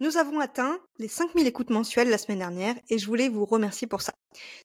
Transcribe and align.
nous 0.00 0.16
avons 0.18 0.40
atteint 0.40 0.78
les 0.98 1.08
5000 1.08 1.46
écoutes 1.46 1.70
mensuelles 1.70 2.10
la 2.10 2.18
semaine 2.18 2.40
dernière 2.40 2.74
et 2.90 2.98
je 2.98 3.06
voulais 3.06 3.28
vous 3.28 3.46
remercier 3.46 3.86
pour 3.86 4.02
ça. 4.02 4.12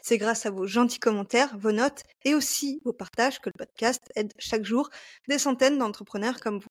C'est 0.01 0.17
grâce 0.17 0.45
à 0.45 0.51
vos 0.51 0.67
gentils 0.67 0.99
commentaires, 0.99 1.57
vos 1.57 1.71
notes 1.71 2.03
et 2.25 2.35
aussi 2.35 2.81
vos 2.83 2.93
partages 2.93 3.39
que 3.39 3.49
le 3.49 3.57
podcast 3.57 4.01
aide 4.15 4.33
chaque 4.39 4.65
jour 4.65 4.89
des 5.29 5.39
centaines 5.39 5.77
d'entrepreneurs 5.77 6.41
comme 6.41 6.59
vous. 6.59 6.67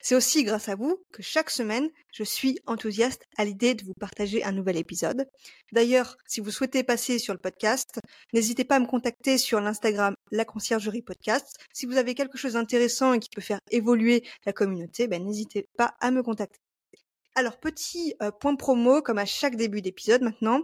C'est 0.00 0.14
aussi 0.14 0.44
grâce 0.44 0.68
à 0.68 0.76
vous 0.76 1.02
que 1.12 1.22
chaque 1.22 1.50
semaine, 1.50 1.88
je 2.12 2.24
suis 2.24 2.58
enthousiaste 2.66 3.26
à 3.36 3.44
l'idée 3.44 3.74
de 3.74 3.84
vous 3.84 3.94
partager 3.94 4.44
un 4.44 4.52
nouvel 4.52 4.76
épisode. 4.76 5.26
D'ailleurs, 5.72 6.16
si 6.26 6.40
vous 6.40 6.50
souhaitez 6.50 6.82
passer 6.84 7.18
sur 7.18 7.32
le 7.32 7.40
podcast, 7.40 7.98
n'hésitez 8.32 8.64
pas 8.64 8.76
à 8.76 8.80
me 8.80 8.86
contacter 8.86 9.38
sur 9.38 9.60
l'Instagram 9.60 10.14
La 10.30 10.44
Conciergerie 10.44 11.02
Podcast. 11.02 11.56
Si 11.72 11.86
vous 11.86 11.96
avez 11.96 12.14
quelque 12.14 12.38
chose 12.38 12.54
d'intéressant 12.54 13.12
et 13.14 13.20
qui 13.20 13.30
peut 13.30 13.40
faire 13.40 13.60
évoluer 13.70 14.24
la 14.46 14.52
communauté, 14.52 15.08
ben, 15.08 15.24
n'hésitez 15.24 15.66
pas 15.76 15.94
à 16.00 16.10
me 16.10 16.22
contacter. 16.22 16.63
Alors, 17.36 17.58
petit 17.58 18.14
point 18.40 18.54
promo, 18.54 19.02
comme 19.02 19.18
à 19.18 19.26
chaque 19.26 19.56
début 19.56 19.82
d'épisode 19.82 20.22
maintenant. 20.22 20.60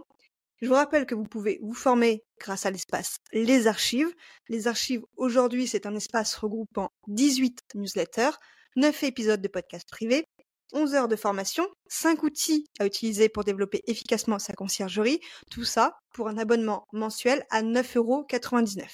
Je 0.61 0.67
vous 0.67 0.73
rappelle 0.73 1.05
que 1.05 1.15
vous 1.15 1.25
pouvez 1.25 1.59
vous 1.61 1.73
former 1.73 2.23
grâce 2.39 2.65
à 2.65 2.71
l'espace 2.71 3.17
Les 3.33 3.67
Archives. 3.67 4.13
Les 4.47 4.67
Archives, 4.67 5.01
aujourd'hui, 5.17 5.67
c'est 5.67 5.85
un 5.85 5.95
espace 5.95 6.33
regroupant 6.35 6.89
18 7.07 7.59
newsletters, 7.75 8.37
9 8.77 9.03
épisodes 9.03 9.41
de 9.41 9.47
podcasts 9.49 9.89
privés, 9.89 10.23
11 10.71 10.93
heures 10.93 11.07
de 11.09 11.17
formation, 11.17 11.67
5 11.89 12.23
outils 12.23 12.67
à 12.79 12.85
utiliser 12.85 13.27
pour 13.27 13.43
développer 13.43 13.81
efficacement 13.87 14.39
sa 14.39 14.53
conciergerie, 14.53 15.19
tout 15.49 15.65
ça 15.65 15.97
pour 16.13 16.29
un 16.29 16.37
abonnement 16.37 16.87
mensuel 16.93 17.43
à 17.49 17.63
9,99€. 17.63 18.87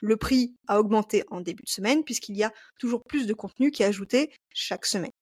Le 0.00 0.16
prix 0.16 0.56
a 0.66 0.80
augmenté 0.80 1.22
en 1.28 1.42
début 1.42 1.62
de 1.62 1.68
semaine 1.68 2.02
puisqu'il 2.02 2.36
y 2.36 2.42
a 2.42 2.52
toujours 2.80 3.04
plus 3.04 3.28
de 3.28 3.34
contenu 3.34 3.70
qui 3.70 3.84
est 3.84 3.86
ajouté 3.86 4.32
chaque 4.52 4.86
semaine. 4.86 5.12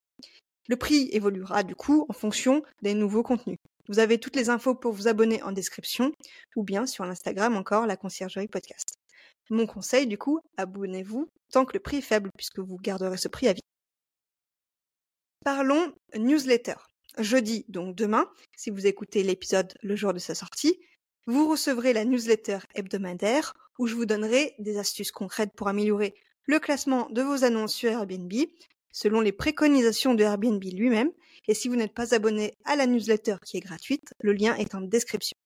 Le 0.69 0.75
prix 0.75 1.09
évoluera 1.11 1.63
du 1.63 1.75
coup 1.75 2.05
en 2.09 2.13
fonction 2.13 2.61
des 2.83 2.93
nouveaux 2.93 3.23
contenus. 3.23 3.57
Vous 3.87 3.97
avez 3.97 4.19
toutes 4.19 4.35
les 4.35 4.51
infos 4.51 4.75
pour 4.75 4.93
vous 4.93 5.07
abonner 5.07 5.41
en 5.41 5.51
description 5.51 6.11
ou 6.55 6.63
bien 6.63 6.85
sur 6.85 7.05
l'Instagram 7.05 7.57
encore 7.57 7.87
la 7.87 7.97
conciergerie 7.97 8.47
podcast. 8.47 8.93
Mon 9.49 9.65
conseil 9.65 10.05
du 10.05 10.19
coup, 10.19 10.39
abonnez-vous 10.57 11.27
tant 11.51 11.65
que 11.65 11.73
le 11.73 11.79
prix 11.79 11.97
est 11.97 12.01
faible 12.01 12.29
puisque 12.37 12.59
vous 12.59 12.77
garderez 12.77 13.17
ce 13.17 13.27
prix 13.27 13.47
à 13.47 13.53
vie. 13.53 13.63
Parlons 15.43 15.91
newsletter. 16.15 16.75
Jeudi, 17.17 17.65
donc 17.67 17.95
demain, 17.95 18.29
si 18.55 18.69
vous 18.69 18.85
écoutez 18.85 19.23
l'épisode 19.23 19.73
le 19.81 19.95
jour 19.95 20.13
de 20.13 20.19
sa 20.19 20.35
sortie, 20.35 20.79
vous 21.25 21.49
recevrez 21.49 21.93
la 21.93 22.05
newsletter 22.05 22.59
hebdomadaire 22.75 23.55
où 23.79 23.87
je 23.87 23.95
vous 23.95 24.05
donnerai 24.05 24.53
des 24.59 24.77
astuces 24.77 25.11
concrètes 25.11 25.53
pour 25.55 25.67
améliorer 25.67 26.13
le 26.45 26.59
classement 26.59 27.09
de 27.09 27.23
vos 27.23 27.43
annonces 27.43 27.73
sur 27.73 27.89
Airbnb, 27.89 28.33
selon 28.99 29.21
les 29.21 29.31
préconisations 29.31 30.13
de 30.13 30.23
Airbnb 30.23 30.61
lui-même. 30.61 31.11
Et 31.47 31.53
si 31.53 31.69
vous 31.69 31.77
n'êtes 31.77 31.93
pas 31.93 32.13
abonné 32.13 32.57
à 32.65 32.75
la 32.75 32.85
newsletter 32.85 33.37
qui 33.45 33.55
est 33.55 33.61
gratuite, 33.61 34.13
le 34.19 34.33
lien 34.33 34.55
est 34.55 34.75
en 34.75 34.81
description. 34.81 35.37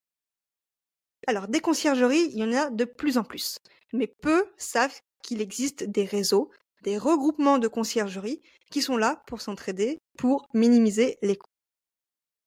Alors, 1.28 1.48
des 1.48 1.60
conciergeries, 1.60 2.32
il 2.32 2.40
y 2.40 2.44
en 2.44 2.52
a 2.52 2.72
de 2.72 2.84
plus 2.84 3.20
en 3.20 3.24
plus. 3.24 3.60
Mais 3.94 4.08
peu 4.08 4.48
savent 4.58 5.00
qu'il 5.22 5.40
existe 5.40 5.84
des 5.84 6.04
réseaux, 6.04 6.50
des 6.82 6.98
regroupements 6.98 7.60
de 7.60 7.68
conciergeries 7.68 8.42
qui 8.72 8.82
sont 8.82 8.98
là 8.98 9.22
pour 9.28 9.40
s'entraider, 9.40 10.00
pour 10.18 10.48
minimiser 10.56 11.18
les 11.22 11.36
coûts. 11.36 11.46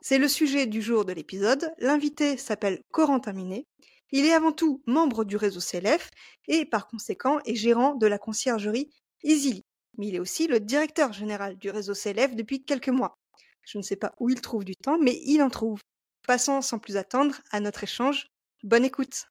C'est 0.00 0.18
le 0.18 0.28
sujet 0.28 0.66
du 0.66 0.82
jour 0.82 1.04
de 1.04 1.12
l'épisode. 1.12 1.72
L'invité 1.78 2.36
s'appelle 2.36 2.80
Corentin 2.90 3.32
Minet. 3.32 3.64
Il 4.10 4.26
est 4.26 4.34
avant 4.34 4.52
tout 4.52 4.82
membre 4.86 5.24
du 5.24 5.36
réseau 5.36 5.60
CLF 5.60 6.10
et 6.48 6.64
par 6.64 6.88
conséquent 6.88 7.38
est 7.46 7.54
gérant 7.54 7.94
de 7.94 8.08
la 8.08 8.18
conciergerie 8.18 8.90
Easily 9.22 9.65
mais 9.98 10.08
il 10.08 10.14
est 10.14 10.20
aussi 10.20 10.46
le 10.46 10.60
directeur 10.60 11.12
général 11.12 11.56
du 11.56 11.70
réseau 11.70 11.94
CLF 11.94 12.34
depuis 12.34 12.64
quelques 12.64 12.88
mois. 12.88 13.16
Je 13.62 13.78
ne 13.78 13.82
sais 13.82 13.96
pas 13.96 14.14
où 14.20 14.30
il 14.30 14.40
trouve 14.40 14.64
du 14.64 14.76
temps, 14.76 14.98
mais 14.98 15.20
il 15.24 15.42
en 15.42 15.50
trouve. 15.50 15.80
Passons 16.26 16.62
sans 16.62 16.78
plus 16.78 16.96
attendre 16.96 17.36
à 17.50 17.60
notre 17.60 17.84
échange. 17.84 18.28
Bonne 18.62 18.84
écoute. 18.84 19.26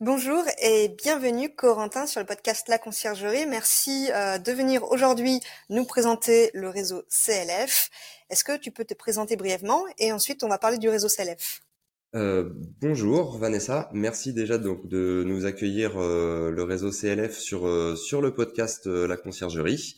Bonjour 0.00 0.44
et 0.62 0.90
bienvenue 0.90 1.52
Corentin 1.52 2.06
sur 2.06 2.20
le 2.20 2.26
podcast 2.26 2.68
La 2.68 2.78
Conciergerie. 2.78 3.46
Merci 3.46 4.12
euh, 4.12 4.38
de 4.38 4.52
venir 4.52 4.84
aujourd'hui 4.84 5.40
nous 5.70 5.84
présenter 5.84 6.50
le 6.54 6.68
réseau 6.68 7.02
CLF. 7.08 7.90
Est-ce 8.30 8.44
que 8.44 8.56
tu 8.56 8.70
peux 8.70 8.84
te 8.84 8.94
présenter 8.94 9.34
brièvement 9.34 9.84
et 9.98 10.12
ensuite 10.12 10.44
on 10.44 10.48
va 10.48 10.58
parler 10.58 10.78
du 10.78 10.88
réseau 10.88 11.08
CLF 11.08 11.62
euh, 12.14 12.48
bonjour 12.80 13.36
Vanessa, 13.36 13.90
merci 13.92 14.32
déjà 14.32 14.56
donc 14.56 14.86
de 14.88 15.24
nous 15.26 15.44
accueillir 15.44 15.98
euh, 15.98 16.50
le 16.50 16.62
réseau 16.62 16.90
CLF 16.90 17.36
sur 17.38 17.66
euh, 17.66 17.96
sur 17.96 18.22
le 18.22 18.34
podcast 18.34 18.86
La 18.86 19.18
Conciergerie. 19.18 19.96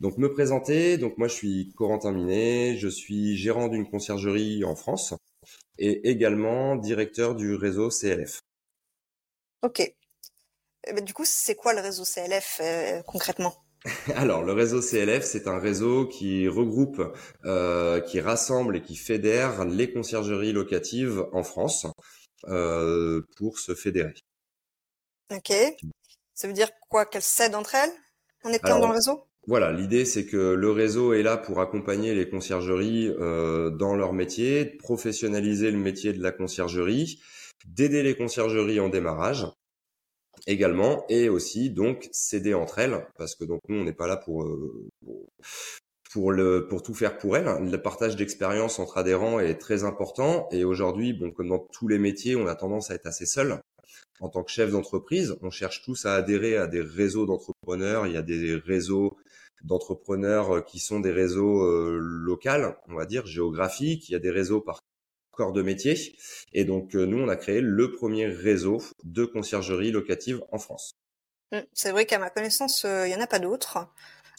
Donc 0.00 0.16
me 0.16 0.32
présenter, 0.32 0.96
donc 0.96 1.18
moi 1.18 1.28
je 1.28 1.34
suis 1.34 1.72
Corentin 1.76 2.12
Minet, 2.12 2.78
je 2.78 2.88
suis 2.88 3.36
gérant 3.36 3.68
d'une 3.68 3.86
conciergerie 3.90 4.64
en 4.64 4.74
France 4.74 5.12
et 5.78 6.08
également 6.08 6.76
directeur 6.76 7.34
du 7.34 7.54
réseau 7.54 7.90
CLF. 7.90 8.40
Ok. 9.62 9.80
Eh 9.80 10.92
ben, 10.94 11.04
du 11.04 11.12
coup, 11.12 11.26
c'est 11.26 11.56
quoi 11.56 11.74
le 11.74 11.82
réseau 11.82 12.04
CLF 12.04 12.62
concrètement? 13.06 13.54
Alors, 14.14 14.42
le 14.42 14.52
réseau 14.52 14.80
CLF, 14.80 15.24
c'est 15.24 15.48
un 15.48 15.58
réseau 15.58 16.06
qui 16.06 16.48
regroupe, 16.48 17.02
euh, 17.44 18.00
qui 18.00 18.20
rassemble 18.20 18.76
et 18.76 18.82
qui 18.82 18.96
fédère 18.96 19.64
les 19.64 19.92
conciergeries 19.92 20.52
locatives 20.52 21.24
en 21.32 21.42
France 21.42 21.86
euh, 22.48 23.22
pour 23.36 23.58
se 23.58 23.74
fédérer. 23.74 24.14
Ok. 25.32 25.52
Ça 26.34 26.48
veut 26.48 26.54
dire 26.54 26.70
quoi 26.88 27.06
Qu'elles 27.06 27.22
cèdent 27.22 27.54
entre 27.54 27.74
elles 27.74 27.92
en 28.44 28.52
étant 28.52 28.78
dans 28.78 28.88
le 28.88 28.94
réseau? 28.94 29.26
voilà, 29.46 29.72
l'idée 29.72 30.04
c'est 30.04 30.26
que 30.26 30.36
le 30.36 30.70
réseau 30.70 31.12
est 31.12 31.22
là 31.22 31.36
pour 31.36 31.60
accompagner 31.60 32.14
les 32.14 32.28
conciergeries 32.28 33.08
euh, 33.08 33.70
dans 33.70 33.96
leur 33.96 34.12
métier, 34.12 34.64
professionnaliser 34.64 35.70
le 35.70 35.78
métier 35.78 36.12
de 36.12 36.22
la 36.22 36.30
conciergerie, 36.30 37.20
d'aider 37.66 38.02
les 38.02 38.16
conciergeries 38.16 38.80
en 38.80 38.88
démarrage 38.88 39.46
également 40.46 41.04
et 41.08 41.28
aussi 41.28 41.70
donc 41.70 42.08
s'aider 42.12 42.54
entre 42.54 42.78
elles 42.78 43.06
parce 43.16 43.34
que 43.34 43.44
donc 43.44 43.60
nous 43.68 43.80
on 43.80 43.84
n'est 43.84 43.92
pas 43.92 44.06
là 44.06 44.16
pour 44.16 44.44
euh, 44.44 44.88
pour 46.12 46.32
le 46.32 46.66
pour 46.66 46.82
tout 46.82 46.94
faire 46.94 47.18
pour 47.18 47.36
elles. 47.36 47.46
Le 47.46 47.82
partage 47.82 48.16
d'expérience 48.16 48.78
entre 48.78 48.98
adhérents 48.98 49.40
est 49.40 49.56
très 49.56 49.84
important 49.84 50.48
et 50.50 50.64
aujourd'hui 50.64 51.12
bon 51.12 51.30
comme 51.30 51.48
dans 51.48 51.66
tous 51.72 51.88
les 51.88 51.98
métiers 51.98 52.36
on 52.36 52.46
a 52.46 52.54
tendance 52.54 52.90
à 52.90 52.94
être 52.94 53.06
assez 53.06 53.26
seul. 53.26 53.60
En 54.20 54.28
tant 54.28 54.42
que 54.44 54.50
chef 54.50 54.70
d'entreprise, 54.70 55.36
on 55.40 55.50
cherche 55.50 55.82
tous 55.82 56.04
à 56.04 56.14
adhérer 56.14 56.56
à 56.56 56.66
des 56.66 56.82
réseaux 56.82 57.24
d'entrepreneurs. 57.24 58.06
Il 58.06 58.12
y 58.12 58.18
a 58.18 58.22
des 58.22 58.54
réseaux 58.54 59.16
d'entrepreneurs 59.64 60.64
qui 60.64 60.78
sont 60.78 61.00
des 61.00 61.10
réseaux 61.10 61.64
euh, 61.64 61.98
locaux, 61.98 62.74
on 62.88 62.94
va 62.94 63.06
dire 63.06 63.26
géographiques. 63.26 64.08
Il 64.08 64.12
y 64.12 64.16
a 64.16 64.18
des 64.18 64.30
réseaux 64.30 64.60
par 64.60 64.80
corps 65.30 65.52
de 65.52 65.62
métier. 65.62 66.16
Et 66.52 66.64
donc, 66.64 66.94
euh, 66.94 67.04
nous, 67.04 67.18
on 67.18 67.28
a 67.28 67.36
créé 67.36 67.60
le 67.60 67.92
premier 67.92 68.26
réseau 68.26 68.78
de 69.04 69.24
conciergerie 69.24 69.90
locative 69.90 70.42
en 70.52 70.58
France. 70.58 70.92
Mmh, 71.52 71.58
c'est 71.72 71.90
vrai 71.90 72.06
qu'à 72.06 72.18
ma 72.18 72.30
connaissance, 72.30 72.84
euh, 72.84 73.06
il 73.06 73.12
y 73.12 73.14
en 73.14 73.20
a 73.20 73.26
pas 73.26 73.38
d'autres. 73.38 73.88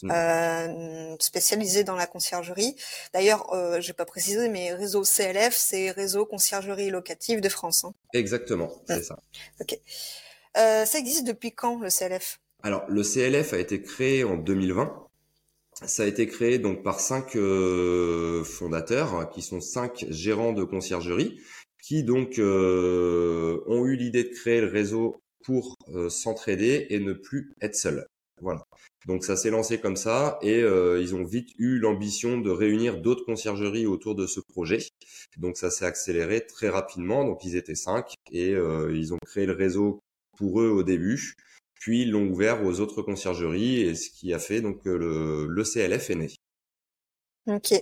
Mmh. 0.03 0.11
Euh, 0.11 1.15
spécialisés 1.19 1.83
dans 1.83 1.95
la 1.95 2.07
conciergerie. 2.07 2.75
D'ailleurs, 3.13 3.53
euh, 3.53 3.79
j'ai 3.81 3.93
pas 3.93 4.05
précisé, 4.05 4.49
mais 4.49 4.73
réseau 4.73 5.03
CLF, 5.03 5.55
c'est 5.55 5.91
réseau 5.91 6.25
conciergerie 6.25 6.89
locative 6.89 7.39
de 7.39 7.49
France. 7.49 7.83
Hein. 7.83 7.93
Exactement, 8.13 8.71
c'est 8.87 8.99
mmh. 8.99 9.03
ça. 9.03 9.19
Ok. 9.59 9.79
Euh, 10.57 10.85
ça 10.85 10.97
existe 10.97 11.25
depuis 11.25 11.51
quand 11.51 11.79
le 11.79 11.89
CLF 11.89 12.39
Alors, 12.63 12.83
le 12.89 13.03
CLF 13.03 13.53
a 13.53 13.57
été 13.57 13.81
créé 13.81 14.23
en 14.23 14.35
2020 14.35 15.07
ça 15.85 16.03
a 16.03 16.05
été 16.05 16.27
créé 16.27 16.59
donc 16.59 16.83
par 16.83 16.99
cinq 16.99 17.35
euh, 17.35 18.43
fondateurs 18.43 19.29
qui 19.31 19.41
sont 19.41 19.61
cinq 19.61 20.05
gérants 20.09 20.53
de 20.53 20.63
conciergerie 20.63 21.39
qui 21.81 22.03
donc 22.03 22.37
euh, 22.37 23.59
ont 23.65 23.85
eu 23.85 23.95
l'idée 23.95 24.23
de 24.23 24.29
créer 24.29 24.61
le 24.61 24.67
réseau 24.67 25.19
pour 25.43 25.75
euh, 25.89 26.09
s'entraider 26.09 26.85
et 26.91 26.99
ne 26.99 27.13
plus 27.13 27.51
être 27.61 27.75
seuls. 27.75 28.05
Voilà. 28.39 28.63
Donc 29.07 29.23
ça 29.23 29.35
s'est 29.35 29.49
lancé 29.49 29.79
comme 29.79 29.95
ça 29.95 30.37
et 30.41 30.59
ils 30.61 31.15
ont 31.15 31.23
vite 31.23 31.49
eu 31.59 31.77
l'ambition 31.77 32.39
de 32.39 32.49
réunir 32.49 32.99
d'autres 32.99 33.23
conciergeries 33.23 33.85
autour 33.85 34.15
de 34.15 34.25
ce 34.25 34.39
projet. 34.39 34.79
Donc 35.37 35.57
ça 35.57 35.69
s'est 35.69 35.85
accéléré 35.85 36.45
très 36.45 36.69
rapidement. 36.69 37.23
Donc 37.23 37.43
ils 37.43 37.55
étaient 37.55 37.75
cinq 37.75 38.15
et 38.31 38.49
ils 38.49 39.13
ont 39.13 39.19
créé 39.27 39.45
le 39.45 39.53
réseau 39.53 39.99
pour 40.37 40.59
eux 40.61 40.69
au 40.69 40.81
début. 40.81 41.35
Puis 41.81 42.03
ils 42.03 42.11
l'ont 42.11 42.27
ouvert 42.27 42.63
aux 42.63 42.79
autres 42.79 43.01
conciergeries 43.01 43.81
et 43.81 43.95
ce 43.95 44.11
qui 44.11 44.35
a 44.35 44.39
fait 44.39 44.61
donc 44.61 44.85
le, 44.85 45.47
le 45.47 45.63
CLF 45.63 46.11
est 46.11 46.15
né. 46.15 46.27
Ok. 47.47 47.73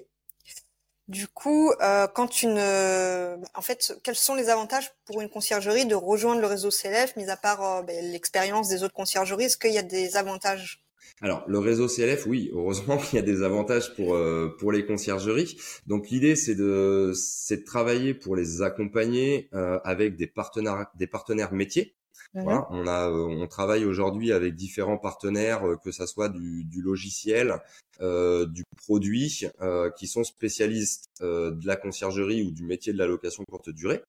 Du 1.10 1.28
coup, 1.28 1.74
euh, 1.82 2.08
quand 2.08 2.42
une, 2.42 2.60
en 2.60 3.62
fait, 3.62 3.94
quels 4.04 4.16
sont 4.16 4.36
les 4.36 4.48
avantages 4.48 4.90
pour 5.06 5.20
une 5.20 5.28
conciergerie 5.28 5.86
de 5.86 5.96
rejoindre 5.96 6.40
le 6.40 6.48
réseau 6.48 6.70
CLF, 6.70 7.18
mis 7.18 7.30
à 7.30 7.36
part 7.36 7.62
euh, 7.62 7.82
ben, 7.82 8.12
l'expérience 8.12 8.70
des 8.70 8.84
autres 8.84 8.94
conciergeries? 8.94 9.46
Est-ce 9.46 9.58
qu'il 9.58 9.74
y 9.74 9.78
a 9.78 9.84
des 9.84 10.16
avantages? 10.16 10.82
Alors 11.22 11.44
le 11.50 11.60
réseau 11.60 11.88
CLF, 11.88 12.26
oui, 12.26 12.50
heureusement 12.54 12.98
qu'il 13.00 13.18
y 13.18 13.20
a 13.20 13.26
des 13.26 13.44
avantages 13.44 13.94
pour 13.96 14.16
euh, 14.16 14.56
pour 14.60 14.72
les 14.72 14.86
conciergeries. 14.86 15.60
Donc 15.88 16.10
l'idée 16.10 16.38
c'est 16.38 16.56
de 16.56 17.12
c'est 17.16 17.58
de 17.58 17.66
travailler 17.66 18.14
pour 18.14 18.38
les 18.38 18.62
accompagner 18.62 19.50
euh, 19.54 19.78
avec 19.84 20.16
des 20.16 20.28
partenaires 20.28 20.88
des 20.96 21.08
partenaires 21.08 21.52
métiers 21.52 21.96
voilà, 22.34 22.68
on 22.70 22.86
a, 22.86 23.10
euh, 23.10 23.26
on 23.28 23.48
travaille 23.48 23.86
aujourd'hui 23.86 24.32
avec 24.32 24.56
différents 24.56 25.00
partenaires, 25.00 25.68
euh, 25.68 25.78
que 25.78 25.92
ça 25.92 26.06
soit 26.06 26.30
du, 26.30 26.64
du 26.64 26.82
logiciel, 26.82 27.56
euh, 28.02 28.46
du 28.46 28.64
produit, 28.78 29.48
euh, 29.62 29.90
qui 29.98 30.08
sont 30.08 30.24
spécialistes 30.24 31.06
de 31.22 31.68
la 31.68 31.76
conciergerie 31.76 32.44
ou 32.44 32.52
du 32.52 32.64
métier 32.64 32.94
de 32.94 32.98
la 32.98 33.08
location 33.08 33.44
courte 33.50 33.70
durée. 33.72 34.04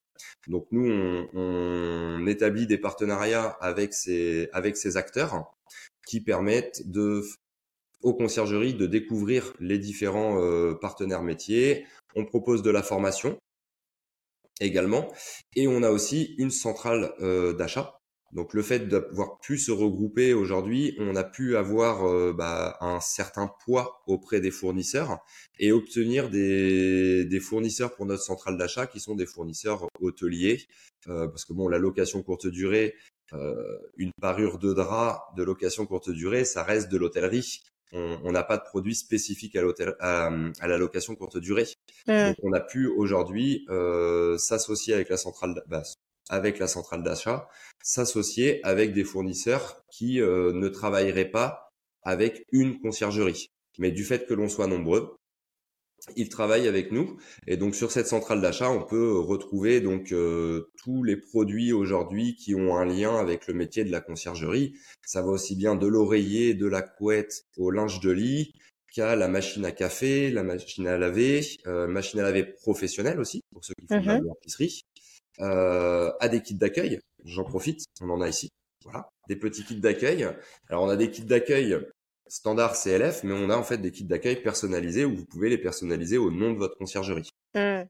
Donc 0.49 0.67
nous, 0.71 0.91
on, 0.91 1.29
on 1.33 2.27
établit 2.27 2.67
des 2.67 2.79
partenariats 2.79 3.57
avec 3.61 3.95
ces, 3.95 4.49
avec 4.53 4.77
ces 4.77 4.97
acteurs 4.97 5.51
qui 6.07 6.21
permettent 6.21 6.83
de, 6.91 7.25
aux 8.03 8.15
conciergeries 8.15 8.75
de 8.75 8.87
découvrir 8.87 9.55
les 9.61 9.79
différents 9.79 10.39
partenaires 10.81 11.23
métiers. 11.23 11.87
On 12.17 12.27
propose 12.27 12.63
de 12.63 12.71
la 12.71 12.83
formation 12.83 13.39
également, 14.61 15.11
et 15.57 15.69
on 15.69 15.83
a 15.83 15.91
aussi 15.91 16.35
une 16.37 16.51
centrale 16.51 17.15
d'achat 17.57 18.00
donc 18.32 18.55
le 18.55 18.62
fait 18.62 18.87
d'avoir 18.87 19.38
pu 19.41 19.59
se 19.59 19.73
regrouper 19.73 20.35
aujourd'hui, 20.35 20.94
on 20.99 21.17
a 21.17 21.25
pu 21.25 21.56
avoir 21.56 22.06
euh, 22.06 22.32
bah, 22.32 22.77
un 22.81 23.00
certain 23.00 23.50
poids 23.65 24.03
auprès 24.06 24.41
des 24.41 24.53
fournisseurs 24.53 25.19
et 25.59 25.73
obtenir 25.73 26.31
des, 26.31 27.25
des 27.25 27.41
fournisseurs 27.41 27.94
pour 27.94 28.06
notre 28.06 28.23
centrale 28.23 28.56
d'achat 28.56 28.87
qui 28.87 29.00
sont 29.00 29.17
des 29.17 29.27
fournisseurs 29.27 29.88
hôteliers. 30.00 30.69
Euh, 31.09 31.27
parce 31.27 31.44
que 31.44 31.53
bon, 31.53 31.67
la 31.67 31.79
location 31.79 32.23
courte 32.23 32.47
durée, 32.47 32.94
euh, 33.32 33.79
une 33.97 34.12
parure 34.21 34.59
de 34.59 34.73
drap 34.75 35.33
de 35.37 35.43
location 35.43 35.85
courte 35.87 36.11
durée, 36.11 36.44
ça 36.44 36.62
reste 36.62 36.91
de 36.91 36.99
l'hôtellerie. 36.99 37.62
On 37.93 38.31
n'a 38.31 38.44
pas 38.44 38.56
de 38.56 38.62
produit 38.62 38.94
spécifique 38.94 39.56
à, 39.56 39.62
l'hôtel, 39.62 39.97
à, 39.99 40.31
la 40.61 40.79
location 40.79 41.17
courte 41.17 41.38
durée. 41.38 41.67
Mmh. 42.06 42.12
Donc 42.12 42.37
on 42.44 42.53
a 42.53 42.61
pu 42.61 42.87
aujourd'hui 42.87 43.67
s'associer 44.38 44.94
avec 44.94 45.09
la 45.09 45.17
centrale, 45.17 45.61
bah, 45.67 45.83
avec 46.31 46.59
la 46.59 46.69
centrale 46.69 47.03
d'achat, 47.03 47.49
s'associer 47.82 48.65
avec 48.65 48.94
des 48.94 49.05
fournisseurs 49.05 49.82
qui 49.91 50.21
euh, 50.21 50.53
ne 50.53 50.69
travailleraient 50.69 51.31
pas 51.31 51.73
avec 52.03 52.47
une 52.53 52.81
conciergerie. 52.81 53.49
Mais 53.79 53.91
du 53.91 54.05
fait 54.05 54.27
que 54.27 54.35
l'on 54.35 54.49
soit 54.49 54.67
nombreux, 54.67 55.17
ils 56.17 56.31
travaillent 56.31 56.69
avec 56.69 56.93
nous 56.93 57.19
et 57.47 57.59
donc 57.59 57.75
sur 57.75 57.91
cette 57.91 58.06
centrale 58.06 58.41
d'achat, 58.41 58.71
on 58.71 58.82
peut 58.82 59.19
retrouver 59.19 59.81
donc 59.81 60.12
euh, 60.12 60.71
tous 60.82 61.03
les 61.03 61.17
produits 61.17 61.73
aujourd'hui 61.73 62.37
qui 62.37 62.55
ont 62.55 62.76
un 62.76 62.87
lien 62.87 63.17
avec 63.17 63.47
le 63.47 63.55
métier 63.55 63.85
de 63.85 63.91
la 63.91 64.00
conciergerie. 64.00 64.75
Ça 65.05 65.21
va 65.21 65.29
aussi 65.29 65.56
bien 65.56 65.75
de 65.75 65.87
l'oreiller, 65.87 66.55
de 66.55 66.67
la 66.67 66.81
couette 66.81 67.44
au 67.59 67.71
linge 67.71 68.00
de 68.00 68.11
lit, 68.11 68.53
qu'à 68.93 69.15
la 69.15 69.29
machine 69.29 69.65
à 69.65 69.73
café, 69.73 70.31
la 70.31 70.43
machine 70.43 70.87
à 70.87 70.97
laver, 70.97 71.43
euh, 71.67 71.87
machine 71.87 72.21
à 72.21 72.23
laver 72.23 72.44
professionnelle 72.44 73.21
aussi 73.21 73.43
pour 73.53 73.65
ceux 73.65 73.75
qui 73.75 73.87
font 73.87 74.00
de 74.00 74.06
la 74.06 74.15
mmh 74.15 74.69
euh, 75.41 76.12
à 76.21 76.29
des 76.29 76.43
kits 76.43 76.55
d'accueil. 76.55 77.00
J'en 77.25 77.44
profite, 77.44 77.85
on 78.00 78.11
en 78.11 78.21
a 78.21 78.29
ici. 78.29 78.50
Voilà, 78.85 79.11
des 79.29 79.37
petits 79.37 79.65
kits 79.65 79.81
d'accueil. 79.81 80.29
Alors 80.69 80.85
on 80.85 80.88
a 80.88 80.97
des 80.97 81.11
kits 81.11 81.25
d'accueil 81.25 81.79
standard 82.27 82.75
CLF, 82.77 83.25
mais 83.25 83.35
on 83.35 83.50
a 83.50 83.56
en 83.56 83.62
fait 83.62 83.79
des 83.79 83.91
kits 83.91 84.05
d'accueil 84.05 84.43
personnalisés 84.43 85.05
où 85.05 85.15
vous 85.15 85.27
pouvez 85.27 85.50
les 85.50 85.59
personnaliser 85.59 86.17
au 86.17 86.31
nom 86.31 86.53
de 86.53 86.59
votre 86.59 86.77
conciergerie. 86.77 87.29
Mmh. 87.55 87.82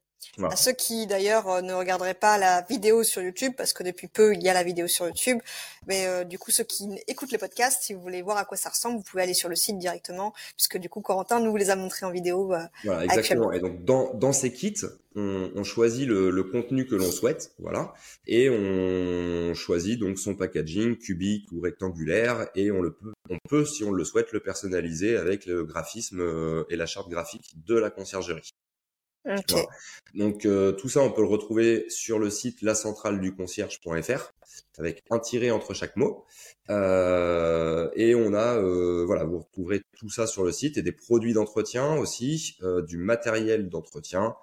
À 0.43 0.56
ceux 0.56 0.72
qui 0.72 1.06
d'ailleurs 1.06 1.49
euh, 1.49 1.61
ne 1.62 1.72
regarderaient 1.72 2.14
pas 2.14 2.38
la 2.38 2.62
vidéo 2.62 3.02
sur 3.02 3.22
YouTube, 3.22 3.52
parce 3.56 3.72
que 3.72 3.82
depuis 3.82 4.06
peu 4.06 4.34
il 4.34 4.43
y 4.43 4.49
a 4.49 4.55
la 4.55 4.62
vidéo 4.62 4.87
sur 4.87 5.06
YouTube, 5.06 5.38
mais 5.87 6.06
euh, 6.06 6.25
du 6.25 6.38
coup 6.38 6.50
ceux 6.50 6.64
qui 6.64 6.88
écoutent 7.08 7.32
les 7.32 7.38
podcasts, 7.38 7.82
si 7.82 7.94
vous 7.94 8.00
voulez 8.00 8.22
voir 8.22 8.37
à 8.37 8.44
quoi 8.44 8.56
ça 8.56 8.70
ressemble, 8.70 8.99
vous 8.99 9.02
pouvez 9.02 9.22
aller 9.22 9.34
sur 9.34 9.49
le 9.49 9.56
site 9.56 9.78
directement, 9.78 10.32
puisque 10.56 10.78
du 10.78 10.88
coup 10.88 11.00
Corentin 11.00 11.40
nous 11.40 11.56
les 11.56 11.70
a 11.70 11.76
montrés 11.76 12.06
en 12.06 12.11
vidéo. 12.11 12.52
Euh, 12.55 12.61
voilà, 12.84 13.05
exactement. 13.05 13.52
Et 13.52 13.61
donc 13.61 13.84
dans, 13.84 14.14
dans 14.14 14.32
ces 14.32 14.52
kits, 14.52 14.82
on, 15.17 15.50
on 15.55 15.64
choisit 15.64 16.06
le, 16.06 16.31
le, 16.31 16.44
contenu 16.44 16.87
que 16.87 16.94
l'on 16.94 17.11
souhaite, 17.11 17.52
voilà, 17.58 17.93
et 18.26 18.49
on 18.49 19.55
choisit 19.55 19.99
donc 19.99 20.19
son 20.19 20.37
packaging 20.37 20.96
cubique 20.96 21.50
ou 21.52 21.61
rectangulaire, 21.61 22.49
et 22.55 22.70
on 22.70 22.81
le 22.81 22.93
peut, 22.93 23.12
on 23.28 23.38
peut 23.49 23.64
si 23.64 23.84
on 23.84 23.90
le 23.90 24.05
souhaite 24.05 24.32
le 24.32 24.40
personnaliser 24.40 25.17
avec 25.17 25.46
le 25.46 25.64
graphisme 25.64 26.64
et 26.70 26.76
la 26.76 26.87
charte 26.87 27.08
graphique 27.08 27.52
de 27.67 27.76
la 27.76 27.90
conciergerie. 27.90 28.50
Donc 30.14 30.46
euh, 30.46 30.72
tout 30.72 30.88
ça, 30.88 31.00
on 31.00 31.12
peut 31.12 31.22
le 31.22 31.28
retrouver 31.28 31.87
sur 31.88 32.19
le 32.19 32.31
site 32.31 32.62
lacentraleduconcierge.fr 32.62 34.32
avec 34.78 35.02
un 35.11 35.19
tiré 35.19 35.50
entre 35.50 35.75
chaque 35.75 35.96
mot. 35.96 36.25
Euh, 36.70 37.90
et 37.94 38.14
on 38.14 38.32
a, 38.34 38.56
euh, 38.56 39.05
voilà, 39.06 39.25
vous 39.25 39.40
retrouverez 39.40 39.82
tout 39.96 40.11
ça 40.11 40.26
sur 40.26 40.44
le 40.44 40.52
site 40.52 40.78
et 40.78 40.82
des 40.82 40.93
produits 40.93 41.32
d'entretien 41.32 41.96
aussi, 41.96 42.56
euh, 42.62 42.82
du 42.82 42.96
matériel 42.96 43.69
d'entretien, 43.69 44.34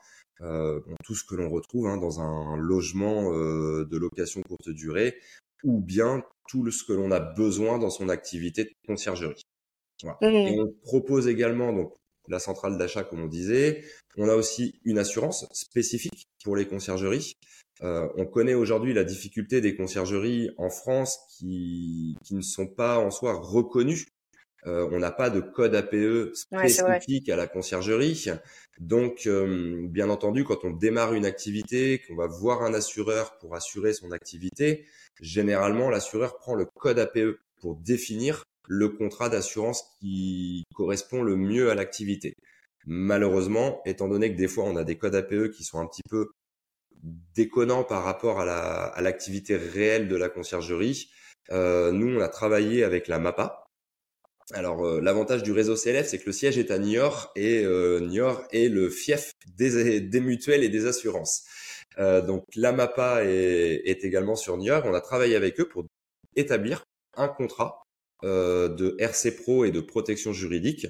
euh, 0.41 0.79
tout 1.03 1.15
ce 1.15 1.23
que 1.23 1.35
l'on 1.35 1.49
retrouve 1.49 1.87
hein, 1.87 1.97
dans 1.97 2.19
un 2.21 2.55
logement 2.57 3.31
de 3.31 3.97
location 3.97 4.41
courte 4.43 4.69
durée, 4.69 5.17
ou 5.63 5.79
bien 5.79 6.23
tout 6.47 6.69
ce 6.71 6.83
que 6.83 6.93
l'on 6.93 7.11
a 7.11 7.19
besoin 7.19 7.79
dans 7.79 7.89
son 7.89 8.09
activité 8.09 8.65
de 8.65 8.71
conciergerie. 8.85 9.41
Voilà. 10.03 10.17
Mmh. 10.21 10.25
Et 10.25 10.59
on 10.59 10.71
propose 10.83 11.27
également 11.27 11.73
donc 11.73 11.93
la 12.27 12.39
centrale 12.39 12.77
d'achat, 12.77 13.03
comme 13.03 13.21
on 13.21 13.27
disait. 13.27 13.83
On 14.17 14.29
a 14.29 14.35
aussi 14.35 14.79
une 14.83 14.97
assurance 14.97 15.47
spécifique 15.53 16.27
pour 16.43 16.55
les 16.55 16.67
conciergeries. 16.67 17.35
Euh, 17.83 18.07
on 18.15 18.25
connaît 18.25 18.55
aujourd'hui 18.55 18.93
la 18.93 19.03
difficulté 19.03 19.61
des 19.61 19.75
conciergeries 19.75 20.49
en 20.57 20.69
France 20.69 21.19
qui, 21.37 22.17
qui 22.23 22.35
ne 22.35 22.41
sont 22.41 22.67
pas 22.67 22.97
en 22.97 23.11
soi 23.11 23.33
reconnues. 23.33 24.07
Euh, 24.65 24.89
on 24.91 24.99
n'a 24.99 25.11
pas 25.11 25.29
de 25.29 25.39
code 25.39 25.75
APE 25.75 26.33
spécifique 26.33 27.29
à 27.29 27.35
la 27.35 27.47
conciergerie. 27.47 28.25
Donc, 28.79 29.27
euh, 29.27 29.87
bien 29.87 30.09
entendu, 30.09 30.43
quand 30.43 30.65
on 30.65 30.71
démarre 30.71 31.13
une 31.13 31.25
activité, 31.25 32.01
qu'on 32.07 32.15
va 32.15 32.27
voir 32.27 32.63
un 32.63 32.73
assureur 32.73 33.37
pour 33.37 33.55
assurer 33.55 33.93
son 33.93 34.11
activité, 34.11 34.85
généralement, 35.21 35.89
l'assureur 35.89 36.37
prend 36.37 36.55
le 36.55 36.65
code 36.65 36.99
APE 36.99 37.39
pour 37.61 37.75
définir 37.75 38.45
le 38.67 38.89
contrat 38.89 39.29
d'assurance 39.29 39.83
qui 39.99 40.63
correspond 40.73 41.23
le 41.23 41.35
mieux 41.35 41.71
à 41.71 41.75
l'activité. 41.75 42.33
Malheureusement, 42.85 43.81
étant 43.85 44.07
donné 44.07 44.31
que 44.31 44.37
des 44.37 44.47
fois 44.47 44.65
on 44.65 44.75
a 44.75 44.83
des 44.83 44.97
codes 44.97 45.15
APE 45.15 45.51
qui 45.51 45.63
sont 45.63 45.79
un 45.79 45.87
petit 45.87 46.03
peu 46.09 46.27
déconnants 47.35 47.83
par 47.83 48.03
rapport 48.03 48.39
à 48.39 49.01
l'activité 49.01 49.55
réelle 49.55 50.07
de 50.07 50.15
la 50.15 50.29
conciergerie, 50.29 51.09
euh, 51.51 51.91
nous 51.91 52.17
on 52.17 52.21
a 52.21 52.29
travaillé 52.29 52.83
avec 52.83 53.07
la 53.07 53.19
MAPA. 53.19 53.63
Alors 54.53 54.85
euh, 54.85 55.01
l'avantage 55.01 55.43
du 55.43 55.51
réseau 55.51 55.75
CLF, 55.75 56.07
c'est 56.07 56.19
que 56.19 56.25
le 56.27 56.31
siège 56.31 56.57
est 56.57 56.71
à 56.71 56.79
Niort 56.79 57.31
et 57.35 57.63
euh, 57.65 57.99
Niort 57.99 58.43
est 58.51 58.69
le 58.69 58.89
fief 58.89 59.31
des, 59.57 59.99
des 59.99 60.19
mutuelles 60.21 60.63
et 60.63 60.69
des 60.69 60.85
assurances. 60.85 61.43
Euh, 61.99 62.21
donc 62.21 62.45
la 62.55 62.71
MAPA 62.71 63.25
est, 63.25 63.81
est 63.85 64.05
également 64.05 64.35
sur 64.35 64.57
Niort. 64.57 64.83
On 64.85 64.93
a 64.93 65.01
travaillé 65.01 65.35
avec 65.35 65.59
eux 65.59 65.67
pour 65.67 65.85
établir 66.35 66.83
un 67.17 67.27
contrat 67.27 67.83
de 68.23 68.95
RC 68.99 69.31
Pro 69.31 69.65
et 69.65 69.71
de 69.71 69.79
protection 69.79 70.33
juridique 70.33 70.87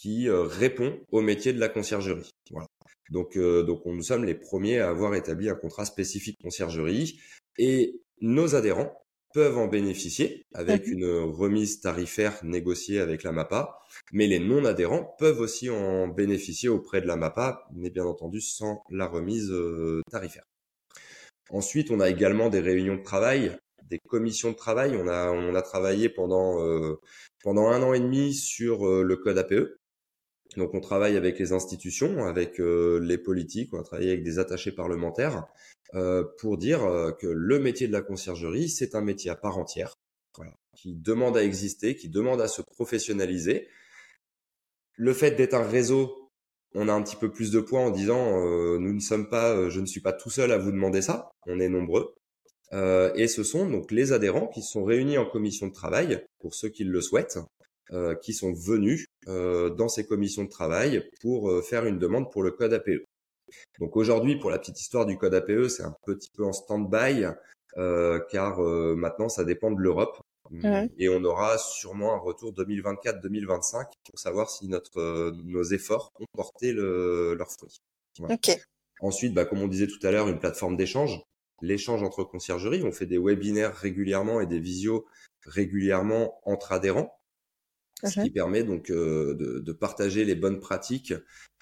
qui 0.00 0.28
euh, 0.28 0.42
répond 0.42 1.00
au 1.10 1.20
métier 1.20 1.52
de 1.52 1.58
la 1.58 1.68
conciergerie. 1.68 2.30
Voilà. 2.50 2.68
Donc, 3.10 3.36
euh, 3.36 3.64
donc 3.64 3.84
on, 3.84 3.94
nous 3.94 4.02
sommes 4.02 4.24
les 4.24 4.34
premiers 4.34 4.78
à 4.78 4.90
avoir 4.90 5.14
établi 5.14 5.48
un 5.48 5.54
contrat 5.54 5.84
spécifique 5.84 6.38
conciergerie 6.42 7.18
et 7.58 8.00
nos 8.20 8.54
adhérents 8.54 8.92
peuvent 9.34 9.58
en 9.58 9.66
bénéficier 9.66 10.46
avec 10.54 10.86
une 10.86 11.06
remise 11.06 11.80
tarifaire 11.80 12.38
négociée 12.44 13.00
avec 13.00 13.22
la 13.24 13.32
MAPA, 13.32 13.78
mais 14.12 14.26
les 14.26 14.38
non-adhérents 14.38 15.14
peuvent 15.18 15.40
aussi 15.40 15.68
en 15.68 16.08
bénéficier 16.08 16.68
auprès 16.68 17.02
de 17.02 17.06
la 17.06 17.16
MAPA, 17.16 17.68
mais 17.74 17.90
bien 17.90 18.04
entendu 18.04 18.40
sans 18.40 18.82
la 18.88 19.06
remise 19.06 19.52
tarifaire. 20.10 20.44
Ensuite, 21.50 21.90
on 21.90 22.00
a 22.00 22.08
également 22.08 22.48
des 22.48 22.60
réunions 22.60 22.96
de 22.96 23.02
travail 23.02 23.58
des 23.88 23.98
commissions 23.98 24.50
de 24.52 24.56
travail. 24.56 24.96
On 24.96 25.08
a, 25.08 25.30
on 25.30 25.54
a 25.54 25.62
travaillé 25.62 26.08
pendant, 26.08 26.62
euh, 26.62 27.00
pendant 27.42 27.68
un 27.68 27.82
an 27.82 27.92
et 27.92 28.00
demi 28.00 28.34
sur 28.34 28.86
euh, 28.86 29.02
le 29.02 29.16
code 29.16 29.38
APE. 29.38 29.78
Donc 30.56 30.74
on 30.74 30.80
travaille 30.80 31.16
avec 31.16 31.38
les 31.38 31.52
institutions, 31.52 32.24
avec 32.24 32.58
les 32.58 33.18
politiques, 33.18 33.74
on 33.74 33.80
a 33.80 33.82
travaillé 33.82 34.12
avec 34.12 34.24
des 34.24 34.38
attachés 34.38 34.72
parlementaires 34.72 35.46
pour 36.38 36.56
dire 36.56 36.80
que 37.20 37.26
le 37.26 37.58
métier 37.58 37.86
de 37.86 37.92
la 37.92 38.00
conciergerie, 38.00 38.70
c'est 38.70 38.94
un 38.94 39.02
métier 39.02 39.30
à 39.30 39.36
part 39.36 39.58
entière, 39.58 39.94
qui 40.74 40.94
demande 40.94 41.36
à 41.36 41.44
exister, 41.44 41.96
qui 41.96 42.08
demande 42.08 42.40
à 42.40 42.48
se 42.48 42.62
professionnaliser. 42.62 43.68
Le 44.94 45.12
fait 45.12 45.32
d'être 45.32 45.52
un 45.52 45.68
réseau, 45.68 46.30
on 46.74 46.88
a 46.88 46.94
un 46.94 47.02
petit 47.02 47.16
peu 47.16 47.30
plus 47.30 47.50
de 47.50 47.60
poids 47.60 47.80
en 47.80 47.90
disant 47.90 48.40
nous 48.78 48.94
ne 48.94 49.00
sommes 49.00 49.28
pas, 49.28 49.68
je 49.68 49.80
ne 49.80 49.86
suis 49.86 50.00
pas 50.00 50.14
tout 50.14 50.30
seul 50.30 50.50
à 50.50 50.56
vous 50.56 50.72
demander 50.72 51.02
ça, 51.02 51.30
on 51.46 51.60
est 51.60 51.68
nombreux. 51.68 52.17
Euh, 52.72 53.12
et 53.14 53.28
ce 53.28 53.42
sont 53.42 53.68
donc 53.68 53.90
les 53.90 54.12
adhérents 54.12 54.46
qui 54.46 54.62
sont 54.62 54.84
réunis 54.84 55.18
en 55.18 55.26
commission 55.26 55.68
de 55.68 55.72
travail, 55.72 56.24
pour 56.40 56.54
ceux 56.54 56.68
qui 56.68 56.84
le 56.84 57.00
souhaitent, 57.00 57.38
euh, 57.92 58.14
qui 58.14 58.34
sont 58.34 58.52
venus 58.52 59.06
euh, 59.26 59.70
dans 59.70 59.88
ces 59.88 60.06
commissions 60.06 60.44
de 60.44 60.50
travail 60.50 61.08
pour 61.20 61.62
faire 61.64 61.86
une 61.86 61.98
demande 61.98 62.30
pour 62.30 62.42
le 62.42 62.50
code 62.50 62.72
APE. 62.72 63.04
Donc 63.78 63.96
aujourd'hui, 63.96 64.38
pour 64.38 64.50
la 64.50 64.58
petite 64.58 64.80
histoire 64.80 65.06
du 65.06 65.16
code 65.16 65.34
APE, 65.34 65.68
c'est 65.68 65.82
un 65.82 65.94
petit 66.04 66.28
peu 66.36 66.44
en 66.44 66.52
stand-by, 66.52 67.26
car 68.30 68.60
maintenant 68.60 69.28
ça 69.28 69.44
dépend 69.44 69.70
de 69.70 69.80
l'Europe. 69.80 70.18
Et 70.98 71.08
on 71.08 71.22
aura 71.24 71.58
sûrement 71.58 72.14
un 72.14 72.18
retour 72.18 72.52
2024-2025 72.54 73.86
pour 74.10 74.18
savoir 74.18 74.50
si 74.50 74.68
notre, 74.68 75.32
nos 75.44 75.62
efforts 75.62 76.10
ont 76.20 76.26
porté 76.32 76.72
le, 76.72 77.34
leurs 77.34 77.50
fruits. 77.50 77.78
Ensuite, 79.00 79.32
bah, 79.32 79.44
comme 79.44 79.60
on 79.60 79.68
disait 79.68 79.86
tout 79.86 80.04
à 80.06 80.10
l'heure, 80.10 80.28
une 80.28 80.40
plateforme 80.40 80.76
d'échange 80.76 81.22
l'échange 81.62 82.02
entre 82.02 82.24
conciergeries. 82.24 82.82
On 82.82 82.92
fait 82.92 83.06
des 83.06 83.18
webinaires 83.18 83.74
régulièrement 83.74 84.40
et 84.40 84.46
des 84.46 84.60
visios 84.60 85.06
régulièrement 85.44 86.40
entre 86.44 86.72
adhérents, 86.72 87.18
ce 88.04 88.20
qui 88.20 88.30
permet 88.30 88.62
donc 88.62 88.90
euh, 88.90 89.34
de, 89.34 89.72
partager 89.72 90.24
les 90.24 90.34
bonnes 90.34 90.60
pratiques 90.60 91.14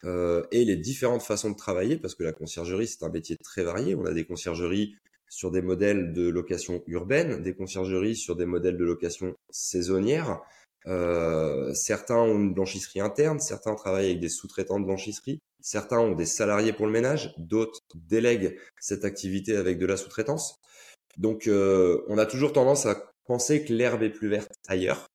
euh, 0.05 0.43
et 0.51 0.65
les 0.65 0.77
différentes 0.77 1.23
façons 1.23 1.51
de 1.51 1.57
travailler, 1.57 1.97
parce 1.97 2.15
que 2.15 2.25
la 2.25 2.33
conciergerie, 2.33 2.89
c'est 2.89 3.05
un 3.05 3.11
métier 3.11 3.37
très 3.37 3.65
varié. 3.65 3.95
On 3.95 4.05
a 4.05 4.13
des 4.13 4.25
conciergeries 4.25 4.97
sur 5.29 5.51
des 5.51 5.63
modèles 5.63 6.13
de 6.13 6.29
location 6.29 6.83
urbaine, 6.87 7.43
des 7.43 7.55
conciergeries 7.55 8.17
sur 8.17 8.37
des 8.37 8.47
modèles 8.47 8.77
de 8.77 8.85
location 8.85 9.35
saisonnière. 9.51 10.41
Euh, 10.87 11.75
certains 11.75 12.17
ont 12.17 12.37
une 12.37 12.55
blanchisserie 12.55 13.01
interne, 13.01 13.41
certains 13.41 13.75
travaillent 13.75 14.07
avec 14.07 14.21
des 14.21 14.29
sous-traitants 14.29 14.79
de 14.79 14.85
blanchisserie, 14.85 15.41
Certains 15.67 15.99
ont 15.99 16.15
des 16.15 16.27
salariés 16.27 16.73
pour 16.73 16.87
le 16.87 16.93
ménage, 16.93 17.35
d'autres 17.39 17.81
délèguent 17.97 18.57
cette 18.79 19.05
activité 19.05 19.57
avec 19.57 19.81
de 19.81 19.87
la 19.87 19.97
sous-traitance. 19.97 20.61
Donc, 21.17 21.49
euh, 21.49 22.05
on 22.07 22.19
a 22.19 22.25
toujours 22.25 22.53
tendance 22.53 22.87
à 22.87 23.11
penser 23.25 23.65
que 23.65 23.73
l'herbe 23.73 24.05
est 24.05 24.11
plus 24.11 24.29
verte 24.29 24.53
ailleurs. 24.69 25.09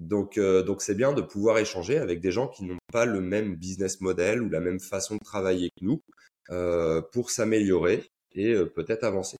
Donc, 0.00 0.36
euh, 0.36 0.64
donc 0.64 0.82
c'est 0.82 0.96
bien 0.96 1.12
de 1.12 1.22
pouvoir 1.22 1.58
échanger 1.58 1.96
avec 1.96 2.20
des 2.20 2.32
gens 2.32 2.48
qui 2.48 2.64
n'ont 2.64 2.78
pas 2.92 3.04
le 3.04 3.20
même 3.20 3.54
business 3.54 4.00
model 4.00 4.42
ou 4.42 4.48
la 4.48 4.58
même 4.58 4.80
façon 4.80 5.14
de 5.14 5.24
travailler 5.24 5.70
que 5.78 5.84
nous 5.84 6.02
euh, 6.50 7.00
pour 7.12 7.30
s'améliorer 7.30 8.10
et 8.32 8.52
peut-être 8.74 9.04
avancer. 9.04 9.36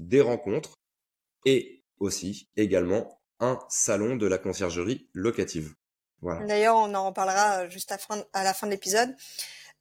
Des 0.00 0.20
rencontres 0.20 0.74
et 1.46 1.80
aussi 1.98 2.46
également 2.58 3.22
salon 3.68 4.16
de 4.16 4.26
la 4.26 4.38
conciergerie 4.38 5.08
locative. 5.12 5.74
D'ailleurs, 6.46 6.76
on 6.76 6.94
en 6.94 7.06
reparlera 7.06 7.68
juste 7.68 7.92
à 8.32 8.44
la 8.44 8.54
fin 8.54 8.66
de 8.66 8.72
l'épisode. 8.72 9.14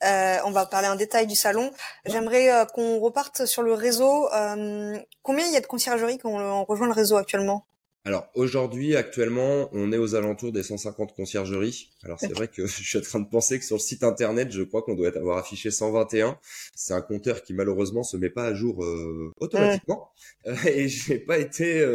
Euh, 0.03 0.38
on 0.43 0.51
va 0.51 0.65
parler 0.65 0.88
en 0.88 0.96
détail 0.96 1.27
du 1.27 1.36
salon. 1.36 1.72
J'aimerais 2.05 2.51
euh, 2.51 2.65
qu'on 2.65 3.00
reparte 3.00 3.46
sur 3.46 3.62
le 3.62 3.74
réseau. 3.74 4.27
Euh, 4.34 4.98
combien 5.22 5.46
il 5.48 5.53
y 5.53 5.55
a 5.55 5.62
de 5.62 5.65
conciergeries 5.65 6.17
qui 6.17 6.25
ont 6.25 6.65
rejoint 6.65 6.88
le 6.88 6.93
réseau 6.93 7.15
actuellement? 7.15 7.65
Alors 8.05 8.27
aujourd'hui, 8.36 8.95
actuellement, 8.95 9.69
on 9.72 9.91
est 9.91 9.98
aux 9.98 10.15
alentours 10.15 10.51
des 10.51 10.63
150 10.63 11.15
conciergeries. 11.15 11.89
Alors 12.03 12.19
c'est 12.19 12.33
vrai 12.33 12.48
que 12.50 12.65
je 12.67 12.83
suis 12.83 12.98
en 12.98 13.01
train 13.01 13.19
de 13.19 13.29
penser 13.29 13.60
que 13.60 13.65
sur 13.65 13.77
le 13.77 13.81
site 13.81 14.03
internet, 14.03 14.51
je 14.51 14.62
crois 14.63 14.81
qu'on 14.81 14.95
doit 14.95 15.15
avoir 15.15 15.38
affiché 15.38 15.72
121. 15.72 16.38
C'est 16.75 16.93
un 16.93 17.01
compteur 17.01 17.43
qui 17.43 17.53
malheureusement 17.53 18.03
se 18.03 18.17
met 18.17 18.29
pas 18.29 18.45
à 18.45 18.53
jour 18.53 18.86
automatiquement. 19.39 20.12
et 20.65 20.89
je 20.89 21.13
n'ai 21.13 21.19
pas 21.19 21.38
été 21.38 21.86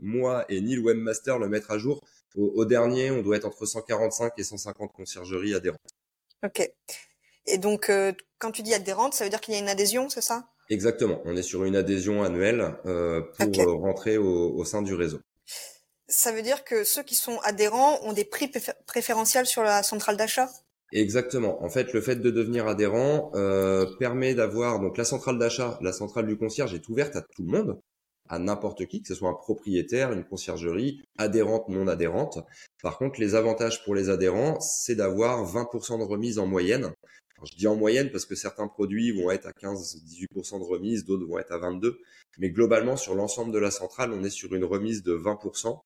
moi 0.00 0.46
et 0.48 0.60
ni 0.60 0.76
le 0.76 0.82
webmaster 0.82 1.38
le 1.38 1.48
mettre 1.48 1.70
à 1.70 1.78
jour. 1.78 2.02
au, 2.34 2.64
dernier, 2.64 3.10
on 3.10 3.22
doit 3.22 3.36
être 3.36 3.46
entre 3.46 3.66
145 3.66 4.32
et 4.38 4.44
150 4.44 4.92
conciergeries 4.92 5.54
adhérentes. 5.54 5.80
Ok. 6.44 6.70
Et 7.48 7.58
donc, 7.58 7.88
euh, 7.88 8.12
quand 8.38 8.52
tu 8.52 8.62
dis 8.62 8.74
adhérente, 8.74 9.14
ça 9.14 9.24
veut 9.24 9.30
dire 9.30 9.40
qu'il 9.40 9.54
y 9.54 9.56
a 9.56 9.60
une 9.60 9.68
adhésion, 9.68 10.08
c'est 10.08 10.20
ça? 10.20 10.48
Exactement. 10.70 11.20
On 11.24 11.36
est 11.36 11.42
sur 11.42 11.64
une 11.64 11.76
adhésion 11.76 12.22
annuelle 12.22 12.74
euh, 12.86 13.22
pour 13.38 13.60
euh, 13.60 13.74
rentrer 13.74 14.18
au, 14.18 14.64
sein 14.64 14.82
du 14.82 14.94
réseau. 14.94 15.20
Ça 16.08 16.32
veut 16.32 16.42
dire 16.42 16.64
que 16.64 16.84
ceux 16.84 17.02
qui 17.02 17.14
sont 17.14 17.38
adhérents 17.42 18.00
ont 18.02 18.12
des 18.12 18.24
prix 18.24 18.50
préférentiels 18.86 19.46
sur 19.46 19.62
la 19.62 19.82
centrale 19.82 20.16
d'achat? 20.16 20.48
Exactement. 20.92 21.62
En 21.62 21.68
fait, 21.68 21.92
le 21.92 22.00
fait 22.00 22.16
de 22.16 22.30
devenir 22.30 22.66
adhérent 22.66 23.30
permet 23.98 24.34
d'avoir 24.34 24.80
donc 24.80 24.96
la 24.96 25.04
centrale 25.04 25.38
d'achat, 25.38 25.78
la 25.82 25.92
centrale 25.92 26.26
du 26.26 26.38
concierge 26.38 26.72
est 26.72 26.88
ouverte 26.88 27.14
à 27.16 27.20
tout 27.20 27.42
le 27.42 27.50
monde 27.50 27.78
à 28.28 28.38
n'importe 28.38 28.86
qui, 28.86 29.02
que 29.02 29.08
ce 29.08 29.14
soit 29.14 29.30
un 29.30 29.34
propriétaire, 29.34 30.12
une 30.12 30.24
conciergerie, 30.24 31.02
adhérente, 31.16 31.68
non 31.68 31.88
adhérente. 31.88 32.38
Par 32.82 32.98
contre, 32.98 33.20
les 33.20 33.34
avantages 33.34 33.84
pour 33.84 33.94
les 33.94 34.10
adhérents, 34.10 34.60
c'est 34.60 34.94
d'avoir 34.94 35.44
20% 35.44 35.98
de 35.98 36.04
remise 36.04 36.38
en 36.38 36.46
moyenne. 36.46 36.92
Je 37.44 37.56
dis 37.56 37.66
en 37.66 37.76
moyenne 37.76 38.10
parce 38.10 38.24
que 38.24 38.34
certains 38.34 38.68
produits 38.68 39.12
vont 39.12 39.30
être 39.30 39.46
à 39.46 39.52
15-18% 39.52 40.58
de 40.58 40.64
remise, 40.64 41.04
d'autres 41.04 41.26
vont 41.26 41.38
être 41.38 41.52
à 41.52 41.58
22%. 41.58 41.94
Mais 42.38 42.50
globalement, 42.50 42.96
sur 42.96 43.14
l'ensemble 43.14 43.52
de 43.52 43.58
la 43.58 43.70
centrale, 43.70 44.12
on 44.12 44.22
est 44.22 44.30
sur 44.30 44.54
une 44.54 44.64
remise 44.64 45.02
de 45.02 45.14
20% 45.14 45.80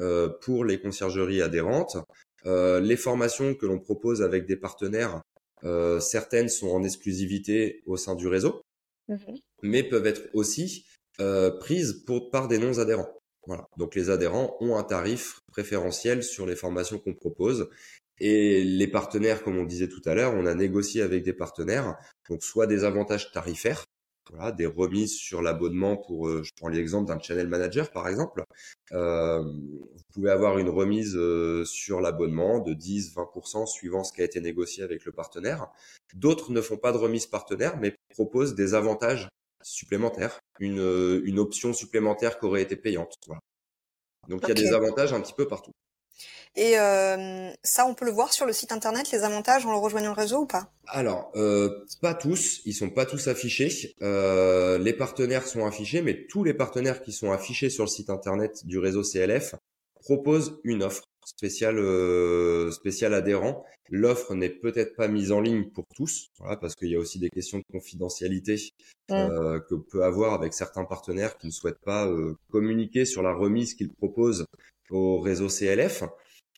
euh, 0.00 0.28
pour 0.28 0.64
les 0.64 0.80
conciergeries 0.80 1.42
adhérentes. 1.42 1.96
Euh, 2.44 2.80
les 2.80 2.96
formations 2.96 3.54
que 3.54 3.66
l'on 3.66 3.78
propose 3.78 4.22
avec 4.22 4.46
des 4.46 4.56
partenaires, 4.56 5.22
euh, 5.64 6.00
certaines 6.00 6.48
sont 6.48 6.68
en 6.68 6.84
exclusivité 6.84 7.82
au 7.86 7.96
sein 7.96 8.14
du 8.14 8.28
réseau, 8.28 8.62
mmh 9.08 9.16
mais 9.62 9.82
peuvent 9.82 10.06
être 10.06 10.28
aussi 10.34 10.84
euh, 11.18 11.50
prise 11.50 12.04
pour, 12.06 12.30
par 12.30 12.46
des 12.46 12.58
non-adhérents. 12.58 13.08
Voilà. 13.46 13.66
Donc 13.78 13.94
les 13.94 14.10
adhérents 14.10 14.54
ont 14.60 14.76
un 14.76 14.82
tarif 14.82 15.40
préférentiel 15.50 16.22
sur 16.22 16.44
les 16.44 16.56
formations 16.56 16.98
qu'on 16.98 17.14
propose. 17.14 17.70
Et 18.18 18.64
les 18.64 18.86
partenaires, 18.88 19.42
comme 19.42 19.58
on 19.58 19.64
disait 19.64 19.88
tout 19.88 20.02
à 20.06 20.14
l'heure, 20.14 20.34
on 20.34 20.46
a 20.46 20.54
négocié 20.54 21.02
avec 21.02 21.22
des 21.22 21.32
partenaires, 21.32 21.96
donc 22.28 22.42
soit 22.42 22.66
des 22.66 22.84
avantages 22.84 23.30
tarifaires, 23.32 23.84
voilà, 24.30 24.50
des 24.52 24.66
remises 24.66 25.14
sur 25.14 25.42
l'abonnement 25.42 25.96
pour, 25.96 26.26
euh, 26.26 26.42
je 26.42 26.50
prends 26.56 26.68
l'exemple 26.68 27.06
d'un 27.06 27.18
channel 27.20 27.46
manager 27.46 27.90
par 27.92 28.08
exemple, 28.08 28.42
euh, 28.92 29.42
vous 29.42 30.02
pouvez 30.12 30.30
avoir 30.30 30.58
une 30.58 30.68
remise 30.68 31.14
euh, 31.16 31.64
sur 31.64 32.00
l'abonnement 32.00 32.58
de 32.58 32.74
10-20% 32.74 33.66
suivant 33.66 34.02
ce 34.02 34.12
qui 34.12 34.22
a 34.22 34.24
été 34.24 34.40
négocié 34.40 34.82
avec 34.82 35.04
le 35.04 35.12
partenaire. 35.12 35.68
D'autres 36.14 36.50
ne 36.50 36.60
font 36.60 36.76
pas 36.76 36.92
de 36.92 36.98
remise 36.98 37.26
partenaire, 37.26 37.76
mais 37.78 37.94
proposent 38.14 38.54
des 38.54 38.74
avantages 38.74 39.28
supplémentaire, 39.66 40.38
une, 40.60 40.78
euh, 40.78 41.20
une 41.24 41.38
option 41.38 41.72
supplémentaire 41.72 42.38
qui 42.38 42.46
aurait 42.46 42.62
été 42.62 42.76
payante. 42.76 43.14
Donc 44.28 44.42
il 44.44 44.48
y 44.48 44.50
a 44.52 44.54
des 44.54 44.72
avantages 44.72 45.12
un 45.12 45.20
petit 45.20 45.34
peu 45.34 45.46
partout. 45.46 45.72
Et 46.56 46.78
euh, 46.78 47.50
ça, 47.62 47.86
on 47.86 47.94
peut 47.94 48.06
le 48.06 48.10
voir 48.10 48.32
sur 48.32 48.46
le 48.46 48.52
site 48.52 48.72
internet, 48.72 49.10
les 49.12 49.24
avantages 49.24 49.66
en 49.66 49.70
le 49.70 49.76
rejoignant 49.76 50.14
le 50.14 50.20
réseau 50.20 50.40
ou 50.40 50.46
pas? 50.46 50.70
Alors, 50.88 51.30
euh, 51.36 51.84
pas 52.00 52.14
tous, 52.14 52.62
ils 52.64 52.72
sont 52.72 52.90
pas 52.90 53.06
tous 53.06 53.28
affichés. 53.28 53.94
les 54.00 54.92
partenaires 54.94 55.46
sont 55.46 55.66
affichés, 55.66 56.02
mais 56.02 56.26
tous 56.26 56.44
les 56.44 56.54
partenaires 56.54 57.02
qui 57.02 57.12
sont 57.12 57.30
affichés 57.30 57.70
sur 57.70 57.84
le 57.84 57.90
site 57.90 58.10
internet 58.10 58.64
du 58.64 58.78
réseau 58.78 59.02
CLF 59.02 59.54
proposent 60.06 60.60
une 60.64 60.82
offre 60.82 61.04
spécial 61.26 61.78
euh, 61.78 62.70
spécial 62.70 63.12
adhérent. 63.12 63.64
L'offre 63.90 64.34
n'est 64.34 64.50
peut-être 64.50 64.96
pas 64.96 65.08
mise 65.08 65.32
en 65.32 65.40
ligne 65.40 65.68
pour 65.70 65.84
tous, 65.94 66.28
voilà, 66.38 66.56
parce 66.56 66.74
qu'il 66.74 66.88
y 66.88 66.96
a 66.96 66.98
aussi 66.98 67.18
des 67.18 67.28
questions 67.28 67.58
de 67.58 67.64
confidentialité 67.70 68.56
mmh. 69.10 69.14
euh, 69.14 69.60
que 69.68 69.74
peut 69.74 70.04
avoir 70.04 70.32
avec 70.32 70.54
certains 70.54 70.84
partenaires 70.84 71.36
qui 71.36 71.48
ne 71.48 71.52
souhaitent 71.52 71.84
pas 71.84 72.06
euh, 72.06 72.36
communiquer 72.50 73.04
sur 73.04 73.22
la 73.22 73.34
remise 73.34 73.74
qu'ils 73.74 73.92
proposent 73.92 74.46
au 74.90 75.20
réseau 75.20 75.48
CLF. 75.48 76.04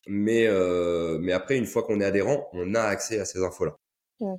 Mais 0.07 0.47
euh, 0.47 1.17
mais 1.19 1.31
après, 1.31 1.57
une 1.57 1.65
fois 1.65 1.83
qu'on 1.83 1.99
est 2.01 2.05
adhérent, 2.05 2.49
on 2.53 2.75
a 2.75 2.81
accès 2.81 3.19
à 3.19 3.25
ces 3.25 3.43
infos-là. 3.43 3.75
Mmh. 4.19 4.35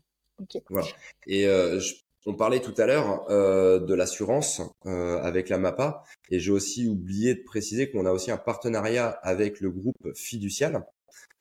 Voilà. 0.71 0.88
Et 1.26 1.47
euh, 1.47 1.79
je 1.81 1.95
on 2.26 2.35
parlait 2.35 2.61
tout 2.61 2.75
à 2.76 2.87
l'heure 2.87 3.31
euh, 3.31 3.79
de 3.79 3.95
l'assurance 3.95 4.61
euh, 4.85 5.19
avec 5.23 5.49
la 5.49 5.59
MAPA 5.59 6.05
et 6.31 6.38
j'ai 6.38 6.52
aussi 6.52 6.87
oublié 6.87 7.35
de 7.35 7.43
préciser 7.43 7.90
qu'on 7.90 8.05
a 8.05 8.12
aussi 8.12 8.31
un 8.31 8.37
partenariat 8.37 9.09
avec 9.23 9.61
le 9.61 9.71
groupe 9.71 10.12
Fiducial, 10.14 10.85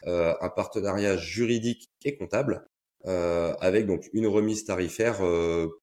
euh, 0.06 0.34
un 0.40 0.50
partenariat 0.50 1.18
juridique 1.18 1.90
et 2.04 2.16
comptable 2.16 2.66
avec 3.06 3.86
donc 3.86 4.10
une 4.12 4.28
remise 4.28 4.66
tarifaire 4.66 5.22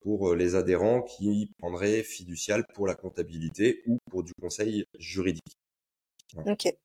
pour 0.01 0.35
les 0.35 0.53
adhérents 0.53 1.01
qui 1.01 1.51
prendraient 1.57 2.03
Fiducial 2.03 2.63
pour 2.75 2.85
la 2.85 2.93
comptabilité 2.93 3.81
ou 3.87 3.97
pour 4.11 4.21
du 4.21 4.33
conseil 4.39 4.85
juridique. 4.99 5.57
Ok. 6.45 6.77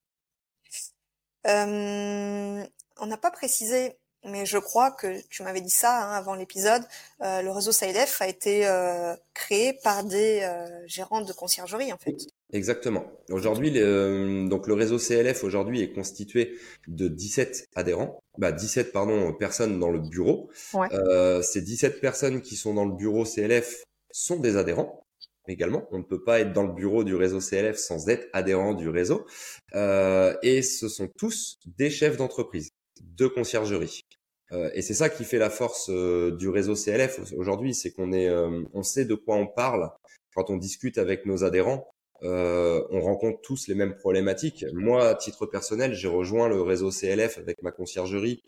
On 1.44 3.06
n'a 3.06 3.16
pas 3.16 3.30
précisé 3.30 3.96
mais 4.24 4.46
je 4.46 4.58
crois 4.58 4.92
que 4.92 5.20
tu 5.28 5.42
m'avais 5.42 5.60
dit 5.60 5.70
ça 5.70 6.06
hein, 6.06 6.12
avant 6.12 6.34
l'épisode. 6.34 6.82
Euh, 7.22 7.42
le 7.42 7.50
réseau 7.50 7.72
SAIDF 7.72 8.22
a 8.22 8.28
été 8.28 8.66
euh, 8.66 9.14
créé 9.34 9.72
par 9.82 10.04
des 10.04 10.42
euh, 10.42 10.66
gérants 10.86 11.22
de 11.22 11.32
conciergerie, 11.32 11.92
en 11.92 11.98
fait. 11.98 12.16
Exactement. 12.52 13.04
Aujourd'hui, 13.30 13.70
le, 13.70 14.46
donc 14.48 14.66
le 14.68 14.74
réseau 14.74 14.98
CLF 14.98 15.42
aujourd'hui 15.42 15.80
est 15.80 15.92
constitué 15.92 16.56
de 16.86 17.08
17 17.08 17.70
adhérents, 17.74 18.22
bah 18.38 18.52
17 18.52 18.92
pardon 18.92 19.32
personnes 19.32 19.80
dans 19.80 19.90
le 19.90 19.98
bureau. 19.98 20.50
Ouais. 20.74 20.88
Euh, 20.92 21.42
ces 21.42 21.62
17 21.62 22.00
personnes 22.00 22.42
qui 22.42 22.56
sont 22.56 22.74
dans 22.74 22.84
le 22.84 22.94
bureau 22.94 23.24
CLF 23.24 23.84
sont 24.10 24.36
des 24.36 24.56
adhérents 24.56 25.01
également. 25.48 25.86
On 25.90 25.98
ne 25.98 26.02
peut 26.04 26.22
pas 26.22 26.40
être 26.40 26.52
dans 26.52 26.62
le 26.62 26.72
bureau 26.72 27.04
du 27.04 27.14
réseau 27.14 27.40
CLF 27.40 27.76
sans 27.76 28.08
être 28.08 28.28
adhérent 28.32 28.74
du 28.74 28.88
réseau. 28.88 29.26
Euh, 29.74 30.36
et 30.42 30.62
ce 30.62 30.88
sont 30.88 31.08
tous 31.18 31.58
des 31.66 31.90
chefs 31.90 32.16
d'entreprise, 32.16 32.70
de 33.00 33.26
conciergerie. 33.26 34.02
Euh, 34.52 34.70
et 34.74 34.82
c'est 34.82 34.94
ça 34.94 35.08
qui 35.08 35.24
fait 35.24 35.38
la 35.38 35.50
force 35.50 35.88
euh, 35.90 36.36
du 36.36 36.48
réseau 36.48 36.74
CLF 36.74 37.32
aujourd'hui, 37.36 37.74
c'est 37.74 37.90
qu'on 37.92 38.12
est, 38.12 38.28
euh, 38.28 38.62
on 38.74 38.82
sait 38.82 39.04
de 39.04 39.14
quoi 39.14 39.36
on 39.36 39.46
parle 39.46 39.90
quand 40.34 40.50
on 40.50 40.56
discute 40.56 40.98
avec 40.98 41.26
nos 41.26 41.44
adhérents. 41.44 41.88
Euh, 42.22 42.82
on 42.90 43.00
rencontre 43.00 43.40
tous 43.42 43.66
les 43.66 43.74
mêmes 43.74 43.96
problématiques. 43.96 44.64
Moi, 44.74 45.08
à 45.08 45.14
titre 45.14 45.46
personnel, 45.46 45.94
j'ai 45.94 46.08
rejoint 46.08 46.48
le 46.48 46.62
réseau 46.62 46.90
CLF 46.90 47.38
avec 47.38 47.62
ma 47.62 47.72
conciergerie 47.72 48.42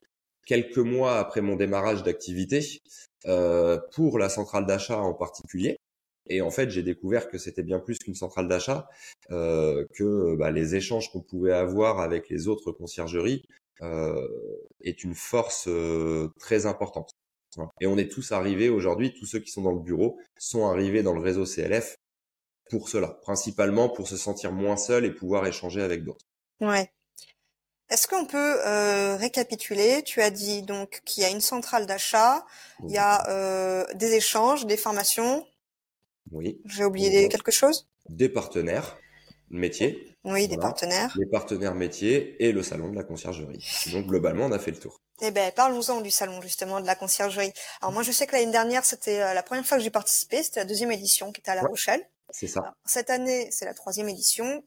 quelques 0.47 0.79
mois 0.79 1.19
après 1.19 1.41
mon 1.41 1.57
démarrage 1.57 2.03
d'activité 2.03 2.61
pour 3.93 4.19
la 4.19 4.29
centrale 4.29 4.67
d'achat 4.67 4.99
en 4.99 5.15
particulier. 5.15 5.79
Et 6.27 6.41
en 6.41 6.51
fait, 6.51 6.71
j'ai 6.71 6.83
découvert 6.83 7.29
que 7.29 7.39
c'était 7.39 7.63
bien 7.63 7.79
plus 7.79 7.99
qu'une 7.99 8.15
centrale 8.15 8.49
d'achat, 8.49 8.89
euh, 9.31 9.85
que 9.95 10.37
bah, 10.37 10.51
les 10.51 10.75
échanges 10.75 11.11
qu'on 11.13 11.21
pouvait 11.21 11.53
avoir 11.53 12.01
avec 12.01 12.29
les 12.31 12.49
autres 12.49 12.73
conciergeries 12.73 13.43
euh, 13.83 14.27
est 14.81 15.05
une 15.05 15.15
force 15.15 15.67
euh, 15.69 16.29
très 16.39 16.67
importante. 16.67 17.11
Et 17.81 17.87
on 17.87 17.97
est 17.97 18.11
tous 18.11 18.33
arrivés 18.33 18.69
aujourd'hui, 18.69 19.15
tous 19.15 19.27
ceux 19.27 19.39
qui 19.39 19.51
sont 19.51 19.63
dans 19.63 19.73
le 19.73 19.81
bureau 19.81 20.19
sont 20.39 20.67
arrivés 20.67 21.03
dans 21.03 21.15
le 21.15 21.21
réseau 21.21 21.45
CLF 21.45 21.97
pour 22.71 22.89
cela, 22.89 23.19
principalement 23.23 23.89
pour 23.89 24.09
se 24.09 24.17
sentir 24.17 24.53
moins 24.53 24.77
seul 24.77 25.05
et 25.05 25.11
pouvoir 25.13 25.47
échanger 25.47 25.83
avec 25.83 26.03
d'autres. 26.03 26.25
Ouais. 26.61 26.91
Est-ce 27.91 28.09
qu'on 28.09 28.25
peut 28.25 28.67
euh, 28.67 29.17
récapituler? 29.17 30.03
Tu 30.03 30.21
as 30.21 30.31
dit 30.31 30.63
donc 30.63 31.03
qu'il 31.05 31.23
y 31.23 31.27
a 31.27 31.31
une 31.31 31.41
centrale 31.41 31.87
d'achat, 31.87 32.45
il 32.83 32.91
y 32.91 32.99
a 32.99 33.29
euh, 33.29 33.85
des 33.95 34.15
échanges, 34.15 34.67
des 34.67 34.77
formations. 34.77 35.47
Oui. 36.35 36.61
J'ai 36.67 36.85
oublié 36.85 37.29
quelque 37.29 37.53
chose? 37.53 37.89
Des 38.09 38.29
partenaires 38.29 38.99
métiers. 39.51 40.17
Oui, 40.25 40.49
des 40.49 40.57
partenaires. 40.57 41.15
Les 41.17 41.27
partenaires 41.27 41.75
métiers 41.75 42.37
et 42.45 42.53
le 42.53 42.63
salon 42.63 42.91
de 42.91 42.97
la 42.97 43.05
conciergerie. 43.05 43.65
Donc 43.93 44.07
globalement, 44.07 44.47
on 44.47 44.53
a 44.53 44.59
fait 44.59 44.73
le 44.73 44.79
tour. 44.79 45.01
Eh 45.23 45.31
ben, 45.31 45.53
parlons-en 45.53 46.01
du 46.01 46.11
salon 46.11 46.43
justement 46.43 46.81
de 46.81 46.87
la 46.87 46.97
conciergerie. 46.97 47.53
Alors 47.81 47.93
moi, 47.93 48.03
je 48.03 48.11
sais 48.11 48.27
que 48.27 48.35
l'année 48.35 48.51
dernière, 48.51 48.85
c'était 48.85 49.21
euh, 49.21 49.33
la 49.33 49.45
première 49.45 49.65
fois 49.65 49.79
que 49.79 49.85
j'ai 49.85 49.91
participé. 49.91 50.43
C'était 50.43 50.61
la 50.61 50.67
deuxième 50.67 50.91
édition 50.91 51.31
qui 51.31 51.41
était 51.41 51.53
à 51.53 51.55
La 51.55 51.63
Rochelle. 51.63 52.03
C'est 52.31 52.49
ça. 52.49 52.75
cette 52.85 53.11
année, 53.11 53.49
c'est 53.53 53.65
la 53.65 53.75
troisième 53.75 54.09
édition. 54.09 54.65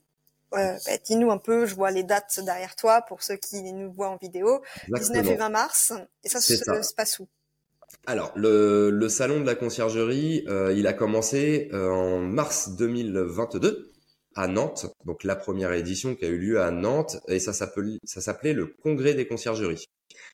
Euh, 0.54 0.78
bah, 0.86 0.98
Dis-nous 1.04 1.32
un 1.32 1.38
peu, 1.38 1.66
je 1.66 1.76
vois 1.76 1.92
les 1.92 2.04
dates 2.04 2.40
derrière 2.40 2.78
toi 2.78 3.02
pour 3.02 3.24
ceux 3.24 3.36
qui 3.36 3.62
nous 3.74 3.92
voient 3.92 4.10
en 4.10 4.18
vidéo. 4.18 4.62
19 4.88 5.28
et 5.28 5.36
20 5.36 5.50
mars. 5.50 5.92
Et 6.24 6.30
ça, 6.30 6.40
se, 6.40 6.94
passe 6.94 7.20
où? 7.20 7.28
Alors, 8.06 8.32
le, 8.36 9.10
salon 9.10 9.42
de 9.42 9.46
la 9.46 9.56
conciergerie, 9.56 10.46
euh, 10.48 10.74
il 10.74 10.88
a 10.88 10.94
commencé 10.94 11.70
euh, 11.74 11.90
en 11.90 12.20
mars 12.20 12.76
2022 12.78 13.92
à 14.36 14.48
Nantes, 14.48 14.86
donc 15.06 15.24
la 15.24 15.36
première 15.36 15.74
édition 15.74 16.16
qui 16.16 16.24
a 16.24 16.30
eu 16.30 16.38
lieu 16.38 16.62
à 16.62 16.72
Nantes, 16.72 17.18
et 17.28 17.40
ça 17.40 17.52
s'appelait 17.52 18.54
le 18.54 18.68
Congrès 18.82 19.14
des 19.14 19.28
conciergeries. 19.28 19.86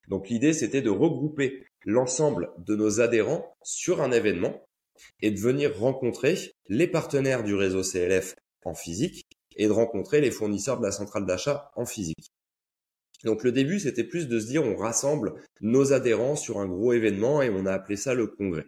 Donc 0.07 0.29
l'idée, 0.29 0.53
c'était 0.53 0.81
de 0.81 0.89
regrouper 0.89 1.65
l'ensemble 1.85 2.51
de 2.57 2.75
nos 2.75 3.01
adhérents 3.01 3.55
sur 3.63 4.01
un 4.01 4.11
événement 4.11 4.67
et 5.21 5.31
de 5.31 5.39
venir 5.39 5.77
rencontrer 5.77 6.37
les 6.67 6.87
partenaires 6.87 7.43
du 7.43 7.55
réseau 7.55 7.81
CLF 7.81 8.35
en 8.65 8.75
physique 8.75 9.25
et 9.55 9.67
de 9.67 9.71
rencontrer 9.71 10.21
les 10.21 10.31
fournisseurs 10.31 10.79
de 10.79 10.85
la 10.85 10.91
centrale 10.91 11.25
d'achat 11.25 11.71
en 11.75 11.85
physique. 11.85 12.32
Donc 13.23 13.43
le 13.43 13.51
début, 13.51 13.79
c'était 13.79 14.03
plus 14.03 14.27
de 14.27 14.39
se 14.39 14.47
dire 14.47 14.63
on 14.63 14.75
rassemble 14.75 15.33
nos 15.61 15.93
adhérents 15.93 16.35
sur 16.35 16.59
un 16.59 16.67
gros 16.67 16.93
événement 16.93 17.41
et 17.41 17.49
on 17.49 17.65
a 17.65 17.71
appelé 17.71 17.95
ça 17.95 18.13
le 18.13 18.27
congrès. 18.27 18.67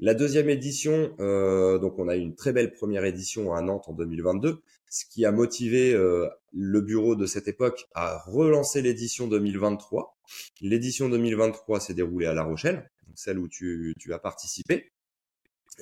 La 0.00 0.14
deuxième 0.14 0.48
édition, 0.48 1.14
euh, 1.18 1.78
donc 1.78 1.98
on 1.98 2.06
a 2.06 2.16
eu 2.16 2.20
une 2.20 2.36
très 2.36 2.52
belle 2.52 2.72
première 2.72 3.04
édition 3.04 3.52
à 3.52 3.60
Nantes 3.62 3.88
en 3.88 3.94
2022, 3.94 4.60
ce 4.88 5.04
qui 5.06 5.24
a 5.24 5.32
motivé 5.32 5.92
euh, 5.92 6.28
le 6.52 6.80
bureau 6.80 7.16
de 7.16 7.26
cette 7.26 7.48
époque 7.48 7.88
à 7.94 8.18
relancer 8.26 8.80
l'édition 8.80 9.26
2023. 9.26 10.16
L'édition 10.60 11.08
2023 11.08 11.80
s'est 11.80 11.94
déroulée 11.94 12.26
à 12.26 12.34
La 12.34 12.44
Rochelle, 12.44 12.88
celle 13.16 13.38
où 13.38 13.48
tu, 13.48 13.94
tu 13.98 14.12
as 14.12 14.20
participé. 14.20 14.92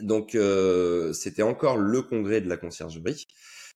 Donc 0.01 0.35
euh, 0.35 1.13
c'était 1.13 1.43
encore 1.43 1.77
le 1.77 2.01
congrès 2.01 2.41
de 2.41 2.49
la 2.49 2.57
conciergerie 2.57 3.27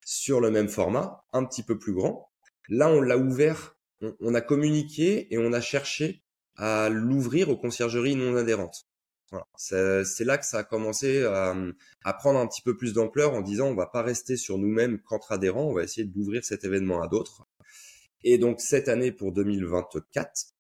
sur 0.07 0.41
le 0.41 0.51
même 0.51 0.69
format, 0.69 1.25
un 1.35 1.45
petit 1.45 1.63
peu 1.63 1.79
plus 1.79 1.93
grand. 1.93 2.31
Là, 2.69 2.89
on 2.89 3.01
l'a 3.01 3.19
ouvert, 3.19 3.77
on, 4.01 4.15
on, 4.21 4.35
a 4.35 4.41
communiqué 4.41 5.33
et 5.33 5.39
on 5.39 5.53
a 5.53 5.61
cherché 5.61 6.23
à 6.57 6.89
l'ouvrir 6.89 7.49
aux 7.49 7.57
conciergeries 7.57 8.17
non 8.17 8.37
adhérentes. 8.37 8.87
Voilà. 9.31 9.47
C'est 9.57 10.25
là 10.25 10.39
que 10.39 10.45
ça 10.45 10.59
a 10.59 10.65
commencé 10.65 11.25
à, 11.25 11.55
à 12.05 12.13
prendre 12.13 12.41
un 12.41 12.47
petit 12.47 12.63
peu 12.63 12.77
plus 12.77 12.93
d'ampleur 12.93 13.33
en 13.33 13.43
disant 13.43 13.69
on 13.69 13.75
va 13.75 13.87
pas 13.87 14.03
rester 14.03 14.37
sur 14.37 14.59
nous-mêmes 14.59 15.01
qu'entre 15.03 15.33
adhérents, 15.33 15.67
on 15.67 15.73
va 15.73 15.85
essayer 15.85 16.05
d'ouvrir 16.05 16.45
cet 16.45 16.65
événement 16.65 17.01
à 17.01 17.09
d'autres. 17.09 17.47
Et 18.23 18.39
donc 18.39 18.61
cette 18.61 18.89
année 18.89 19.13
pour 19.13 19.33
2024, 19.33 20.53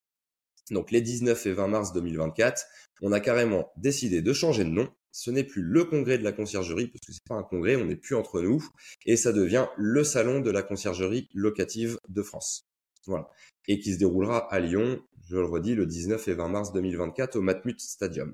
donc 0.70 0.92
les 0.92 1.00
19 1.00 1.46
et 1.46 1.52
20 1.52 1.68
mars 1.68 1.92
2024, 1.92 2.64
on 3.02 3.12
a 3.12 3.20
carrément 3.20 3.72
décidé 3.76 4.22
de 4.22 4.32
changer 4.32 4.64
de 4.64 4.70
nom. 4.70 4.88
Ce 5.10 5.32
n'est 5.32 5.42
plus 5.42 5.62
le 5.62 5.84
congrès 5.84 6.18
de 6.18 6.22
la 6.22 6.30
conciergerie 6.30 6.86
parce 6.86 7.04
que 7.04 7.12
c'est 7.12 7.26
pas 7.26 7.34
un 7.34 7.42
congrès, 7.42 7.74
on 7.74 7.86
n'est 7.86 7.96
plus 7.96 8.14
entre 8.14 8.40
nous 8.40 8.64
et 9.04 9.16
ça 9.16 9.32
devient 9.32 9.66
le 9.76 10.04
salon 10.04 10.40
de 10.40 10.50
la 10.50 10.62
conciergerie 10.62 11.28
locative 11.34 11.98
de 12.08 12.22
France. 12.22 12.69
Voilà. 13.10 13.28
Et 13.68 13.78
qui 13.80 13.92
se 13.92 13.98
déroulera 13.98 14.52
à 14.52 14.60
Lyon, 14.60 15.00
je 15.28 15.36
le 15.36 15.44
redis, 15.44 15.74
le 15.74 15.86
19 15.86 16.28
et 16.28 16.34
20 16.34 16.48
mars 16.48 16.72
2024 16.72 17.36
au 17.36 17.42
Matmut 17.42 17.78
Stadium. 17.80 18.32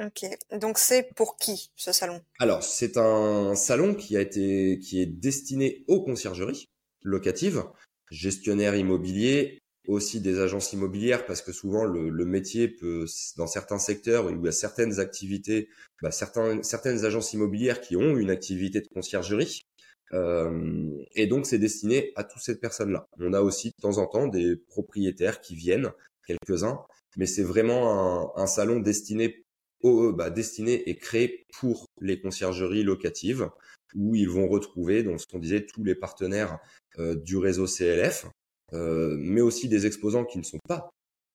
Ok. 0.00 0.24
Donc 0.60 0.78
c'est 0.78 1.14
pour 1.16 1.36
qui 1.36 1.70
ce 1.76 1.92
salon? 1.92 2.20
Alors 2.38 2.62
c'est 2.62 2.96
un 2.96 3.54
salon 3.54 3.94
qui 3.94 4.16
a 4.16 4.20
été 4.20 4.78
qui 4.78 5.00
est 5.00 5.06
destiné 5.06 5.84
aux 5.88 6.02
conciergeries 6.02 6.66
locatives, 7.02 7.64
gestionnaires 8.10 8.76
immobiliers, 8.76 9.58
aussi 9.88 10.20
des 10.20 10.38
agences 10.38 10.72
immobilières 10.72 11.26
parce 11.26 11.42
que 11.42 11.52
souvent 11.52 11.84
le, 11.84 12.10
le 12.10 12.24
métier 12.24 12.68
peut 12.68 13.06
dans 13.36 13.46
certains 13.46 13.78
secteurs 13.78 14.26
où 14.26 14.30
il 14.30 14.44
y 14.44 14.48
a 14.48 14.52
certaines 14.52 15.00
activités, 15.00 15.68
bah, 16.02 16.10
certains, 16.12 16.62
certaines 16.62 17.04
agences 17.04 17.32
immobilières 17.32 17.80
qui 17.80 17.96
ont 17.96 18.16
une 18.16 18.30
activité 18.30 18.80
de 18.80 18.88
conciergerie. 18.88 19.62
Euh, 20.12 21.04
et 21.14 21.26
donc 21.26 21.46
c'est 21.46 21.58
destiné 21.58 22.12
à 22.16 22.24
toutes 22.24 22.42
ces 22.42 22.58
personnes-là. 22.58 23.06
On 23.18 23.32
a 23.32 23.40
aussi 23.40 23.68
de 23.68 23.80
temps 23.80 23.98
en 23.98 24.06
temps 24.06 24.26
des 24.26 24.56
propriétaires 24.56 25.40
qui 25.40 25.54
viennent, 25.54 25.92
quelques-uns, 26.26 26.80
mais 27.16 27.26
c'est 27.26 27.42
vraiment 27.42 28.34
un, 28.36 28.42
un 28.42 28.46
salon 28.46 28.80
destiné 28.80 29.44
E, 29.84 30.12
bah, 30.12 30.30
destiné 30.30 30.88
et 30.88 30.96
créé 30.96 31.46
pour 31.58 31.86
les 32.00 32.20
conciergeries 32.20 32.82
locatives, 32.82 33.48
où 33.94 34.14
ils 34.14 34.28
vont 34.28 34.48
retrouver, 34.48 35.02
donc 35.02 35.20
ce 35.20 35.26
qu'on 35.26 35.38
disait, 35.38 35.66
tous 35.66 35.84
les 35.84 35.94
partenaires 35.94 36.58
euh, 36.98 37.14
du 37.14 37.36
réseau 37.36 37.66
CLF, 37.66 38.26
euh, 38.72 39.16
mais 39.18 39.40
aussi 39.40 39.68
des 39.68 39.86
exposants 39.86 40.24
qui 40.24 40.38
ne 40.38 40.42
sont 40.42 40.58
pas 40.68 40.90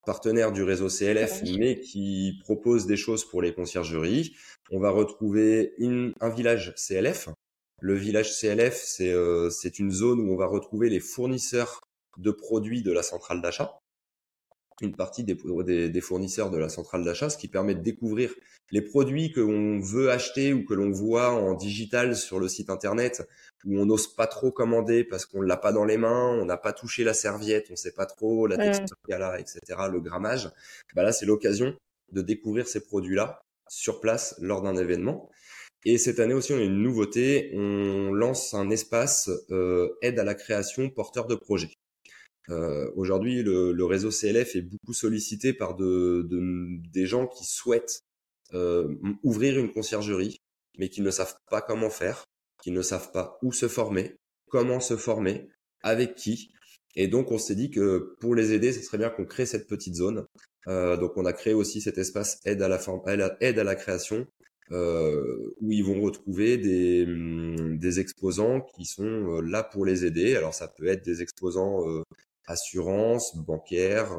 partenaires 0.05 0.51
du 0.51 0.63
réseau 0.63 0.89
CLF, 0.89 1.43
mais 1.57 1.79
qui 1.79 2.37
proposent 2.41 2.85
des 2.85 2.97
choses 2.97 3.23
pour 3.23 3.41
les 3.41 3.53
conciergeries. 3.53 4.35
On 4.71 4.79
va 4.79 4.89
retrouver 4.89 5.73
un 6.19 6.29
village 6.29 6.73
CLF. 6.75 7.29
Le 7.83 7.95
village 7.95 8.39
CLF, 8.39 8.81
c'est 8.81 9.11
euh, 9.11 9.49
une 9.77 9.91
zone 9.91 10.21
où 10.21 10.31
on 10.31 10.37
va 10.37 10.45
retrouver 10.45 10.89
les 10.89 11.01
fournisseurs 11.01 11.81
de 12.17 12.31
produits 12.31 12.81
de 12.81 12.93
la 12.93 13.03
centrale 13.03 13.41
d'achat 13.41 13.77
une 14.81 14.95
partie 14.95 15.23
des, 15.23 15.35
des, 15.89 16.01
fournisseurs 16.01 16.49
de 16.49 16.57
la 16.57 16.67
centrale 16.67 17.03
d'achat, 17.03 17.29
ce 17.29 17.37
qui 17.37 17.47
permet 17.47 17.75
de 17.75 17.81
découvrir 17.81 18.33
les 18.71 18.81
produits 18.81 19.31
que 19.31 19.39
l'on 19.39 19.79
veut 19.79 20.09
acheter 20.09 20.51
ou 20.51 20.65
que 20.65 20.73
l'on 20.73 20.91
voit 20.91 21.29
en 21.29 21.53
digital 21.53 22.15
sur 22.15 22.39
le 22.39 22.47
site 22.47 22.69
internet, 22.69 23.27
où 23.65 23.79
on 23.79 23.85
n'ose 23.85 24.07
pas 24.07 24.27
trop 24.27 24.51
commander 24.51 25.03
parce 25.03 25.25
qu'on 25.25 25.41
l'a 25.41 25.57
pas 25.57 25.71
dans 25.71 25.85
les 25.85 25.97
mains, 25.97 26.37
on 26.39 26.45
n'a 26.45 26.57
pas 26.57 26.73
touché 26.73 27.03
la 27.03 27.13
serviette, 27.13 27.67
on 27.71 27.75
sait 27.75 27.93
pas 27.93 28.05
trop 28.05 28.47
la 28.47 28.57
texture 28.57 28.97
qu'il 29.05 29.11
y 29.11 29.15
a 29.15 29.19
là, 29.19 29.39
etc., 29.39 29.59
le 29.91 29.99
grammage. 29.99 30.49
Bah 30.95 31.03
là, 31.03 31.11
c'est 31.11 31.25
l'occasion 31.25 31.75
de 32.11 32.21
découvrir 32.21 32.67
ces 32.67 32.83
produits-là 32.83 33.43
sur 33.69 34.01
place 34.01 34.35
lors 34.41 34.61
d'un 34.61 34.75
événement. 34.75 35.29
Et 35.85 35.97
cette 35.97 36.19
année 36.19 36.33
aussi, 36.33 36.53
on 36.53 36.57
a 36.57 36.63
une 36.63 36.81
nouveauté, 36.81 37.51
on 37.53 38.13
lance 38.13 38.53
un 38.53 38.69
espace 38.69 39.29
euh, 39.51 39.89
aide 40.01 40.17
à 40.17 40.23
la 40.23 40.35
création 40.35 40.89
porteur 40.89 41.27
de 41.27 41.35
projet. 41.35 41.73
Euh, 42.49 42.89
Aujourd'hui, 42.95 43.43
le, 43.43 43.71
le, 43.71 43.85
réseau 43.85 44.09
CLF 44.09 44.55
est 44.55 44.61
beaucoup 44.61 44.93
sollicité 44.93 45.53
par 45.53 45.75
de, 45.75 46.25
de 46.29 46.79
des 46.91 47.05
gens 47.05 47.27
qui 47.27 47.45
souhaitent 47.45 48.01
euh, 48.53 48.95
ouvrir 49.23 49.57
une 49.57 49.71
conciergerie, 49.71 50.37
mais 50.77 50.89
qui 50.89 51.01
ne 51.01 51.11
savent 51.11 51.35
pas 51.49 51.61
comment 51.61 51.89
faire, 51.89 52.25
qui 52.61 52.71
ne 52.71 52.81
savent 52.81 53.11
pas 53.11 53.37
où 53.41 53.51
se 53.51 53.67
former, 53.67 54.15
comment 54.49 54.79
se 54.79 54.97
former, 54.97 55.49
avec 55.81 56.15
qui. 56.15 56.53
Et 56.95 57.07
donc, 57.07 57.31
on 57.31 57.37
s'est 57.37 57.55
dit 57.55 57.71
que 57.71 58.15
pour 58.19 58.35
les 58.35 58.53
aider, 58.53 58.71
ce 58.71 58.81
serait 58.81 58.97
bien 58.97 59.09
qu'on 59.09 59.25
crée 59.25 59.45
cette 59.45 59.67
petite 59.67 59.95
zone. 59.95 60.25
Euh, 60.67 60.95
donc, 60.95 61.17
on 61.17 61.25
a 61.25 61.33
créé 61.33 61.53
aussi 61.53 61.81
cet 61.81 61.97
espace 61.97 62.39
aide 62.45 62.61
à 62.61 62.67
la, 62.67 63.37
aide 63.41 63.59
à 63.59 63.63
la 63.63 63.75
création 63.75 64.27
où 64.71 65.71
ils 65.71 65.83
vont 65.83 66.01
retrouver 66.01 66.57
des, 66.57 67.05
hum, 67.05 67.77
des 67.77 67.99
exposants 67.99 68.61
qui 68.61 68.85
sont 68.85 69.41
là 69.41 69.63
pour 69.63 69.85
les 69.85 70.05
aider. 70.05 70.35
Alors 70.35 70.53
ça 70.53 70.67
peut 70.67 70.87
être 70.87 71.03
des 71.03 71.21
exposants 71.21 71.83
assurance, 72.47 73.37
bancaire. 73.37 74.17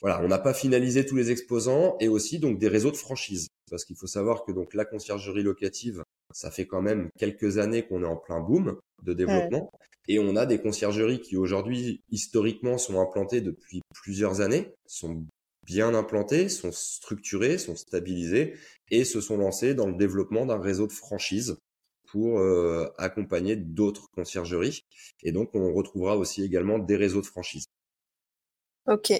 voilà, 0.00 0.22
on 0.22 0.28
n'a 0.28 0.38
pas 0.38 0.54
finalisé 0.54 1.04
tous 1.06 1.16
les 1.16 1.30
exposants 1.30 1.96
et 2.00 2.08
aussi 2.08 2.38
donc 2.38 2.58
des 2.58 2.68
réseaux 2.68 2.90
de 2.90 2.96
franchise 2.96 3.48
parce 3.70 3.84
qu'il 3.84 3.96
faut 3.96 4.06
savoir 4.06 4.44
que 4.44 4.52
donc 4.52 4.74
la 4.74 4.84
conciergerie 4.84 5.42
locative, 5.42 6.02
ça 6.32 6.50
fait 6.50 6.66
quand 6.66 6.82
même 6.82 7.08
quelques 7.18 7.58
années 7.58 7.86
qu'on 7.86 8.02
est 8.02 8.06
en 8.06 8.16
plein 8.16 8.40
boom 8.40 8.78
de 9.02 9.12
développement. 9.12 9.70
Et 10.08 10.18
on 10.18 10.36
a 10.36 10.46
des 10.46 10.60
conciergeries 10.60 11.20
qui 11.20 11.36
aujourd'hui, 11.36 12.02
historiquement, 12.10 12.78
sont 12.78 13.00
implantées 13.00 13.40
depuis 13.40 13.82
plusieurs 13.92 14.40
années, 14.40 14.72
sont 14.86 15.26
bien 15.66 15.94
implantées, 15.94 16.48
sont 16.48 16.72
structurées, 16.72 17.58
sont 17.58 17.76
stabilisées 17.76 18.54
et 18.90 19.04
se 19.04 19.20
sont 19.20 19.36
lancées 19.36 19.74
dans 19.74 19.86
le 19.86 19.94
développement 19.94 20.46
d'un 20.46 20.60
réseau 20.60 20.86
de 20.86 20.92
franchise 20.92 21.58
pour 22.06 22.38
euh, 22.38 22.88
accompagner 22.98 23.56
d'autres 23.56 24.08
conciergeries. 24.12 24.86
Et 25.22 25.32
donc, 25.32 25.50
on 25.54 25.74
retrouvera 25.74 26.16
aussi 26.16 26.42
également 26.44 26.78
des 26.78 26.96
réseaux 26.96 27.20
de 27.20 27.26
franchise. 27.26 27.66
Ok. 28.86 29.12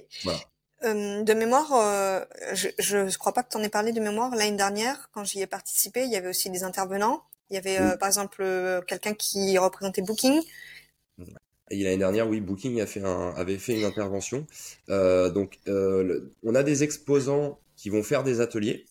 de 0.82 1.34
mémoire, 1.34 1.72
euh, 1.72 2.24
je 2.54 2.96
ne 2.96 3.18
crois 3.18 3.32
pas 3.32 3.42
que 3.42 3.50
tu 3.50 3.56
en 3.56 3.62
aies 3.62 3.68
parlé 3.68 3.92
de 3.92 4.00
mémoire. 4.00 4.34
L'année 4.36 4.56
dernière, 4.56 5.10
quand 5.12 5.24
j'y 5.24 5.42
ai 5.42 5.46
participé, 5.48 6.04
il 6.04 6.12
y 6.12 6.16
avait 6.16 6.28
aussi 6.28 6.48
des 6.50 6.62
intervenants. 6.62 7.24
Il 7.50 7.54
y 7.54 7.58
avait 7.58 7.80
euh, 7.80 7.96
par 7.96 8.08
exemple 8.08 8.44
quelqu'un 8.86 9.14
qui 9.14 9.58
représentait 9.58 10.02
Booking, 10.02 10.40
et 11.70 11.82
l'année 11.82 11.98
dernière, 11.98 12.28
oui, 12.28 12.40
Booking 12.40 12.80
a 12.80 12.86
fait 12.86 13.02
un, 13.02 13.30
avait 13.36 13.58
fait 13.58 13.74
une 13.74 13.84
intervention. 13.84 14.46
Euh, 14.88 15.30
donc, 15.30 15.58
euh, 15.68 16.32
on 16.42 16.54
a 16.54 16.62
des 16.62 16.82
exposants 16.82 17.58
qui 17.76 17.90
vont 17.90 18.02
faire 18.02 18.22
des 18.22 18.40
ateliers. 18.40 18.86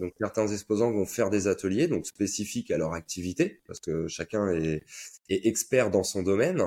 Donc, 0.00 0.14
certains 0.18 0.48
exposants 0.48 0.90
vont 0.90 1.04
faire 1.04 1.28
des 1.28 1.48
ateliers, 1.48 1.86
donc 1.86 2.06
spécifiques 2.06 2.70
à 2.70 2.78
leur 2.78 2.94
activité, 2.94 3.60
parce 3.66 3.78
que 3.78 4.08
chacun 4.08 4.48
est, 4.48 4.82
est 5.28 5.46
expert 5.46 5.90
dans 5.90 6.02
son 6.02 6.22
domaine. 6.22 6.62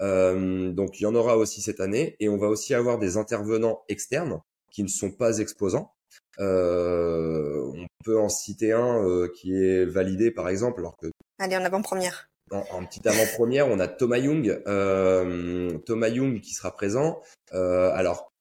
Euh, 0.00 0.70
donc, 0.72 1.00
il 1.00 1.02
y 1.02 1.06
en 1.06 1.14
aura 1.14 1.36
aussi 1.36 1.62
cette 1.62 1.80
année, 1.80 2.16
et 2.20 2.28
on 2.28 2.36
va 2.36 2.48
aussi 2.48 2.72
avoir 2.74 2.98
des 2.98 3.16
intervenants 3.16 3.82
externes 3.88 4.40
qui 4.70 4.82
ne 4.82 4.88
sont 4.88 5.10
pas 5.10 5.38
exposants. 5.38 5.92
Euh, 6.40 7.60
on 7.74 7.86
peut 8.04 8.18
en 8.18 8.28
citer 8.28 8.72
un 8.72 9.04
euh, 9.04 9.28
qui 9.34 9.54
est 9.54 9.84
validé, 9.84 10.30
par 10.30 10.48
exemple, 10.48 10.80
alors 10.80 10.96
que. 10.96 11.08
Allez, 11.38 11.56
en 11.56 11.64
avant-première 11.64 12.30
en, 12.54 12.84
petite 12.84 13.06
avant-première, 13.06 13.68
on 13.68 13.78
a 13.78 13.88
Thomas 13.88 14.18
Young, 14.18 14.62
euh, 14.66 15.76
Thomas 15.86 16.08
Young 16.08 16.40
qui 16.40 16.52
sera 16.52 16.72
présent. 16.72 17.20
Euh, 17.52 17.90
alors, 17.92 18.32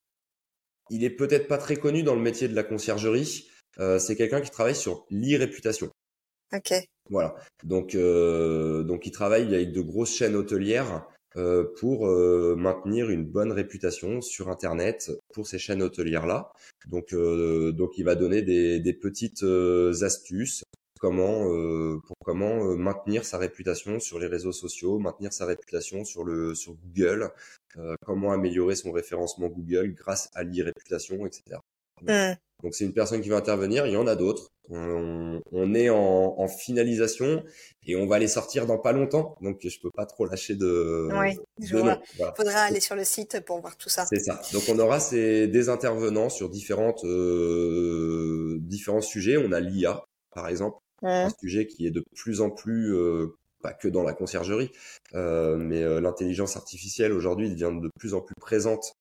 il 0.90 1.04
est 1.04 1.10
peut-être 1.10 1.48
pas 1.48 1.58
très 1.58 1.76
connu 1.76 2.04
dans 2.04 2.16
le 2.16 2.22
métier 2.22 2.48
de 2.48 2.56
la 2.56 2.64
conciergerie. 2.64 3.50
Euh, 3.80 4.00
c'est 4.00 4.16
quelqu'un 4.16 4.42
qui 4.42 4.52
travaille 4.52 4.76
sur 4.76 5.06
l'e-réputation. 5.10 5.90
Ok. 6.54 6.74
Voilà. 7.10 7.36
Donc, 7.64 7.96
donc 7.96 9.06
il 9.06 9.12
travaille 9.12 9.54
avec 9.54 9.72
de 9.72 9.82
grosses 9.82 10.16
chaînes 10.16 10.36
hôtelières 10.36 11.06
pour 11.80 12.06
maintenir 12.56 13.10
une 13.10 13.26
bonne 13.26 13.52
réputation 13.52 14.22
sur 14.22 14.50
Internet 14.50 15.12
pour 15.34 15.48
ces 15.48 15.58
chaînes 15.58 15.82
hôtelières 15.82 16.28
là. 16.28 16.52
Donc, 16.88 17.14
donc 17.14 17.98
il 17.98 18.06
va 18.06 18.16
donner 18.16 18.44
des, 18.44 18.80
des 18.80 18.94
petites 18.94 19.44
astuces 20.02 20.64
comment 21.04 21.50
euh, 21.50 22.00
pour 22.08 22.16
comment 22.24 22.64
euh, 22.64 22.78
maintenir 22.78 23.26
sa 23.26 23.38
réputation 23.38 24.00
sur 24.00 24.20
les 24.20 24.28
réseaux 24.28 24.54
sociaux, 24.54 25.00
maintenir 25.00 25.34
sa 25.34 25.46
réputation 25.46 26.06
sur 26.06 26.24
le 26.24 26.56
sur 26.56 26.76
Google, 26.76 27.30
euh, 27.78 27.96
comment 28.06 28.32
améliorer 28.32 28.76
son 28.76 28.94
référencement 28.94 29.50
Google 29.50 29.94
grâce 29.96 30.30
à 30.34 30.44
l'e-réputation, 30.44 31.26
etc. 31.26 31.60
Mmh. 32.04 32.36
Donc 32.64 32.74
c'est 32.74 32.86
une 32.86 32.94
personne 32.94 33.20
qui 33.20 33.28
va 33.28 33.36
intervenir, 33.36 33.86
il 33.86 33.92
y 33.92 33.98
en 33.98 34.08
a 34.08 34.16
d'autres. 34.16 34.48
On, 34.70 35.42
on, 35.52 35.74
est 35.74 35.90
en, 35.90 36.36
en, 36.38 36.48
finalisation 36.48 37.44
et 37.86 37.98
on 37.98 38.08
va 38.08 38.18
les 38.18 38.30
sortir 38.30 38.66
dans 38.66 38.78
pas 38.78 38.94
longtemps, 38.94 39.36
donc 39.42 39.60
je 39.62 39.80
peux 39.82 39.92
pas 39.94 40.06
trop 40.06 40.26
lâcher 40.26 40.56
de. 40.56 41.10
Oui, 41.12 41.38
je 41.60 41.76
vois. 41.76 42.00
Il 42.18 42.32
faudra 42.38 42.62
aller 42.62 42.80
sur 42.80 42.96
le 42.96 43.04
site 43.04 43.42
pour 43.46 43.60
voir 43.60 43.76
tout 43.76 43.90
ça. 43.90 44.06
C'est 44.06 44.24
ça. 44.24 44.42
Donc 44.54 44.64
on 44.70 44.80
aura 44.80 45.02
ces, 45.02 45.50
des 45.50 45.68
intervenants 45.68 46.30
sur 46.30 46.50
différentes 46.50 47.04
euh, 47.04 48.58
différents 48.62 49.02
sujets. 49.02 49.36
On 49.36 49.52
a 49.52 49.60
l'IA 49.60 50.06
par 50.34 50.48
exemple 50.48 50.78
un 51.04 51.30
sujet 51.40 51.68
qui 51.68 51.86
est 51.86 51.92
de 51.92 52.04
plus 52.16 52.42
en 52.42 52.50
plus 52.50 52.96
euh, 52.96 53.38
pas 53.62 53.74
que 53.74 53.88
dans 53.88 54.04
la 54.04 54.14
conciergerie, 54.14 54.72
euh, 55.14 55.56
mais 55.58 55.82
euh, 55.84 56.02
l'intelligence 56.02 56.58
artificielle 56.58 57.14
aujourd'hui 57.14 57.50
devient 57.50 57.72
de 57.82 57.90
plus 57.98 58.14
en 58.14 58.22
plus 58.22 58.36
présente 58.40 58.94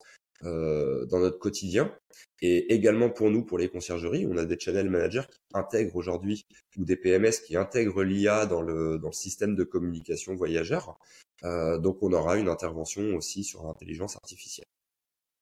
dans 0.45 1.21
notre 1.21 1.39
quotidien. 1.39 1.97
Et 2.41 2.75
également 2.75 3.11
pour 3.11 3.31
nous, 3.31 3.45
pour 3.45 3.59
les 3.59 3.69
conciergeries, 3.69 4.27
on 4.29 4.37
a 4.37 4.45
des 4.45 4.59
channel 4.59 4.91
managers 4.91 5.23
qui 5.31 5.39
intègrent 5.55 5.95
aujourd'hui, 5.95 6.45
ou 6.77 6.85
des 6.85 6.97
PMS 6.97 7.31
qui 7.47 7.57
intègrent 7.57 8.03
l'IA 8.03 8.47
dans 8.47 8.61
le, 8.61 8.99
dans 8.99 9.11
le 9.11 9.15
système 9.15 9.55
de 9.55 9.63
communication 9.63 10.35
voyageur. 10.35 10.99
donc 11.45 12.03
on 12.03 12.13
aura 12.13 12.39
une 12.39 12.49
intervention 12.49 13.15
aussi 13.15 13.45
sur 13.45 13.63
l'intelligence 13.63 14.17
artificielle. 14.17 14.67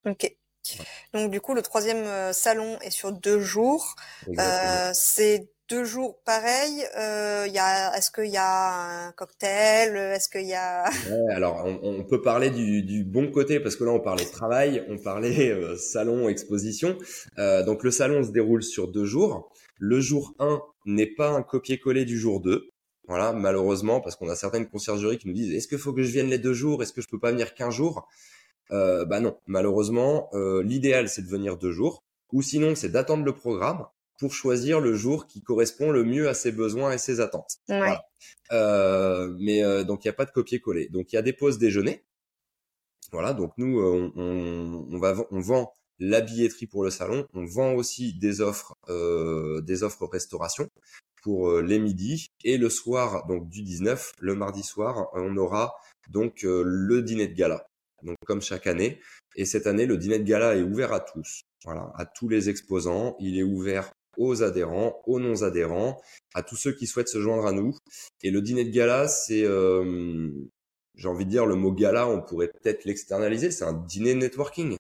Ok. 0.05 0.37
Donc 1.15 1.31
du 1.31 1.41
coup, 1.41 1.55
le 1.55 1.63
troisième 1.63 2.35
salon 2.35 2.79
est 2.81 2.91
sur 2.91 3.11
deux 3.11 3.41
jours. 3.41 3.97
c'est 4.93 5.49
deux 5.71 5.85
jours 5.85 6.21
pareil. 6.25 6.85
Euh, 6.99 7.45
est-ce 7.97 8.11
qu'il 8.11 8.31
y 8.31 8.37
a 8.37 9.07
un 9.07 9.13
cocktail 9.13 9.97
Est-ce 9.97 10.29
qu'il 10.29 10.47
y 10.47 10.55
a 10.55 10.85
Alors, 11.31 11.65
on, 11.65 12.05
peut 12.05 12.21
parler 12.21 12.51
du, 12.51 13.05
bon 13.05 13.31
côté 13.31 13.61
parce 13.61 13.77
que 13.77 13.85
là, 13.85 13.93
on 13.93 14.01
parlait 14.01 14.25
travail, 14.25 14.85
on 14.89 14.99
parlait 14.99 15.51
euh, 15.51 15.77
salon, 15.77 16.29
exposition. 16.29 16.99
Euh, 17.39 17.65
donc, 17.65 17.85
le 17.85 17.91
salon 17.91 18.25
se 18.25 18.31
déroule 18.31 18.63
sur 18.63 18.89
deux 18.89 19.05
jours. 19.05 19.53
Le 19.79 20.01
jour 20.01 20.35
1 20.41 20.61
n'est 20.87 21.15
pas 21.15 21.31
un 21.31 21.43
copier-coller 21.43 22.05
du 22.05 22.19
jour 22.19 22.41
2. 22.41 22.69
Voilà, 23.07 23.33
malheureusement, 23.33 24.01
parce 24.01 24.17
qu'on 24.17 24.29
a 24.29 24.37
certaines 24.37 24.69
conciergeries 24.69 25.19
qui 25.19 25.29
nous 25.29 25.35
disent 25.35 25.55
est-ce 25.55 25.69
qu'il 25.69 25.79
faut 25.79 25.93
que 25.93 26.03
je 26.03 26.13
vienne 26.13 26.29
les 26.29 26.39
deux 26.39 26.53
jours? 26.53 26.83
Est-ce 26.83 26.93
que 26.93 27.01
je 27.01 27.09
peux 27.09 27.19
pas 27.19 27.31
venir 27.31 27.55
qu'un 27.55 27.71
jour? 27.71 28.09
Euh, 28.73 29.05
Bah 29.05 29.21
non, 29.21 29.37
malheureusement, 29.47 30.29
euh, 30.35 30.63
l'idéal 30.63 31.09
c'est 31.09 31.23
de 31.23 31.29
venir 31.29 31.57
deux 31.57 31.73
jours, 31.73 32.05
ou 32.33 32.43
sinon 32.43 32.75
c'est 32.77 32.89
d'attendre 32.89 33.25
le 33.25 33.35
programme 33.35 33.87
pour 34.21 34.35
choisir 34.35 34.81
le 34.81 34.95
jour 34.95 35.27
qui 35.27 35.43
correspond 35.43 35.91
le 35.91 36.05
mieux 36.05 36.29
à 36.29 36.35
ses 36.35 36.53
besoins 36.53 36.93
et 36.93 36.99
ses 36.99 37.21
attentes. 37.21 37.57
Euh, 38.53 39.35
mais 39.41 39.65
euh, 39.65 39.83
donc 39.83 40.05
il 40.05 40.09
n'y 40.09 40.11
a 40.11 40.15
pas 40.15 40.27
de 40.27 40.31
copier-coller. 40.31 40.89
Donc 40.91 41.11
il 41.13 41.17
y 41.17 41.19
a 41.19 41.23
des 41.23 41.33
pauses 41.33 41.59
déjeuner. 41.59 42.05
Voilà, 43.13 43.33
donc 43.33 43.53
nous 43.57 43.81
euh, 43.81 44.13
on, 44.15 44.87
on, 44.93 44.99
va 44.99 45.15
on 45.31 45.41
vend 45.41 45.73
la 45.99 46.21
billetterie 46.21 46.67
pour 46.67 46.85
le 46.85 46.91
salon, 46.91 47.27
on 47.33 47.47
vend 47.47 47.73
aussi 47.73 48.13
des 48.13 48.41
offres 48.43 48.75
des 48.89 49.83
offres 49.83 50.07
restauration 50.07 50.69
pour 51.23 51.61
les 51.61 51.79
midis 51.79 52.29
et 52.45 52.59
le 52.59 52.71
soir 52.71 53.27
donc 53.27 53.49
du 53.49 53.63
19, 53.63 54.13
le 54.21 54.35
mardi 54.35 54.63
soir, 54.63 55.09
on 55.15 55.37
aura 55.37 55.75
donc 56.11 56.43
le 56.43 57.01
dîner 57.01 57.27
de 57.27 57.35
gala. 57.35 57.67
Donc 58.03 58.17
comme 58.27 58.43
chaque 58.43 58.67
année 58.67 59.01
et 59.35 59.47
cette 59.47 59.67
année 59.67 59.87
le 59.87 59.97
dîner 59.97 60.19
de 60.19 60.25
gala 60.25 60.57
est 60.57 60.63
ouvert 60.63 60.93
à 60.93 61.01
tous. 61.01 61.41
Voilà, 61.65 61.91
à 61.97 62.07
tous 62.07 62.29
les 62.29 62.49
exposants, 62.49 63.17
il 63.19 63.39
est 63.39 63.43
ouvert 63.43 63.91
aux 64.21 64.43
adhérents, 64.43 65.01
aux 65.07 65.19
non-adhérents, 65.19 66.01
à 66.35 66.43
tous 66.43 66.57
ceux 66.57 66.73
qui 66.73 66.87
souhaitent 66.87 67.09
se 67.09 67.21
joindre 67.21 67.47
à 67.47 67.53
nous. 67.53 67.77
Et 68.23 68.31
le 68.31 68.43
dîner 68.43 68.65
de 68.65 68.71
gala, 68.71 69.09
c'est, 69.09 69.45
euh, 69.45 70.31
j'ai 70.95 71.09
envie 71.09 71.25
de 71.25 71.31
dire, 71.31 71.47
le 71.47 71.55
mot 71.55 71.73
gala, 71.73 72.07
on 72.07 72.21
pourrait 72.21 72.49
peut-être 72.49 72.85
l'externaliser, 72.85 73.51
c'est 73.51 73.65
un 73.65 73.73
dîner 73.73 74.15
networking. 74.15 74.77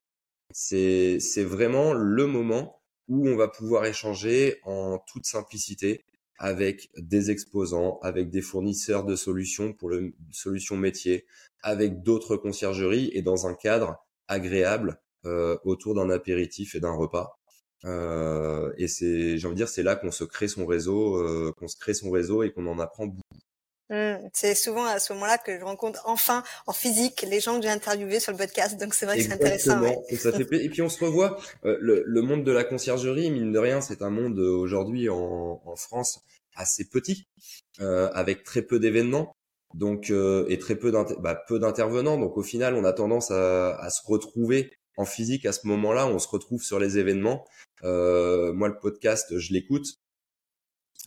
C'est, 0.52 1.20
c'est 1.20 1.44
vraiment 1.44 1.94
le 1.94 2.26
moment 2.26 2.82
où 3.08 3.26
on 3.26 3.36
va 3.36 3.48
pouvoir 3.48 3.86
échanger 3.86 4.58
en 4.64 4.98
toute 4.98 5.24
simplicité 5.24 6.04
avec 6.38 6.90
des 6.96 7.30
exposants, 7.30 7.98
avec 8.02 8.30
des 8.30 8.42
fournisseurs 8.42 9.04
de 9.04 9.16
solutions 9.16 9.72
pour 9.72 9.88
le 9.88 10.12
solution 10.32 10.76
métier, 10.76 11.24
avec 11.62 12.02
d'autres 12.02 12.36
conciergeries 12.36 13.10
et 13.14 13.22
dans 13.22 13.46
un 13.46 13.54
cadre 13.54 13.96
agréable 14.28 15.00
euh, 15.24 15.56
autour 15.64 15.94
d'un 15.94 16.10
apéritif 16.10 16.74
et 16.74 16.80
d'un 16.80 16.92
repas. 16.92 17.39
Euh, 17.84 18.72
et 18.76 18.88
c'est, 18.88 19.38
j'ai 19.38 19.46
envie 19.46 19.54
de 19.54 19.60
dire, 19.60 19.68
c'est 19.68 19.82
là 19.82 19.96
qu'on 19.96 20.10
se 20.10 20.24
crée 20.24 20.48
son 20.48 20.66
réseau, 20.66 21.16
euh, 21.16 21.52
qu'on 21.58 21.68
se 21.68 21.76
crée 21.76 21.94
son 21.94 22.10
réseau 22.10 22.42
et 22.42 22.52
qu'on 22.52 22.66
en 22.66 22.78
apprend 22.78 23.06
beaucoup. 23.06 23.40
Mmh, 23.90 24.28
c'est 24.32 24.54
souvent 24.54 24.84
à 24.84 25.00
ce 25.00 25.12
moment-là 25.14 25.36
que 25.36 25.58
je 25.58 25.64
rencontre 25.64 26.02
enfin 26.04 26.44
en 26.68 26.72
physique 26.72 27.26
les 27.28 27.40
gens 27.40 27.56
que 27.56 27.62
j'ai 27.62 27.72
interviewés 27.72 28.20
sur 28.20 28.30
le 28.30 28.38
podcast, 28.38 28.78
donc 28.78 28.94
c'est 28.94 29.04
vrai 29.04 29.16
que 29.16 29.24
c'est 29.24 29.32
intéressant. 29.32 29.82
Ça 30.16 30.30
fait... 30.30 30.64
Et 30.64 30.68
puis 30.68 30.80
on 30.80 30.88
se 30.88 31.04
revoit. 31.04 31.40
Euh, 31.64 31.76
le, 31.80 32.04
le, 32.06 32.22
monde 32.22 32.44
de 32.44 32.52
la 32.52 32.62
conciergerie, 32.62 33.32
mine 33.32 33.50
de 33.50 33.58
rien, 33.58 33.80
c'est 33.80 34.02
un 34.02 34.10
monde 34.10 34.38
euh, 34.38 34.54
aujourd'hui 34.54 35.08
en, 35.08 35.60
en, 35.64 35.74
France 35.74 36.20
assez 36.54 36.88
petit, 36.88 37.26
euh, 37.80 38.08
avec 38.12 38.44
très 38.44 38.62
peu 38.62 38.78
d'événements, 38.78 39.34
donc 39.74 40.10
et 40.10 40.58
très 40.60 40.76
peu 40.76 40.92
bah, 41.18 41.42
peu 41.48 41.58
d'intervenants. 41.58 42.16
Donc 42.16 42.36
au 42.36 42.44
final, 42.44 42.74
on 42.74 42.84
a 42.84 42.92
tendance 42.92 43.32
à, 43.32 43.74
à 43.74 43.90
se 43.90 44.02
retrouver 44.06 44.70
en 44.96 45.04
physique 45.04 45.46
à 45.46 45.52
ce 45.52 45.66
moment-là, 45.66 46.06
on 46.06 46.20
se 46.20 46.28
retrouve 46.28 46.62
sur 46.62 46.78
les 46.78 46.98
événements. 46.98 47.44
Euh, 47.84 48.52
moi, 48.52 48.68
le 48.68 48.78
podcast, 48.78 49.38
je 49.38 49.52
l'écoute. 49.52 50.00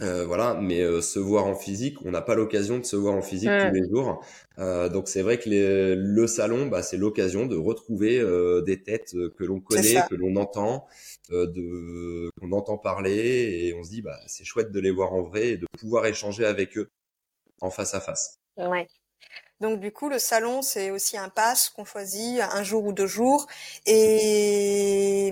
Euh, 0.02 0.26
voilà, 0.26 0.56
mais 0.56 0.82
euh, 0.82 1.02
se 1.02 1.20
voir 1.20 1.46
en 1.46 1.54
physique, 1.54 2.04
on 2.04 2.10
n'a 2.10 2.22
pas 2.22 2.34
l'occasion 2.34 2.80
de 2.80 2.84
se 2.84 2.96
voir 2.96 3.14
en 3.14 3.22
physique 3.22 3.50
tous 3.50 3.74
les 3.74 3.88
jours. 3.88 4.26
Euh, 4.58 4.90
donc 4.90 5.08
c'est 5.08 5.22
vrai 5.22 5.38
que 5.38 5.94
le 5.96 6.28
salon, 6.28 6.66
bah, 6.66 6.82
c'est 6.82 6.98
l'occasion 6.98 7.46
de 7.46 7.56
retrouver 7.56 8.20
des 8.66 8.82
têtes 8.82 9.14
que 9.38 9.44
l'on 9.44 9.60
connaît, 9.60 10.02
que 10.10 10.16
l'on 10.16 10.36
entend, 10.36 10.88
de 11.30 12.30
qu'on 12.40 12.52
entend 12.54 12.80
parler, 12.80 13.68
et 13.68 13.74
on 13.76 13.84
se 13.84 13.90
dit 13.90 14.02
bah 14.02 14.20
c'est 14.26 14.44
chouette 14.44 14.72
de 14.72 14.80
les 14.80 14.92
voir 14.92 15.14
en 15.14 15.22
vrai 15.22 15.50
et 15.50 15.58
de 15.58 15.68
pouvoir 15.80 16.08
échanger 16.08 16.46
avec 16.46 16.76
eux 16.78 16.90
en 17.62 17.70
face 17.70 17.94
à 17.94 18.02
face. 18.02 18.40
Ouais. 18.58 18.88
Donc 19.60 19.80
du 19.80 19.92
coup, 19.92 20.10
le 20.10 20.20
salon, 20.20 20.62
c'est 20.62 20.92
aussi 20.92 21.18
un 21.18 21.30
pass 21.30 21.70
qu'on 21.70 21.86
choisit 21.86 22.42
un 22.42 22.64
jour 22.64 22.84
ou 22.86 22.94
deux 22.94 23.08
jours. 23.08 23.48
Et, 23.86 25.32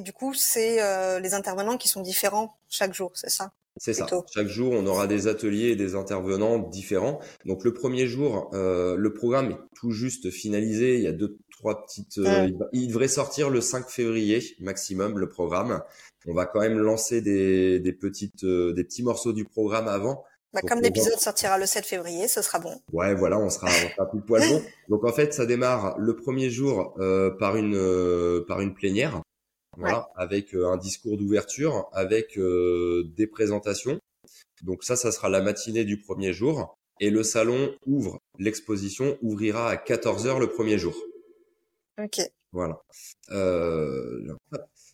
du 0.00 0.12
coup, 0.12 0.32
c'est 0.34 1.20
les 1.20 1.34
intervenants 1.34 1.76
qui 1.76 1.88
sont 1.88 2.00
différents 2.00 2.56
chaque 2.68 2.94
jour, 2.94 3.12
c'est 3.14 3.30
ça? 3.30 3.52
C'est 3.80 3.94
ça. 3.94 4.06
Chaque 4.34 4.48
jour, 4.48 4.72
on 4.72 4.86
aura 4.86 5.06
des 5.06 5.28
ateliers 5.28 5.68
et 5.68 5.76
des 5.76 5.94
intervenants 5.94 6.58
différents. 6.58 7.20
Donc 7.44 7.64
le 7.64 7.72
premier 7.72 8.06
jour, 8.06 8.50
euh, 8.52 8.96
le 8.96 9.14
programme 9.14 9.52
est 9.52 9.58
tout 9.76 9.92
juste 9.92 10.30
finalisé. 10.30 10.96
Il 10.96 11.02
y 11.02 11.06
a 11.06 11.12
deux, 11.12 11.38
trois 11.50 11.84
petites. 11.84 12.18
Euh, 12.18 12.50
il 12.72 12.88
devrait 12.88 13.08
sortir 13.08 13.50
le 13.50 13.60
5 13.60 13.88
février 13.88 14.42
maximum 14.60 15.18
le 15.18 15.28
programme. 15.28 15.80
On 16.26 16.34
va 16.34 16.46
quand 16.46 16.60
même 16.60 16.78
lancer 16.78 17.20
des, 17.20 17.78
des 17.78 17.92
petites, 17.92 18.44
euh, 18.44 18.72
des 18.72 18.84
petits 18.84 19.02
morceaux 19.02 19.32
du 19.32 19.44
programme 19.44 19.86
avant. 19.86 20.24
Bah, 20.54 20.60
comme 20.66 20.80
l'épisode 20.80 21.18
sortira 21.18 21.58
le 21.58 21.66
7 21.66 21.84
février, 21.84 22.26
ce 22.26 22.40
sera 22.40 22.58
bon. 22.58 22.80
Ouais, 22.92 23.14
voilà, 23.14 23.38
on 23.38 23.50
sera, 23.50 23.66
on 23.66 23.90
sera 23.90 24.10
plus 24.10 24.20
poil 24.20 24.48
bon. 24.48 24.62
Donc 24.88 25.04
en 25.04 25.12
fait, 25.12 25.34
ça 25.34 25.44
démarre 25.44 25.98
le 25.98 26.16
premier 26.16 26.50
jour 26.50 26.94
par 27.38 27.56
une 27.56 28.44
par 28.46 28.60
une 28.60 28.74
plénière 28.74 29.20
voilà, 29.78 30.08
avec 30.16 30.54
euh, 30.54 30.66
un 30.66 30.76
discours 30.76 31.16
d'ouverture, 31.16 31.88
avec 31.92 32.36
euh, 32.36 33.04
des 33.16 33.26
présentations. 33.26 34.00
Donc 34.62 34.82
ça, 34.82 34.96
ça 34.96 35.12
sera 35.12 35.28
la 35.28 35.40
matinée 35.40 35.84
du 35.84 36.00
premier 36.00 36.32
jour. 36.32 36.76
Et 37.00 37.10
le 37.10 37.22
salon 37.22 37.76
ouvre, 37.86 38.18
l'exposition 38.38 39.16
ouvrira 39.22 39.70
à 39.70 39.76
14h 39.76 40.40
le 40.40 40.48
premier 40.48 40.78
jour. 40.78 40.96
Ok. 42.02 42.20
Voilà. 42.50 42.80
Euh, 43.30 44.34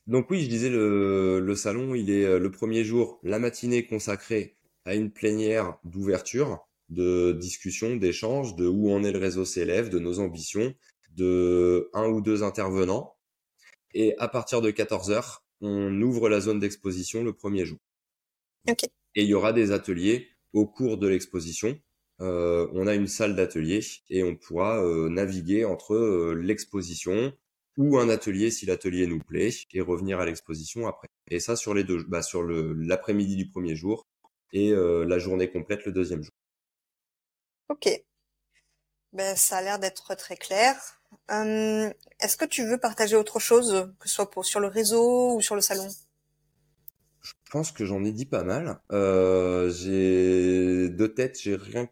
donc 0.07 0.29
oui, 0.29 0.43
je 0.43 0.49
disais, 0.49 0.69
le, 0.69 1.41
le 1.41 1.55
salon, 1.55 1.95
il 1.95 2.11
est 2.11 2.39
le 2.39 2.51
premier 2.51 2.85
jour, 2.85 3.19
la 3.23 3.39
matinée 3.39 3.87
consacrée 3.87 4.55
à 4.85 4.95
une 4.95 5.11
plénière 5.11 5.79
d'ouverture, 5.85 6.67
de 6.89 7.33
discussion, 7.33 7.97
d'échange, 7.97 8.57
de 8.57 8.67
où 8.67 8.91
en 8.93 9.03
est 9.05 9.13
le 9.13 9.19
réseau 9.19 9.45
s'élève, 9.45 9.89
de 9.89 9.99
nos 9.99 10.19
ambitions, 10.19 10.75
de 11.17 11.91
un 11.95 12.09
ou 12.09 12.21
deux 12.21 12.43
intervenants 12.43 13.15
et 13.95 14.15
à 14.19 14.29
partir 14.29 14.61
de 14.61 14.71
14 14.71 15.11
h 15.11 15.39
on 15.61 16.03
ouvre 16.03 16.29
la 16.29 16.41
zone 16.41 16.59
d'exposition 16.59 17.25
le 17.25 17.33
premier 17.33 17.65
jour. 17.65 17.79
Et 19.15 19.23
il 19.23 19.29
y 19.29 19.35
aura 19.35 19.53
des 19.53 19.73
ateliers 19.73 20.29
au 20.53 20.67
cours 20.67 20.99
de 20.99 21.07
l'exposition. 21.07 21.79
Euh, 22.21 22.69
on 22.73 22.87
a 22.87 22.95
une 22.95 23.07
salle 23.07 23.35
d'atelier 23.35 23.81
et 24.11 24.23
on 24.23 24.37
pourra 24.37 24.85
euh, 24.85 25.09
naviguer 25.09 25.65
entre 25.65 25.95
euh, 25.95 26.35
l'exposition 26.35 27.33
ou 27.77 27.99
un 27.99 28.09
atelier 28.09 28.51
si 28.51 28.67
l'atelier 28.67 29.07
nous 29.07 29.19
plaît 29.19 29.51
et 29.73 29.81
revenir 29.81 30.21
à 30.21 30.27
l'exposition 30.27 30.87
après. 30.87 31.09
Et 31.31 31.41
ça 31.41 31.57
sur 31.57 31.75
les 31.75 31.85
deux, 31.85 32.05
bah, 32.05 32.23
sur 32.23 32.43
l'après-midi 32.43 33.37
du 33.37 33.49
premier 33.49 33.75
jour 33.75 34.07
et 34.55 34.73
la 34.73 35.19
journée 35.19 35.51
complète 35.51 35.85
le 35.85 35.93
deuxième 35.93 36.23
jour. 36.23 36.33
Ok. 37.69 37.89
Ben, 39.13 39.37
ça 39.37 39.59
a 39.59 39.63
l'air 39.63 39.79
d'être 39.79 40.15
très 40.17 40.37
clair. 40.37 40.77
Euh, 41.31 41.93
est-ce 42.21 42.37
que 42.37 42.45
tu 42.45 42.65
veux 42.65 42.79
partager 42.79 43.17
autre 43.17 43.39
chose, 43.39 43.93
que 44.01 44.09
ce 44.09 44.15
soit 44.15 44.31
pour, 44.31 44.45
sur 44.45 44.61
le 44.61 44.67
réseau 44.67 45.37
ou 45.37 45.41
sur 45.41 45.55
le 45.55 45.61
salon? 45.61 45.89
Je 47.21 47.33
pense 47.51 47.71
que 47.71 47.85
j'en 47.85 48.05
ai 48.05 48.13
dit 48.13 48.27
pas 48.27 48.43
mal. 48.43 48.81
Euh, 48.93 49.71
j'ai 49.71 50.89
deux 50.91 51.15
têtes, 51.15 51.41
j'ai 51.41 51.55
rien 51.55 51.89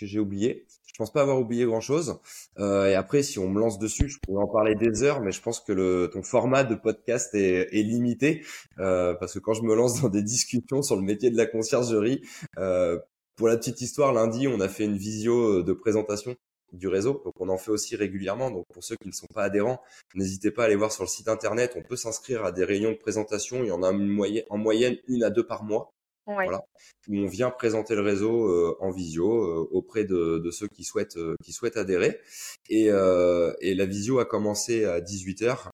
que 0.00 0.06
j'ai 0.06 0.18
oublié. 0.18 0.66
Je 0.86 0.94
pense 0.98 1.12
pas 1.12 1.22
avoir 1.22 1.38
oublié 1.38 1.64
grand 1.64 1.80
chose. 1.80 2.18
Euh, 2.58 2.86
et 2.86 2.94
après, 2.94 3.22
si 3.22 3.38
on 3.38 3.48
me 3.48 3.60
lance 3.60 3.78
dessus, 3.78 4.08
je 4.08 4.18
pourrais 4.18 4.42
en 4.42 4.48
parler 4.48 4.74
des 4.74 5.02
heures, 5.02 5.20
mais 5.20 5.32
je 5.32 5.40
pense 5.40 5.60
que 5.60 5.72
le, 5.72 6.10
ton 6.12 6.22
format 6.22 6.64
de 6.64 6.74
podcast 6.74 7.34
est, 7.34 7.68
est 7.72 7.82
limité 7.82 8.44
parce 8.76 9.34
que 9.34 9.38
quand 9.38 9.54
je 9.54 9.62
me 9.62 9.74
lance 9.74 10.02
dans 10.02 10.08
des 10.08 10.22
discussions 10.22 10.82
sur 10.82 10.96
le 10.96 11.02
métier 11.02 11.30
de 11.30 11.36
la 11.36 11.46
conciergerie, 11.46 12.22
pour 12.54 13.48
la 13.48 13.56
petite 13.56 13.80
histoire, 13.80 14.12
lundi, 14.12 14.48
on 14.48 14.60
a 14.60 14.68
fait 14.68 14.84
une 14.84 14.98
visio 14.98 15.62
de 15.62 15.72
présentation 15.72 16.36
du 16.72 16.88
réseau. 16.88 17.22
Donc 17.24 17.34
on 17.40 17.48
en 17.48 17.58
fait 17.58 17.70
aussi 17.70 17.96
régulièrement. 17.96 18.50
Donc 18.50 18.66
pour 18.72 18.84
ceux 18.84 18.96
qui 18.96 19.08
ne 19.08 19.12
sont 19.12 19.26
pas 19.34 19.44
adhérents, 19.44 19.80
n'hésitez 20.14 20.50
pas 20.50 20.62
à 20.62 20.66
aller 20.66 20.76
voir 20.76 20.92
sur 20.92 21.02
le 21.02 21.08
site 21.08 21.28
internet. 21.28 21.72
On 21.76 21.82
peut 21.82 21.96
s'inscrire 21.96 22.44
à 22.44 22.52
des 22.52 22.64
réunions 22.64 22.92
de 22.92 22.96
présentation. 22.96 23.62
Il 23.62 23.68
y 23.68 23.72
en 23.72 23.82
a 23.82 23.92
en 23.92 24.58
moyenne 24.58 24.96
une 25.08 25.24
à 25.24 25.30
deux 25.30 25.46
par 25.46 25.64
mois. 25.64 25.92
Voilà, 26.34 26.64
où 27.08 27.16
on 27.16 27.26
vient 27.26 27.50
présenter 27.50 27.94
le 27.94 28.02
réseau 28.02 28.46
euh, 28.48 28.76
en 28.80 28.90
visio 28.90 29.42
euh, 29.42 29.68
auprès 29.72 30.04
de, 30.04 30.50
ceux 30.50 30.68
qui 30.68 30.84
souhaitent 30.84 31.16
euh, 31.16 31.34
qui 31.42 31.52
souhaitent 31.52 31.76
adhérer. 31.76 32.20
Et, 32.68 32.86
et 32.86 33.74
la 33.74 33.86
visio 33.86 34.18
a 34.18 34.24
commencé 34.24 34.84
à 34.84 35.00
18h. 35.00 35.68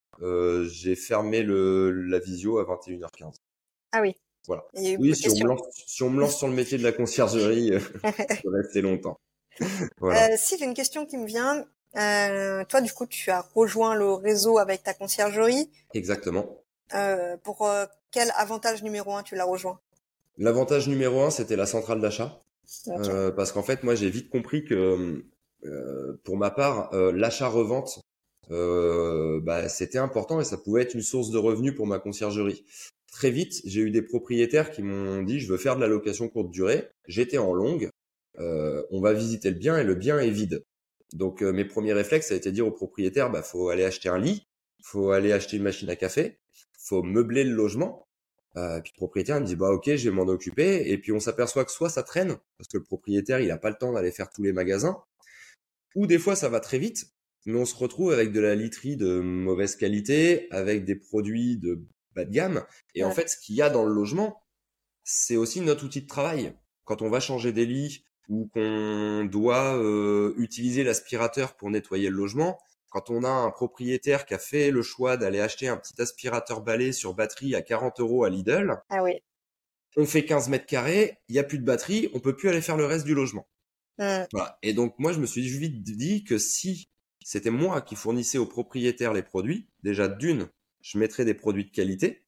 J'ai 0.69 0.97
fermé 0.97 1.43
le, 1.43 1.91
la 1.91 2.19
visio 2.19 2.59
à 2.59 2.65
21h15. 2.65 3.35
Ah 3.93 4.01
oui. 4.01 4.17
Voilà. 4.47 4.65
Oui, 4.75 5.15
si 5.15 5.29
on, 5.29 5.35
me 5.35 5.49
lance, 5.49 5.63
si 5.87 6.03
on 6.05 6.11
me 6.11 6.21
lance 6.21 6.39
sur 6.39 6.47
le 6.47 6.55
métier 6.55 6.79
de 6.79 6.85
la 6.85 6.93
conciergerie, 6.93 7.73
je 8.05 8.51
vais 8.51 8.63
rester 8.63 8.81
longtemps. 8.81 9.19
voilà. 9.99 10.31
Euh, 10.31 10.37
si 10.39 10.57
j'ai 10.57 10.65
une 10.65 10.75
question 10.75 11.05
qui 11.05 11.17
me 11.17 11.27
vient, 11.27 11.67
euh, 11.97 12.65
toi 12.65 12.83
du 12.83 12.93
coup 12.93 13.07
tu 13.07 13.31
as 13.31 13.41
rejoint 13.55 13.95
le 13.95 14.13
réseau 14.13 14.59
avec 14.59 14.83
ta 14.83 14.95
conciergerie. 14.95 15.71
Exactement. 15.95 16.63
Euh, 16.95 17.37
pour 17.39 17.67
euh, 17.67 17.87
quel 18.11 18.31
avantage 18.37 18.83
numéro 18.83 19.15
un 19.15 19.23
tu 19.23 19.35
l'as 19.35 19.45
rejoint? 19.45 19.81
L'avantage 20.39 20.89
numéro 20.89 21.23
un 21.23 21.31
c'était 21.31 21.57
la 21.57 21.67
centrale 21.67 22.01
d'achat. 22.01 22.43
Euh, 22.89 23.31
parce 23.31 23.53
qu'en 23.53 23.63
fait 23.63 23.85
moi 23.85 23.95
j'ai 23.95 24.11
vite 24.11 24.29
compris 24.29 24.65
que 24.65 25.25
pour 26.25 26.37
ma 26.37 26.51
part 26.51 26.91
l'achat-revente 26.93 28.01
bah, 28.51 29.69
c'était 29.69 29.99
important 29.99 30.41
et 30.41 30.45
ça 30.45 30.57
pouvait 30.57 30.83
être 30.83 30.95
une 30.95 31.03
source 31.03 31.31
de 31.31 31.39
revenus 31.39 31.75
pour 31.75 31.87
ma 31.87 31.99
conciergerie. 31.99 32.65
Très 33.13 33.31
vite, 33.31 33.63
j'ai 33.65 33.81
eu 33.81 33.91
des 33.91 34.03
propriétaires 34.03 34.71
qui 34.71 34.83
m'ont 34.83 35.23
dit 35.23 35.41
je 35.41 35.49
veux 35.49 35.57
faire 35.57 35.77
de 35.77 35.81
la 35.81 35.87
location 35.87 36.29
courte 36.29 36.51
durée. 36.51 36.91
J'étais 37.07 37.39
en 37.39 37.55
longue, 37.55 37.89
euh, 38.39 38.83
on 38.91 39.01
va 39.01 39.13
visiter 39.13 39.51
le 39.51 39.57
bien 39.57 39.79
et 39.79 39.85
le 39.85 39.95
bien 39.95 40.19
est 40.19 40.31
vide. 40.31 40.65
Donc 41.13 41.43
euh, 41.43 41.53
mes 41.53 41.65
premiers 41.65 41.93
réflexes, 41.93 42.29
ça 42.29 42.35
a 42.35 42.37
été 42.37 42.51
de 42.51 42.55
dire 42.55 42.67
au 42.67 42.73
propriétaire, 42.73 43.31
bah 43.31 43.43
faut 43.43 43.69
aller 43.69 43.85
acheter 43.85 44.09
un 44.09 44.19
lit, 44.19 44.47
faut 44.83 45.11
aller 45.11 45.33
acheter 45.33 45.57
une 45.57 45.63
machine 45.63 45.89
à 45.89 45.97
café, 45.97 46.39
faut 46.79 47.03
meubler 47.03 47.45
le 47.45 47.53
logement. 47.53 48.06
Euh, 48.57 48.81
puis 48.81 48.93
le 48.95 48.99
propriétaire 48.99 49.41
me 49.41 49.47
dit 49.47 49.57
bah 49.57 49.71
ok, 49.71 49.95
je 49.97 50.09
vais 50.09 50.15
m'en 50.15 50.23
occuper. 50.25 50.91
Et 50.91 50.99
puis 50.99 51.13
on 51.13 51.21
s'aperçoit 51.21 51.65
que 51.65 51.73
soit 51.73 51.91
ça 51.91 52.03
traîne 52.03 52.37
parce 52.59 52.69
que 52.69 52.79
le 52.79 52.85
propriétaire 52.85 53.41
il 53.41 53.51
a 53.51 53.59
pas 53.59 53.71
le 53.71 53.77
temps 53.77 53.93
d'aller 53.93 54.11
faire 54.13 54.31
tous 54.31 54.43
les 54.43 54.53
magasins, 54.53 55.03
ou 55.95 56.07
des 56.07 56.19
fois 56.19 56.37
ça 56.37 56.49
va 56.49 56.61
très 56.61 56.79
vite, 56.79 57.07
mais 57.47 57.59
on 57.59 57.65
se 57.65 57.75
retrouve 57.75 58.13
avec 58.13 58.33
de 58.33 58.41
la 58.41 58.55
literie 58.55 58.97
de 58.97 59.21
mauvaise 59.21 59.77
qualité, 59.77 60.49
avec 60.51 60.85
des 60.85 60.97
produits 60.97 61.59
de 61.59 61.85
bas 62.15 62.25
de 62.25 62.31
gamme. 62.31 62.65
Et 62.95 63.05
en 63.05 63.11
fait, 63.11 63.29
ce 63.29 63.37
qu'il 63.39 63.55
y 63.57 63.63
a 63.63 63.71
dans 63.71 63.85
le 63.85 63.93
logement, 63.95 64.43
c'est 65.05 65.37
aussi 65.37 65.61
notre 65.61 65.85
outil 65.85 66.03
de 66.03 66.07
travail. 66.07 66.55
Quand 66.85 67.03
on 67.03 67.11
va 67.11 67.21
changer 67.21 67.53
des 67.53 67.67
lits, 67.67 68.05
ou 68.29 68.49
qu'on 68.53 69.25
doit 69.31 69.77
euh, 69.77 70.35
utiliser 70.37 70.83
l'aspirateur 70.83 71.57
pour 71.57 71.71
nettoyer 71.71 72.11
le 72.11 72.17
logement, 72.17 72.59
quand 72.97 73.11
on 73.11 73.25
a 73.25 73.29
un 73.29 73.51
propriétaire 73.51 74.25
qui 74.25 74.33
a 74.33 74.39
fait 74.39 74.71
le 74.71 74.81
choix 74.81 75.19
d'aller 75.19 75.39
acheter 75.39 75.69
un 75.69 75.77
petit 75.77 76.01
aspirateur 76.01 76.63
balai 76.63 76.93
sur 76.93 77.13
batterie 77.13 77.55
à 77.55 77.61
40 77.61 78.01
euros 78.01 78.25
à 78.25 78.31
Lidl, 78.31 78.81
ah 78.89 79.03
oui. 79.03 79.21
on 79.99 80.07
fait 80.07 80.25
15 80.25 80.49
mètres 80.49 80.65
carrés, 80.65 81.19
il 81.29 81.35
n'y 81.35 81.39
a 81.39 81.45
plus 81.45 81.59
de 81.59 81.65
batterie, 81.65 82.09
on 82.15 82.21
peut 82.21 82.35
plus 82.35 82.49
aller 82.49 82.63
faire 82.63 82.79
le 82.79 82.87
reste 82.87 83.05
du 83.05 83.15
logement. 83.15 83.47
Mmh. 83.99 84.25
Voilà. 84.33 84.59
Et 84.63 84.73
donc 84.73 84.95
moi 84.99 85.13
je 85.13 85.21
me 85.21 85.27
suis 85.27 85.43
vite 85.43 85.83
dit 85.83 86.25
que 86.25 86.39
si 86.39 86.89
c'était 87.23 87.51
moi 87.51 87.83
qui 87.83 87.97
fournissais 87.97 88.39
aux 88.39 88.47
propriétaires 88.47 89.13
les 89.13 89.23
produits, 89.23 89.69
déjà 89.83 90.09
d'une, 90.09 90.49
je 90.81 90.97
mettrais 90.97 91.27
des 91.27 91.35
produits 91.35 91.67
de 91.67 91.73
qualité. 91.73 92.25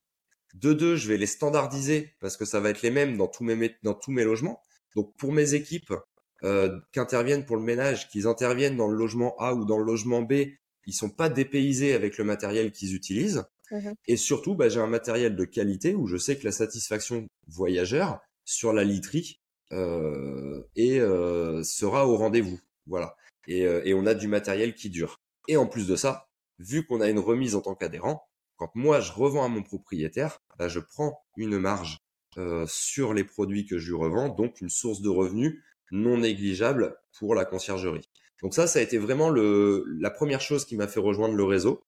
De 0.52 0.74
deux, 0.74 0.96
je 0.96 1.09
vais 1.09 1.16
les 1.16 1.26
standardiser 1.26 2.14
parce 2.20 2.37
que 2.37 2.44
ça 2.44 2.61
va 2.61 2.68
être 2.68 2.83
les 2.83 2.90
mêmes 2.90 3.16
dans 3.16 3.28
tous 3.28 3.42
mes, 3.42 3.74
dans 3.83 3.94
tous 3.94 4.11
mes 4.11 4.24
logements. 4.24 4.61
Donc 4.94 5.16
pour 5.16 5.33
mes 5.33 5.54
équipes 5.54 5.94
euh, 6.44 6.79
qui 6.92 7.01
interviennent 7.01 7.44
pour 7.44 7.57
le 7.57 7.62
ménage, 7.62 8.09
qu'ils 8.09 8.27
interviennent 8.27 8.77
dans 8.77 8.88
le 8.88 8.96
logement 8.96 9.37
A 9.38 9.55
ou 9.55 9.64
dans 9.64 9.79
le 9.79 9.85
logement 9.85 10.22
B, 10.22 10.33
ils 10.87 10.94
sont 10.94 11.11
pas 11.11 11.29
dépaysés 11.29 11.94
avec 11.94 12.18
le 12.18 12.24
matériel 12.24 12.72
qu'ils 12.72 12.94
utilisent. 12.94 13.44
Mmh 13.70 13.90
Et 14.07 14.16
surtout, 14.16 14.55
bah, 14.55 14.68
j'ai 14.68 14.81
un 14.81 14.87
matériel 14.87 15.37
de 15.37 15.44
qualité 15.44 15.94
où 15.94 16.07
je 16.07 16.16
sais 16.16 16.38
que 16.38 16.44
la 16.44 16.53
satisfaction 16.53 17.27
voyageur 17.46 18.20
sur 18.44 18.72
la 18.72 18.85
literie 18.85 19.40
euh, 19.72 20.62
et, 20.74 21.01
euh, 21.01 21.62
sera 21.62 22.09
au 22.09 22.16
rendez-vous. 22.16 22.59
Voilà. 22.87 23.14
Et, 23.46 23.66
euh, 23.66 23.83
et 23.85 23.92
on 23.92 24.07
a 24.07 24.14
du 24.14 24.29
matériel 24.29 24.74
qui 24.74 24.88
dure. 24.88 25.20
Et 25.48 25.57
en 25.57 25.66
plus 25.66 25.87
de 25.87 25.96
ça, 25.96 26.29
vu 26.59 26.87
qu'on 26.87 27.01
a 27.01 27.09
une 27.09 27.18
remise 27.18 27.55
en 27.55 27.61
tant 27.61 27.74
qu'adhérent, 27.74 28.22
quand 28.57 28.70
moi 28.74 29.01
je 29.01 29.12
revends 29.12 29.44
à 29.44 29.48
mon 29.48 29.62
propriétaire, 29.62 30.38
bah, 30.59 30.68
je 30.68 30.81
prends 30.81 31.20
une 31.37 31.59
marge 31.59 31.98
euh, 32.37 32.66
sur 32.66 33.14
les 33.14 33.24
produits 33.24 33.66
que 33.66 33.79
je 33.79 33.88
lui 33.88 33.98
revends, 33.98 34.29
donc 34.29 34.61
une 34.61 34.68
source 34.68 35.01
de 35.01 35.09
revenus 35.09 35.62
non 35.90 36.18
négligeable 36.18 36.96
pour 37.18 37.35
la 37.35 37.44
conciergerie. 37.44 38.09
Donc 38.42 38.55
ça, 38.55 38.66
ça 38.66 38.79
a 38.79 38.83
été 38.83 38.98
vraiment 38.98 39.31
le, 39.31 39.85
la 39.98 40.11
première 40.11 40.40
chose 40.40 40.64
qui 40.64 40.77
m'a 40.77 40.87
fait 40.88 41.01
rejoindre 41.01 41.35
le 41.35 41.44
réseau. 41.44 41.85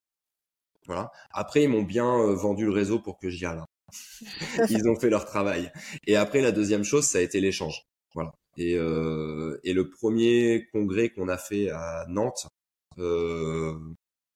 Voilà. 0.86 1.12
Après, 1.30 1.64
ils 1.64 1.68
m'ont 1.68 1.82
bien 1.82 2.18
euh, 2.18 2.34
vendu 2.34 2.64
le 2.64 2.72
réseau 2.72 2.98
pour 2.98 3.18
que 3.18 3.28
j'y 3.28 3.46
aille. 3.46 3.60
ils 4.70 4.88
ont 4.88 4.98
fait 4.98 5.10
leur 5.10 5.24
travail. 5.24 5.70
Et 6.06 6.16
après, 6.16 6.40
la 6.40 6.52
deuxième 6.52 6.84
chose, 6.84 7.04
ça 7.04 7.18
a 7.18 7.20
été 7.20 7.40
l'échange. 7.40 7.86
Voilà. 8.14 8.32
Et, 8.56 8.76
euh, 8.76 9.58
et 9.62 9.72
le 9.72 9.88
premier 9.88 10.68
congrès 10.72 11.10
qu'on 11.10 11.28
a 11.28 11.38
fait 11.38 11.70
à 11.70 12.06
Nantes, 12.08 12.48
euh, 12.98 13.78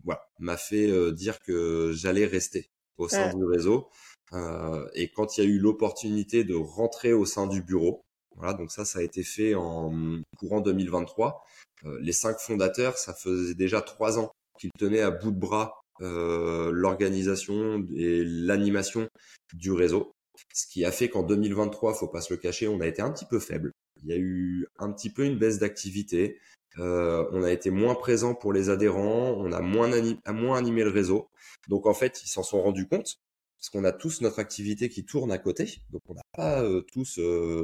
voilà, 0.04 0.22
m'a 0.38 0.56
fait 0.56 0.88
euh, 0.88 1.12
dire 1.12 1.40
que 1.40 1.92
j'allais 1.92 2.26
rester 2.26 2.70
au 2.98 3.08
sein 3.08 3.34
du 3.34 3.44
réseau. 3.44 3.88
Euh, 4.32 4.86
et 4.94 5.10
quand 5.10 5.36
il 5.36 5.44
y 5.44 5.46
a 5.46 5.50
eu 5.50 5.58
l'opportunité 5.58 6.44
de 6.44 6.54
rentrer 6.54 7.12
au 7.12 7.24
sein 7.24 7.46
du 7.46 7.62
bureau, 7.62 8.04
voilà, 8.36 8.54
donc 8.54 8.70
ça, 8.70 8.84
ça 8.84 8.98
a 8.98 9.02
été 9.02 9.22
fait 9.22 9.54
en 9.54 9.92
courant 10.38 10.60
2023. 10.60 11.44
Euh, 11.84 11.98
les 12.00 12.12
cinq 12.12 12.38
fondateurs, 12.38 12.98
ça 12.98 13.14
faisait 13.14 13.54
déjà 13.54 13.80
trois 13.80 14.18
ans 14.18 14.32
qu'ils 14.58 14.72
tenaient 14.78 15.00
à 15.00 15.10
bout 15.10 15.30
de 15.30 15.38
bras 15.38 15.80
euh, 16.00 16.70
l'organisation 16.72 17.86
et 17.94 18.24
l'animation 18.24 19.08
du 19.52 19.72
réseau. 19.72 20.12
Ce 20.52 20.66
qui 20.66 20.84
a 20.84 20.90
fait 20.90 21.08
qu'en 21.08 21.22
2023, 21.22 21.94
faut 21.94 22.08
pas 22.08 22.20
se 22.20 22.32
le 22.32 22.38
cacher, 22.38 22.66
on 22.66 22.80
a 22.80 22.86
été 22.86 23.02
un 23.02 23.12
petit 23.12 23.26
peu 23.26 23.38
faible. 23.38 23.70
Il 24.02 24.10
y 24.10 24.12
a 24.12 24.18
eu 24.18 24.66
un 24.78 24.90
petit 24.92 25.10
peu 25.10 25.24
une 25.24 25.38
baisse 25.38 25.58
d'activité. 25.58 26.40
Euh, 26.78 27.24
on 27.30 27.44
a 27.44 27.52
été 27.52 27.70
moins 27.70 27.94
présent 27.94 28.34
pour 28.34 28.52
les 28.52 28.68
adhérents, 28.68 29.34
on 29.38 29.52
a 29.52 29.60
moins, 29.60 29.88
moins 30.32 30.58
animé 30.58 30.82
le 30.82 30.90
réseau. 30.90 31.28
Donc 31.68 31.86
en 31.86 31.94
fait, 31.94 32.22
ils 32.24 32.28
s'en 32.28 32.42
sont 32.42 32.60
rendus 32.60 32.88
compte 32.88 33.18
parce 33.64 33.70
qu'on 33.70 33.84
a 33.84 33.92
tous 33.92 34.20
notre 34.20 34.40
activité 34.40 34.90
qui 34.90 35.06
tourne 35.06 35.32
à 35.32 35.38
côté. 35.38 35.78
Donc 35.90 36.02
on 36.08 36.14
n'a 36.14 36.22
pas 36.36 36.62
euh, 36.62 36.82
tous 36.92 37.18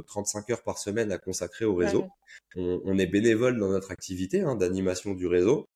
35 0.06 0.48
heures 0.48 0.62
par 0.62 0.78
semaine 0.78 1.12
à 1.12 1.18
consacrer 1.18 1.66
au 1.66 1.74
réseau. 1.74 2.08
On, 2.56 2.80
on, 2.86 2.98
est 2.98 3.06
bénévole 3.06 3.58
dans 3.58 3.68
notre 3.68 3.90
activité 3.90 4.40
hein, 4.40 4.56
d'animation 4.56 5.12
du 5.12 5.26
réseau. 5.26 5.68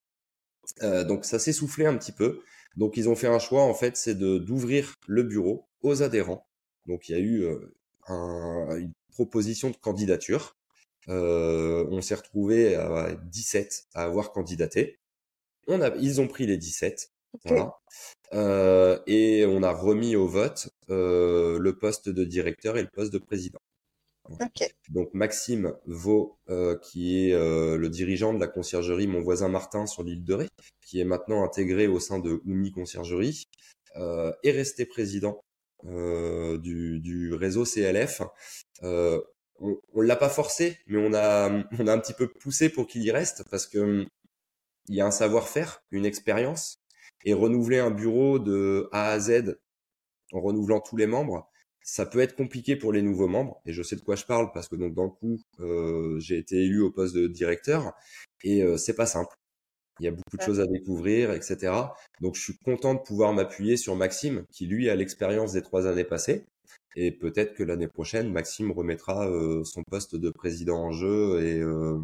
Euh, 0.83 1.05
donc 1.05 1.27
ça 1.27 1.39
s'est 1.39 1.53
soufflé 1.53 1.85
un 1.85 1.95
petit 1.99 2.13
peu. 2.13 2.41
Donc 2.77 2.97
ils 2.97 3.07
ont 3.11 3.17
fait 3.17 3.27
un 3.27 3.39
choix 3.39 3.65
en 3.65 3.75
fait, 3.75 3.99
c'est 3.99 4.15
de 4.15 4.39
d'ouvrir 4.39 4.95
le 5.07 5.25
bureau 5.25 5.69
aux 5.83 6.03
adhérents. 6.03 6.47
Donc 6.87 7.09
il 7.09 7.13
y 7.13 7.15
a 7.17 7.19
eu 7.19 7.43
euh, 7.43 7.75
un, 8.09 8.79
une 8.79 8.93
proposition 9.13 9.69
de 9.69 9.77
candidature. 9.77 10.57
Euh, 11.11 11.87
on 11.91 12.01
s'est 12.01 12.15
retrouvé 12.15 12.77
à 12.77 13.15
17 13.15 13.89
à 13.93 14.05
avoir 14.05 14.33
candidaté. 14.33 14.99
On 15.67 15.83
a, 15.83 15.95
ils 15.97 16.21
ont 16.23 16.29
pris 16.29 16.47
les 16.47 16.57
17. 16.57 17.13
Voilà. 17.44 17.73
Euh, 18.33 18.99
et 19.07 19.44
on 19.47 19.62
a 19.62 19.73
remis 19.73 20.16
au 20.16 20.27
vote 20.27 20.68
euh, 20.90 21.59
le 21.59 21.77
poste 21.77 22.09
de 22.09 22.25
directeur 22.25 22.77
et 22.77 22.83
le 22.83 22.88
poste 22.92 23.12
de 23.12 23.18
président. 23.18 23.61
Donc 24.88 25.12
Maxime 25.12 25.75
Vaux, 25.87 26.38
euh, 26.49 26.79
qui 26.79 27.29
est 27.29 27.35
euh, 27.35 27.77
le 27.77 27.88
dirigeant 27.90 28.33
de 28.33 28.40
la 28.40 28.47
conciergerie 28.47 29.07
Mon 29.07 29.20
voisin 29.20 29.49
Martin 29.49 29.87
sur 29.87 30.03
l'île 30.03 30.25
de 30.25 30.35
Ré, 30.35 30.49
qui 30.81 31.01
est 31.01 31.05
maintenant 31.05 31.44
intégré 31.44 31.87
au 31.87 32.01
sein 32.01 32.18
de 32.18 32.40
Oumi 32.47 32.73
Conciergerie, 32.73 33.44
euh, 33.97 34.33
est 34.42 34.53
resté 34.53 34.87
président 34.87 35.40
euh, 35.85 36.57
du, 36.59 37.01
du, 37.01 37.35
réseau 37.35 37.64
CLF. 37.64 38.23
Euh, 38.83 39.20
on, 39.61 39.77
on 39.92 40.01
l'a 40.01 40.16
pas 40.16 40.31
forcé, 40.31 40.79
mais 40.87 40.99
on 40.99 41.12
a, 41.12 41.51
on 41.79 41.87
a 41.87 41.92
un 41.92 41.99
petit 41.99 42.14
peu 42.14 42.29
poussé 42.29 42.70
pour 42.70 42.87
qu'il 42.87 43.03
y 43.03 43.11
reste 43.11 43.44
parce 43.51 43.66
que 43.66 43.79
hum, 43.79 44.07
il 44.88 44.94
y 44.94 45.01
a 45.01 45.07
un 45.07 45.11
savoir-faire, 45.11 45.83
une 45.90 46.07
expérience, 46.07 46.77
et 47.25 47.35
renouveler 47.35 47.79
un 47.79 47.91
bureau 47.91 48.39
de 48.39 48.89
A 48.93 49.11
à 49.11 49.21
Z 49.21 49.57
en 50.33 50.41
renouvelant 50.41 50.81
tous 50.81 50.97
les 50.97 51.07
membres, 51.07 51.49
ça 51.83 52.07
peut 52.07 52.21
être 52.21 52.35
compliqué 52.35 52.77
pour 52.77 52.93
les 52.93 53.03
nouveaux 53.03 53.29
membres, 53.29 53.61
et 53.67 53.73
je 53.73 53.83
sais 53.83 53.97
de 53.97 54.01
quoi 54.01 54.17
je 54.17 54.25
parle 54.25 54.51
parce 54.53 54.69
que 54.69 54.77
donc 54.77 54.95
dans 54.95 55.05
le 55.05 55.11
coup, 55.11 55.39
euh, 55.61 56.19
j'ai 56.19 56.39
été 56.39 56.57
élu 56.57 56.81
au 56.81 56.91
poste 56.91 57.15
de 57.15 57.27
directeur, 57.27 57.93
et 58.43 58.63
euh, 58.63 58.77
c'est 58.77 58.95
pas 58.95 59.07
simple. 59.07 59.35
Il 60.01 60.05
y 60.07 60.09
a 60.09 60.11
beaucoup 60.11 60.37
de 60.37 60.43
choses 60.43 60.61
à 60.61 60.67
découvrir, 60.67 61.33
etc. 61.33 61.73
Donc 62.21 62.35
je 62.35 62.43
suis 62.43 62.59
content 62.65 62.95
de 62.95 63.01
pouvoir 63.01 63.33
m'appuyer 63.33 63.77
sur 63.77 63.97
Maxime, 63.97 64.45
qui 64.51 64.67
lui 64.67 64.89
a 64.91 64.95
l'expérience 64.97 65.53
des 65.53 65.63
trois 65.63 65.87
années 65.87 66.05
passées, 66.05 66.47
et 66.97 67.11
peut-être 67.13 67.55
que 67.55 67.63
l'année 67.63 67.89
prochaine, 67.89 68.33
Maxime 68.33 68.71
remettra 68.71 69.29
euh, 69.29 69.65
son 69.65 69.83
poste 69.83 70.17
de 70.17 70.31
président 70.31 70.79
en 70.79 70.93
jeu, 70.93 71.43
et 71.43 71.61
euh, 71.61 71.99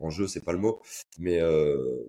en 0.00 0.10
jeu, 0.10 0.26
c'est 0.26 0.44
pas 0.44 0.52
le 0.52 0.58
mot, 0.58 0.80
mais 1.18 1.40
euh, 1.40 2.04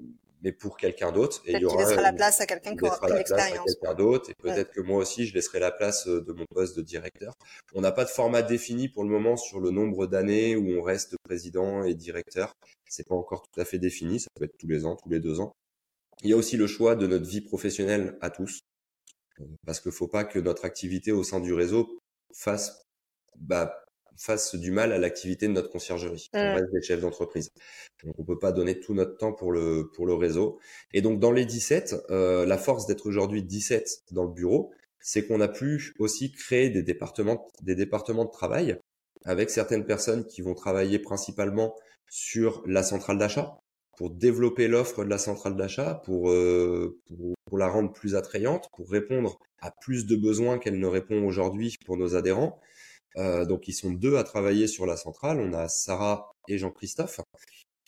mais 0.45 0.51
pour 0.51 0.77
quelqu'un 0.77 1.12
d'autre. 1.12 1.41
Et 1.47 1.53
il 1.53 1.62
y 1.62 1.65
aura 1.65 1.95
la 1.95 2.13
place 2.13 2.39
à 2.39 2.45
quelqu'un 2.45 2.77
qui 2.77 2.86
aura 2.86 2.99
pris 2.99 3.13
l'expérience. 3.13 3.65
quelqu'un 3.65 3.95
d'autre. 3.95 4.29
Et 4.29 4.36
peut-être 4.36 4.71
que 4.71 4.79
moi 4.79 4.99
aussi, 4.99 5.25
je 5.25 5.34
laisserai 5.34 5.60
la 5.60 5.71
place 5.71 6.08
euh, 6.08 6.21
de 6.21 6.34
mon 6.34 6.45
poste 6.53 6.77
de 6.77 6.84
directeur. 6.84 7.34
On 7.73 7.81
n'a 7.81 7.91
pas 7.91 8.05
de 8.05 8.10
format 8.10 8.43
défini 8.43 8.88
pour 8.88 9.03
le 9.03 9.10
moment 9.10 9.38
sur 9.38 9.60
le 9.60 9.71
nombre 9.71 10.05
d'années 10.05 10.55
où 10.55 10.69
on 10.77 10.84
reste 10.84 11.15
président 11.23 11.84
et 11.84 11.95
directeur. 11.95 12.53
C'est 12.88 13.08
pas 13.08 13.15
encore 13.15 13.41
tout 13.51 13.60
à 13.60 13.65
fait 13.65 13.79
défini. 13.79 14.19
Ça 14.19 14.27
peut 14.36 14.45
être 14.45 14.55
tous 14.60 14.67
les 14.67 14.86
ans, 14.86 14.95
tous 14.95 15.10
les 15.10 15.19
deux 15.19 15.39
ans. 15.39 15.51
Il 16.21 16.29
y 16.29 16.34
a 16.34 16.38
aussi 16.38 16.58
le 16.58 16.67
choix 16.67 16.95
de 16.95 17.08
notre 17.08 17.27
vie 17.27 17.41
professionnelle 17.41 18.15
à 18.21 18.29
tous. 18.29 18.60
Euh, 19.39 19.45
parce 19.65 19.79
qu'il 19.79 19.91
faut 19.91 20.08
pas 20.08 20.25
que 20.25 20.38
notre 20.38 20.63
activité 20.63 21.12
au 21.12 21.23
sein 21.23 21.39
du 21.39 21.53
réseau 21.53 21.97
fasse 22.36 22.84
bah, 23.36 23.84
fasse 24.17 24.56
du 24.56 24.71
mal 24.71 24.91
à 24.91 24.97
l'activité 24.97 25.47
de 25.47 25.54
notre 25.54 25.69
conciergerie. 25.69 26.30
On 26.34 26.56
reste 26.56 26.71
des 26.71 26.82
chefs 26.82 27.01
d'entreprise. 27.01 27.49
Donc 28.04 28.15
on 28.17 28.23
peut 28.23 28.39
pas 28.39 28.51
donner 28.51 28.80
tout 28.80 28.93
notre 28.93 29.17
temps 29.17 29.34
pour 29.34 29.51
le 29.51 29.89
pour 29.93 30.06
le 30.06 30.13
réseau. 30.13 30.60
Et 30.93 31.01
donc 31.01 31.19
dans 31.19 31.32
les 31.32 31.45
17, 31.45 31.95
euh, 32.10 32.45
la 32.45 32.58
force 32.58 32.88
d'être 32.88 33.06
aujourd'hui 33.06 33.43
17 33.43 34.04
dans 34.12 34.23
le 34.23 34.32
bureau, 34.32 34.71
c'est 34.99 35.25
qu'on 35.25 35.41
a 35.41 35.47
pu 35.47 35.93
aussi 35.99 36.32
créer 36.32 36.69
des 36.69 36.84
départements 36.84 37.47
des 37.62 37.75
départements 37.75 38.25
de 38.25 38.32
travail 38.32 38.78
avec 39.25 39.49
certaines 39.49 39.86
personnes 39.86 40.25
qui 40.25 40.41
vont 40.41 40.54
travailler 40.54 40.99
principalement 40.99 41.75
sur 42.10 42.63
la 42.67 42.84
centrale 42.84 43.17
d'achat 43.17 43.60
pour 43.97 44.10
développer 44.10 44.67
l'offre 44.67 45.04
de 45.04 45.10
la 45.10 45.17
centrale 45.17 45.56
d'achat, 45.56 46.01
pour, 46.06 46.30
euh, 46.30 46.99
pour, 47.08 47.34
pour 47.45 47.58
la 47.58 47.67
rendre 47.67 47.91
plus 47.93 48.15
attrayante, 48.15 48.69
pour 48.75 48.89
répondre 48.89 49.39
à 49.60 49.71
plus 49.71 50.06
de 50.06 50.15
besoins 50.15 50.60
qu'elle 50.60 50.80
ne 50.80 50.88
répond 50.88 51.25
aujourd'hui 51.25 51.78
pour 51.86 51.97
nos 51.97 52.15
adhérents. 52.15 52.60
Euh, 53.17 53.45
donc 53.45 53.67
ils 53.67 53.73
sont 53.73 53.91
deux 53.91 54.17
à 54.17 54.23
travailler 54.23 54.67
sur 54.67 54.86
la 54.86 54.97
centrale. 54.97 55.39
On 55.39 55.54
a 55.54 55.67
Sarah 55.67 56.32
et 56.47 56.58
Jean-Christophe. 56.58 57.19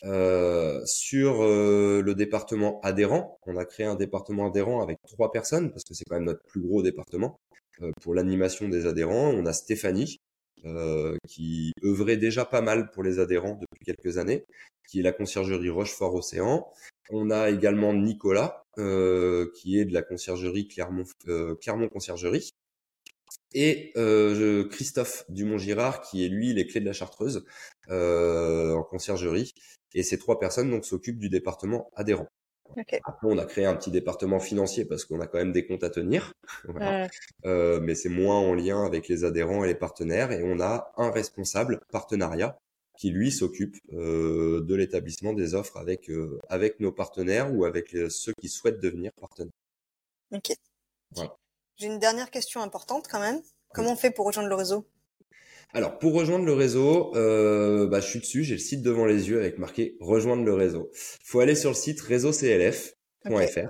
Euh, 0.04 0.86
sur 0.86 1.42
euh, 1.42 2.02
le 2.04 2.14
département 2.14 2.80
adhérent, 2.82 3.40
on 3.48 3.58
a 3.58 3.66
créé 3.66 3.86
un 3.86 3.96
département 3.96 4.48
adhérent 4.48 4.82
avec 4.82 5.00
trois 5.08 5.32
personnes 5.32 5.72
parce 5.72 5.84
que 5.84 5.96
c'est 5.96 6.04
quand 6.08 6.18
même 6.18 6.26
notre 6.26 6.44
plus 6.44 6.62
gros 6.62 6.84
département 6.84 7.40
euh, 7.82 7.92
pour 8.02 8.14
l'animation 8.14 8.70
des 8.70 8.86
adhérents. 8.86 9.30
On 9.30 9.46
a 9.46 9.54
Stéphanie 9.54 10.18
qui 11.30 11.72
œuvrait 11.86 12.18
déjà 12.18 12.44
pas 12.44 12.62
mal 12.62 12.92
pour 12.92 13.02
les 13.02 13.20
adhérents 13.20 13.58
depuis 13.62 13.86
quelques 13.86 14.18
années, 14.18 14.44
qui 14.90 15.00
est 15.00 15.04
la 15.04 15.14
conciergerie 15.14 15.70
Rochefort 15.70 16.14
Océan. 16.14 16.68
On 17.10 17.30
a 17.30 17.50
également 17.52 17.94
Nicolas 17.94 18.64
qui 18.76 19.80
est 19.80 19.86
de 19.86 19.94
la 19.94 20.02
conciergerie 20.02 20.68
Clermont 20.68 21.06
Clermont 21.62 21.88
Conciergerie 21.88 22.50
et 23.54 23.92
euh, 23.98 24.68
Christophe 24.68 25.26
Dumont-Girard 25.30 26.02
qui 26.02 26.26
est 26.26 26.30
lui 26.30 26.54
les 26.54 26.68
clés 26.68 26.82
de 26.82 26.86
la 26.86 26.94
Chartreuse 26.94 27.46
euh, 27.90 28.74
en 28.74 28.84
conciergerie. 28.84 29.54
Et 29.94 30.04
ces 30.04 30.20
trois 30.20 30.40
personnes 30.40 30.70
donc 30.70 30.86
s'occupent 30.86 31.20
du 31.20 31.30
département 31.30 31.90
adhérent. 31.96 32.28
Okay. 32.76 33.00
Après, 33.06 33.28
on 33.28 33.38
a 33.38 33.46
créé 33.46 33.66
un 33.66 33.76
petit 33.76 33.92
département 33.92 34.40
financier 34.40 34.86
parce 34.86 35.06
qu'on 35.06 35.22
a 35.22 35.28
quand 35.28 35.38
même 35.38 35.54
des 35.54 35.66
comptes 35.66 35.84
à 35.84 35.90
tenir, 35.90 36.34
voilà. 36.68 37.08
euh, 37.46 37.80
mais 37.80 37.96
c'est 37.96 38.10
moins 38.10 38.38
en 38.38 38.54
lien 38.54 38.84
avec 38.86 39.08
les 39.08 39.24
adhérents 39.24 39.64
et 39.64 39.68
les 39.68 39.76
partenaires. 39.76 40.32
Et 40.32 40.44
on 40.44 40.60
a 40.60 40.92
un 40.98 41.10
responsable 41.10 41.80
partenariat 41.92 42.58
qui 42.98 43.12
lui 43.12 43.32
s'occupe 43.32 43.78
euh, 43.94 44.62
de 44.62 44.76
l'établissement 44.76 45.34
des 45.34 45.54
offres 45.56 45.78
avec 45.78 46.10
euh, 46.10 46.40
avec 46.50 46.80
nos 46.80 46.92
partenaires 46.92 47.54
ou 47.54 47.64
avec 47.64 47.92
les, 47.92 48.10
ceux 48.10 48.34
qui 48.42 48.50
souhaitent 48.50 48.82
devenir 48.82 49.12
partenaires. 49.14 49.54
Ok. 50.32 50.52
Voilà. 51.12 51.36
J'ai 51.78 51.88
une 51.88 52.00
dernière 52.00 52.32
question 52.32 52.62
importante 52.62 53.08
quand 53.10 53.20
même. 53.20 53.40
Comment 53.72 53.94
on 53.94 53.96
fait 53.96 54.10
pour 54.10 54.26
rejoindre 54.26 54.50
le 54.50 54.56
réseau? 54.56 54.88
Alors, 55.74 56.00
pour 56.00 56.14
rejoindre 56.14 56.46
le 56.46 56.54
réseau, 56.54 57.16
euh, 57.16 57.88
bah, 57.88 58.00
je 58.00 58.08
suis 58.08 58.20
dessus, 58.20 58.44
j'ai 58.44 58.56
le 58.56 58.60
site 58.60 58.82
devant 58.82 59.06
les 59.06 59.30
yeux 59.30 59.40
avec 59.40 59.60
marqué 59.60 59.96
rejoindre 60.00 60.44
le 60.44 60.54
réseau. 60.54 60.90
Il 61.22 61.28
faut 61.28 61.40
aller 61.40 61.56
sur 61.56 61.70
le 61.70 61.76
site 61.76 62.02
réseauclf.fr 62.02 63.30
okay. 63.30 63.66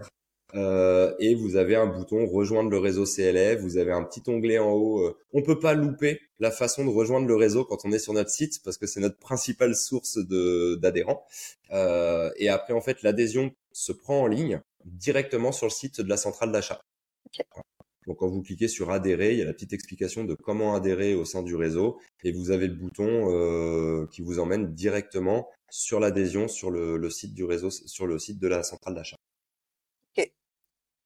euh, 0.53 1.13
et 1.19 1.35
vous 1.35 1.57
avez 1.57 1.75
un 1.75 1.87
bouton 1.87 2.25
rejoindre 2.27 2.69
le 2.69 2.77
réseau 2.77 3.03
CLF. 3.03 3.59
Vous 3.59 3.77
avez 3.77 3.91
un 3.91 4.03
petit 4.03 4.21
onglet 4.29 4.59
en 4.59 4.71
haut. 4.71 5.01
Euh, 5.01 5.17
on 5.33 5.41
peut 5.41 5.59
pas 5.59 5.73
louper 5.73 6.21
la 6.39 6.51
façon 6.51 6.85
de 6.85 6.89
rejoindre 6.89 7.27
le 7.27 7.35
réseau 7.35 7.65
quand 7.65 7.83
on 7.83 7.91
est 7.91 7.99
sur 7.99 8.13
notre 8.13 8.29
site 8.29 8.61
parce 8.63 8.77
que 8.77 8.87
c'est 8.87 9.01
notre 9.01 9.17
principale 9.17 9.75
source 9.75 10.17
de 10.17 10.75
d'adhérents. 10.75 11.25
Euh, 11.71 12.29
et 12.37 12.47
après, 12.47 12.73
en 12.73 12.81
fait, 12.81 13.01
l'adhésion 13.01 13.51
se 13.73 13.91
prend 13.91 14.21
en 14.21 14.27
ligne 14.27 14.61
directement 14.85 15.51
sur 15.51 15.65
le 15.65 15.71
site 15.71 15.99
de 15.99 16.07
la 16.07 16.17
centrale 16.17 16.53
d'achat. 16.53 16.79
Okay. 17.25 17.43
Donc 18.07 18.17
quand 18.17 18.27
vous 18.27 18.41
cliquez 18.41 18.69
sur 18.69 18.89
adhérer, 18.89 19.33
il 19.33 19.39
y 19.39 19.41
a 19.41 19.45
la 19.45 19.53
petite 19.53 19.73
explication 19.73 20.23
de 20.23 20.33
comment 20.33 20.73
adhérer 20.73 21.13
au 21.13 21.25
sein 21.25 21.43
du 21.43 21.55
réseau 21.55 21.99
et 22.23 22.31
vous 22.31 22.51
avez 22.51 22.67
le 22.67 22.73
bouton 22.73 23.29
euh, 23.29 24.07
qui 24.07 24.21
vous 24.21 24.39
emmène 24.39 24.73
directement 24.73 25.49
sur 25.69 25.99
l'adhésion 25.99 26.47
sur 26.47 26.71
le, 26.71 26.95
le, 26.95 27.09
site 27.09 27.33
du 27.33 27.43
réseau, 27.43 27.69
sur 27.69 28.07
le 28.07 28.17
site 28.17 28.39
de 28.39 28.47
la 28.47 28.63
centrale 28.63 28.95
d'achat. 28.95 29.17
Ok. 30.17 30.31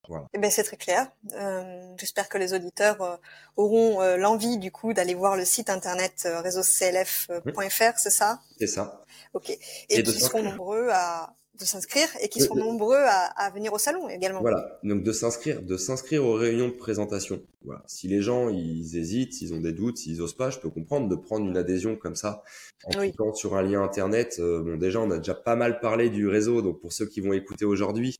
Voilà. 0.07 0.27
Eh 0.33 0.37
ben 0.37 0.51
c'est 0.51 0.63
très 0.63 0.77
clair. 0.77 1.11
Euh, 1.33 1.95
J'espère 1.97 2.29
que 2.29 2.37
les 2.37 2.53
auditeurs 2.53 3.01
euh, 3.01 3.17
auront 3.55 4.01
euh, 4.01 4.17
l'envie 4.17 4.59
du 4.59 4.71
coup 4.71 4.93
d'aller 4.93 5.15
voir 5.15 5.35
le 5.35 5.45
site 5.45 5.71
internet 5.71 6.27
réseauclf.fr, 6.31 7.97
c'est 7.97 8.11
ça? 8.11 8.41
C'est 8.59 8.67
ça. 8.67 9.03
Ok. 9.33 9.49
Et, 9.49 9.59
et 9.89 10.03
qu'ils 10.03 10.21
seront 10.21 10.43
nombreux 10.43 10.89
à 10.91 11.35
de 11.61 11.65
s'inscrire 11.65 12.07
et 12.21 12.27
qui 12.27 12.41
sont 12.41 12.55
nombreux 12.55 12.97
à, 12.97 13.49
venir 13.53 13.71
au 13.73 13.77
salon 13.77 14.09
également. 14.09 14.41
Voilà, 14.41 14.79
donc 14.83 15.03
de 15.03 15.11
s'inscrire, 15.11 15.61
de 15.61 15.77
s'inscrire 15.77 16.25
aux 16.25 16.33
réunions 16.33 16.67
de 16.67 16.73
présentation. 16.73 17.41
Voilà, 17.63 17.83
si 17.87 18.07
les 18.07 18.21
gens 18.21 18.49
ils 18.49 18.97
hésitent, 18.97 19.33
s'ils 19.33 19.53
ont 19.53 19.61
des 19.61 19.71
doutes, 19.71 19.97
s'ils 19.97 20.21
osent 20.21 20.35
pas, 20.35 20.49
je 20.49 20.59
peux 20.59 20.69
comprendre 20.69 21.07
de 21.07 21.15
prendre 21.15 21.47
une 21.47 21.57
adhésion 21.57 21.95
comme 21.95 22.15
ça 22.15 22.43
en 22.85 22.91
cliquant 22.91 23.33
sur 23.33 23.55
un 23.55 23.61
lien 23.61 23.83
internet. 23.83 24.37
Euh, 24.39 24.63
bon, 24.63 24.77
déjà 24.77 24.99
on 24.99 25.11
a 25.11 25.17
déjà 25.17 25.35
pas 25.35 25.55
mal 25.55 25.79
parlé 25.79 26.09
du 26.09 26.27
réseau, 26.27 26.61
donc 26.61 26.81
pour 26.81 26.91
ceux 26.91 27.05
qui 27.05 27.21
vont 27.21 27.33
écouter 27.33 27.65
aujourd'hui, 27.65 28.17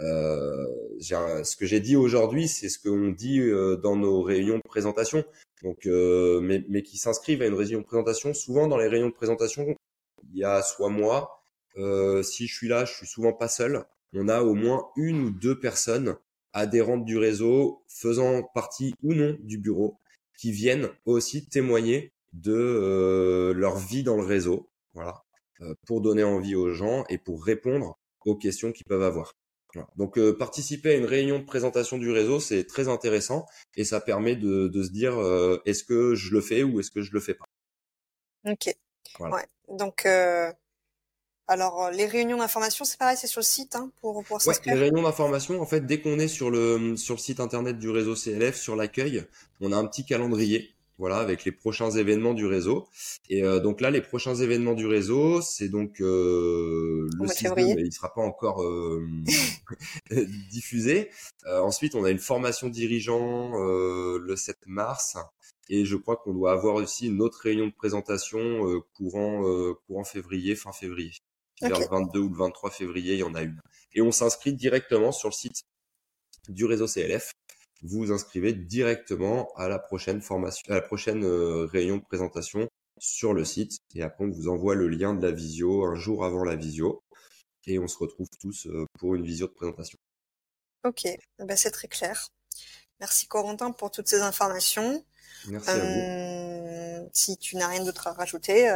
euh, 0.00 0.66
ce 1.00 1.56
que 1.56 1.66
j'ai 1.66 1.80
dit 1.80 1.96
aujourd'hui, 1.96 2.48
c'est 2.48 2.68
ce 2.68 2.78
qu'on 2.78 3.08
dit 3.08 3.40
euh, 3.40 3.76
dans 3.76 3.96
nos 3.96 4.22
réunions 4.22 4.56
de 4.56 4.68
présentation. 4.68 5.24
Donc, 5.62 5.86
euh, 5.86 6.40
mais, 6.40 6.64
mais 6.68 6.82
qui 6.82 6.98
s'inscrivent 6.98 7.42
à 7.42 7.46
une 7.46 7.54
réunion 7.54 7.80
de 7.80 7.84
présentation. 7.84 8.34
Souvent 8.34 8.68
dans 8.68 8.76
les 8.76 8.88
réunions 8.88 9.08
de 9.08 9.14
présentation, 9.14 9.66
il 10.32 10.38
y 10.38 10.44
a 10.44 10.62
soit 10.62 10.90
moi 10.90 11.43
si 11.76 12.46
je 12.46 12.54
suis 12.54 12.68
là, 12.68 12.84
je 12.84 12.94
suis 12.94 13.06
souvent 13.06 13.32
pas 13.32 13.48
seul. 13.48 13.84
On 14.12 14.28
a 14.28 14.42
au 14.42 14.54
moins 14.54 14.86
une 14.96 15.20
ou 15.24 15.30
deux 15.30 15.58
personnes 15.58 16.16
adhérentes 16.52 17.04
du 17.04 17.18
réseau, 17.18 17.82
faisant 17.88 18.42
partie 18.42 18.94
ou 19.02 19.12
non 19.12 19.36
du 19.40 19.58
bureau, 19.58 19.98
qui 20.38 20.52
viennent 20.52 20.88
aussi 21.04 21.46
témoigner 21.46 22.12
de 22.32 22.54
euh, 22.54 23.52
leur 23.54 23.76
vie 23.76 24.02
dans 24.02 24.16
le 24.16 24.24
réseau, 24.24 24.70
voilà, 24.94 25.24
euh, 25.60 25.74
pour 25.86 26.00
donner 26.00 26.24
envie 26.24 26.54
aux 26.54 26.72
gens 26.72 27.04
et 27.08 27.18
pour 27.18 27.44
répondre 27.44 27.98
aux 28.24 28.36
questions 28.36 28.72
qu'ils 28.72 28.86
peuvent 28.86 29.02
avoir. 29.02 29.34
Donc 29.96 30.20
participer 30.38 30.90
à 30.90 30.94
une 30.94 31.04
réunion 31.04 31.40
de 31.40 31.44
présentation 31.44 31.98
du 31.98 32.08
réseau, 32.12 32.38
c'est 32.38 32.64
très 32.64 32.86
intéressant 32.86 33.44
et 33.74 33.82
ça 33.82 34.00
permet 34.00 34.36
de, 34.36 34.68
de 34.68 34.82
se 34.84 34.90
dire 34.90 35.14
est-ce 35.64 35.82
que 35.82 36.14
je 36.14 36.32
le 36.32 36.40
fais 36.40 36.62
ou 36.62 36.78
est-ce 36.78 36.92
que 36.92 37.00
je 37.00 37.10
le 37.12 37.18
fais 37.18 37.34
pas. 37.34 37.44
Ok. 38.46 38.72
Voilà. 39.18 39.34
Ouais. 39.34 39.76
Donc 39.76 40.06
alors, 41.46 41.84
euh, 41.84 41.90
les 41.90 42.06
réunions 42.06 42.38
d'information, 42.38 42.84
c'est 42.86 42.98
pareil, 42.98 43.18
c'est 43.20 43.26
sur 43.26 43.40
le 43.40 43.44
site 43.44 43.76
hein, 43.76 43.90
pour, 44.00 44.24
pour 44.24 44.38
ouais, 44.46 44.54
les 44.64 44.72
réunions 44.72 45.02
d'information, 45.02 45.60
en 45.60 45.66
fait, 45.66 45.82
dès 45.82 46.00
qu'on 46.00 46.18
est 46.18 46.28
sur 46.28 46.50
le, 46.50 46.96
sur 46.96 47.16
le 47.16 47.20
site 47.20 47.38
internet 47.38 47.78
du 47.78 47.90
réseau 47.90 48.14
CLF, 48.14 48.56
sur 48.56 48.76
l'accueil, 48.76 49.24
on 49.60 49.70
a 49.70 49.76
un 49.76 49.86
petit 49.86 50.06
calendrier, 50.06 50.74
voilà, 50.96 51.18
avec 51.18 51.44
les 51.44 51.52
prochains 51.52 51.90
événements 51.90 52.32
du 52.32 52.46
réseau. 52.46 52.88
Et 53.28 53.44
euh, 53.44 53.60
donc 53.60 53.82
là, 53.82 53.90
les 53.90 54.00
prochains 54.00 54.34
événements 54.36 54.72
du 54.72 54.86
réseau, 54.86 55.42
c'est 55.42 55.68
donc 55.68 56.00
euh, 56.00 57.10
le 57.20 57.28
6 57.28 57.48
mais 57.56 57.74
il 57.76 57.92
sera 57.92 58.14
pas 58.14 58.22
encore 58.22 58.62
euh, 58.62 59.06
diffusé. 60.50 61.10
ensuite, 61.46 61.94
on 61.94 62.04
a 62.04 62.10
une 62.10 62.18
formation 62.18 62.68
dirigeant 62.68 63.52
le 63.52 64.34
7 64.36 64.56
mars. 64.66 65.18
Et 65.70 65.86
je 65.86 65.96
crois 65.96 66.16
qu'on 66.16 66.34
doit 66.34 66.52
avoir 66.52 66.74
aussi 66.74 67.06
une 67.06 67.22
autre 67.22 67.40
réunion 67.42 67.66
de 67.66 67.72
présentation 67.72 68.82
courant, 68.94 69.42
courant 69.86 70.04
février, 70.04 70.54
fin 70.56 70.72
février 70.72 71.12
vers 71.60 71.78
le 71.78 71.86
22 71.86 72.18
ou 72.18 72.28
le 72.28 72.36
23 72.36 72.70
février, 72.70 73.14
il 73.14 73.20
y 73.20 73.22
en 73.22 73.34
a 73.34 73.42
une. 73.42 73.60
Et 73.92 74.02
on 74.02 74.12
s'inscrit 74.12 74.52
directement 74.52 75.12
sur 75.12 75.28
le 75.28 75.34
site 75.34 75.62
du 76.48 76.64
réseau 76.64 76.86
CLF. 76.86 77.32
Vous 77.82 77.98
vous 77.98 78.12
inscrivez 78.12 78.52
directement 78.52 79.52
à 79.56 79.68
la 79.68 79.78
prochaine 79.78 80.20
formation, 80.22 80.62
à 80.68 80.74
la 80.74 80.82
prochaine 80.82 81.24
euh, 81.24 81.66
réunion 81.66 81.98
de 81.98 82.04
présentation 82.04 82.68
sur 82.98 83.34
le 83.34 83.44
site. 83.44 83.78
Et 83.94 84.02
après, 84.02 84.24
on 84.24 84.30
vous 84.30 84.48
envoie 84.48 84.74
le 84.74 84.88
lien 84.88 85.14
de 85.14 85.24
la 85.26 85.32
visio 85.32 85.84
un 85.84 85.94
jour 85.94 86.24
avant 86.24 86.44
la 86.44 86.56
visio. 86.56 87.02
Et 87.66 87.78
on 87.78 87.88
se 87.88 87.98
retrouve 87.98 88.28
tous 88.40 88.66
euh, 88.66 88.86
pour 88.98 89.14
une 89.14 89.24
visio 89.24 89.46
de 89.46 89.52
présentation. 89.52 89.98
Ok, 90.84 91.06
ben, 91.38 91.56
c'est 91.56 91.70
très 91.70 91.88
clair. 91.88 92.28
Merci 93.00 93.26
Corentin 93.26 93.72
pour 93.72 93.90
toutes 93.90 94.08
ces 94.08 94.20
informations. 94.20 95.04
Merci 95.48 95.70
à 95.70 95.78
vous. 95.78 95.84
Euh, 95.84 97.08
si 97.12 97.36
tu 97.36 97.56
n'as 97.56 97.68
rien 97.68 97.84
d'autre 97.84 98.06
à 98.06 98.12
rajouter, 98.12 98.70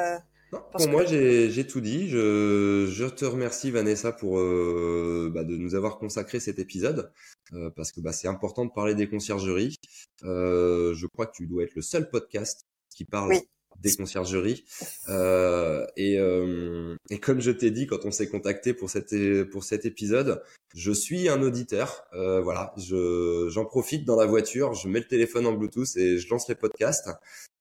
pour 0.50 0.88
moi, 0.88 1.04
j'ai 1.04 1.66
tout 1.66 1.80
dit. 1.80 2.08
Je, 2.08 2.86
je, 2.90 3.04
te 3.06 3.24
remercie, 3.24 3.70
Vanessa, 3.70 4.12
pour 4.12 4.38
euh, 4.38 5.30
bah, 5.32 5.44
de 5.44 5.56
nous 5.56 5.74
avoir 5.74 5.98
consacré 5.98 6.40
cet 6.40 6.58
épisode, 6.58 7.12
euh, 7.52 7.70
parce 7.70 7.92
que 7.92 8.00
bah, 8.00 8.12
c'est 8.12 8.28
important 8.28 8.64
de 8.64 8.70
parler 8.70 8.94
des 8.94 9.08
conciergeries. 9.08 9.76
Euh, 10.24 10.94
je 10.94 11.06
crois 11.06 11.26
que 11.26 11.36
tu 11.36 11.46
dois 11.46 11.64
être 11.64 11.74
le 11.74 11.82
seul 11.82 12.08
podcast 12.10 12.66
qui 12.94 13.04
parle 13.04 13.34
des 13.80 13.94
conciergeries. 13.94 14.64
Euh, 15.08 15.86
et, 15.96 16.18
euh, 16.18 16.96
et, 17.10 17.18
comme 17.18 17.40
je 17.40 17.50
t'ai 17.50 17.70
dit 17.70 17.86
quand 17.86 18.04
on 18.04 18.10
s'est 18.10 18.28
contacté 18.28 18.74
pour, 18.74 18.90
cette, 18.90 19.14
pour 19.50 19.64
cet 19.64 19.86
épisode, 19.86 20.42
je 20.74 20.92
suis 20.92 21.28
un 21.28 21.42
auditeur. 21.42 22.04
Euh, 22.12 22.40
voilà, 22.40 22.74
j'en 22.76 23.64
profite 23.64 24.04
dans 24.04 24.16
la 24.16 24.26
voiture, 24.26 24.74
je 24.74 24.88
mets 24.88 25.00
le 25.00 25.06
téléphone 25.06 25.46
en 25.46 25.52
Bluetooth 25.52 25.96
et 25.96 26.18
je 26.18 26.28
lance 26.28 26.48
les 26.48 26.54
podcasts. 26.54 27.08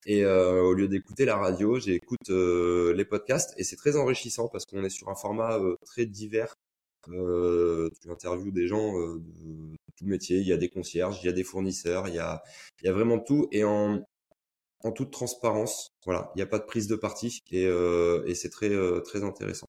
Et 0.05 0.23
euh, 0.23 0.61
au 0.61 0.73
lieu 0.73 0.87
d'écouter 0.87 1.25
la 1.25 1.35
radio, 1.35 1.79
j'écoute 1.79 2.29
euh, 2.29 2.93
les 2.93 3.05
podcasts 3.05 3.53
et 3.57 3.63
c'est 3.63 3.75
très 3.75 3.97
enrichissant 3.97 4.47
parce 4.47 4.65
qu'on 4.65 4.83
est 4.83 4.89
sur 4.89 5.09
un 5.09 5.15
format 5.15 5.59
euh, 5.59 5.75
très 5.85 6.05
divers. 6.05 6.55
tu 7.05 8.09
interviews 8.09 8.51
des 8.51 8.67
gens 8.67 8.93
de 8.97 9.21
tout 9.97 10.05
métier. 10.05 10.39
Il 10.39 10.47
y 10.47 10.53
a 10.53 10.57
des 10.57 10.69
concierges, 10.69 11.19
il 11.21 11.25
y 11.25 11.29
a 11.29 11.33
des 11.33 11.43
fournisseurs, 11.43 12.07
il 12.07 12.15
y 12.15 12.19
a, 12.19 12.41
il 12.81 12.85
y 12.85 12.89
a 12.89 12.93
vraiment 12.93 13.19
tout. 13.19 13.47
Et 13.51 13.63
en, 13.63 14.01
en 14.83 14.91
toute 14.91 15.11
transparence. 15.11 15.91
Voilà, 16.05 16.31
il 16.35 16.39
n'y 16.39 16.43
a 16.43 16.47
pas 16.47 16.59
de 16.59 16.65
prise 16.65 16.87
de 16.87 16.95
parti 16.95 17.41
et, 17.51 17.65
euh, 17.65 18.33
c'est 18.35 18.49
très 18.49 18.69
euh, 18.69 19.01
très 19.01 19.23
intéressant. 19.23 19.67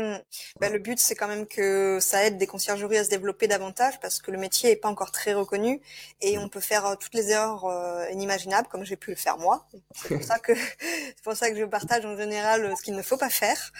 Mmh. 0.00 0.18
Bah, 0.60 0.68
le 0.68 0.78
but, 0.78 0.98
c'est 0.98 1.14
quand 1.14 1.28
même 1.28 1.46
que 1.46 1.98
ça 2.00 2.24
aide 2.24 2.38
des 2.38 2.46
conciergeries 2.46 2.98
à 2.98 3.04
se 3.04 3.10
développer 3.10 3.48
davantage 3.48 4.00
parce 4.00 4.20
que 4.20 4.30
le 4.30 4.38
métier 4.38 4.70
est 4.70 4.76
pas 4.76 4.88
encore 4.88 5.10
très 5.12 5.34
reconnu 5.34 5.80
et 6.20 6.36
mmh. 6.36 6.40
on 6.40 6.48
peut 6.48 6.60
faire 6.60 6.86
euh, 6.86 6.94
toutes 6.96 7.14
les 7.14 7.30
erreurs 7.30 7.64
euh, 7.64 8.08
inimaginables 8.10 8.68
comme 8.68 8.84
j'ai 8.84 8.96
pu 8.96 9.10
le 9.10 9.16
faire 9.16 9.38
moi. 9.38 9.66
C'est 9.94 10.14
pour 10.14 10.24
ça 10.24 10.38
que 10.38 10.54
c'est 10.80 11.22
pour 11.22 11.36
ça 11.36 11.50
que 11.50 11.56
je 11.56 11.64
partage 11.64 12.04
en 12.04 12.16
général 12.16 12.64
euh, 12.64 12.74
ce 12.76 12.82
qu'il 12.82 12.94
ne 12.94 13.02
faut 13.02 13.16
pas 13.16 13.30
faire 13.30 13.72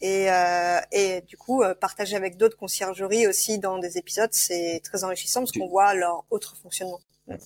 et, 0.00 0.30
euh, 0.30 0.80
et 0.92 1.22
du 1.22 1.36
coup 1.36 1.62
partager 1.80 2.16
avec 2.16 2.36
d'autres 2.36 2.56
conciergeries 2.56 3.26
aussi 3.26 3.58
dans 3.58 3.78
des 3.78 3.98
épisodes, 3.98 4.32
c'est 4.32 4.80
très 4.84 5.04
enrichissant 5.04 5.40
parce 5.40 5.52
qu'on 5.52 5.68
voit 5.68 5.94
leur 5.94 6.24
autre 6.30 6.56
fonctionnement. 6.62 7.00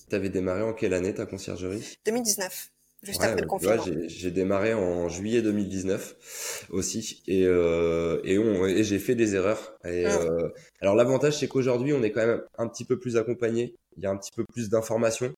Tu 0.09 0.15
avais 0.15 0.29
démarré 0.29 0.61
en 0.61 0.73
quelle 0.73 0.93
année 0.93 1.13
ta 1.13 1.25
conciergerie? 1.25 1.97
2019 2.05 2.72
juste 3.03 3.21
après 3.21 3.41
le 3.41 3.47
confinement. 3.47 3.83
J'ai 4.07 4.31
démarré 4.31 4.73
en 4.73 5.09
juillet 5.09 5.41
2019 5.41 6.67
aussi 6.71 7.21
et 7.27 7.45
euh, 7.45 8.21
et, 8.23 8.37
on, 8.37 8.65
et 8.65 8.83
j'ai 8.83 8.99
fait 8.99 9.15
des 9.15 9.35
erreurs. 9.35 9.77
Et, 9.85 10.05
ah. 10.05 10.21
euh, 10.21 10.49
alors 10.81 10.95
l'avantage 10.95 11.37
c'est 11.37 11.47
qu'aujourd'hui 11.47 11.93
on 11.93 12.01
est 12.03 12.11
quand 12.11 12.25
même 12.25 12.41
un 12.57 12.67
petit 12.67 12.85
peu 12.85 12.99
plus 12.99 13.17
accompagné. 13.17 13.75
Il 13.97 14.03
y 14.03 14.07
a 14.07 14.09
un 14.09 14.17
petit 14.17 14.31
peu 14.35 14.45
plus 14.45 14.69
d'informations 14.69 15.33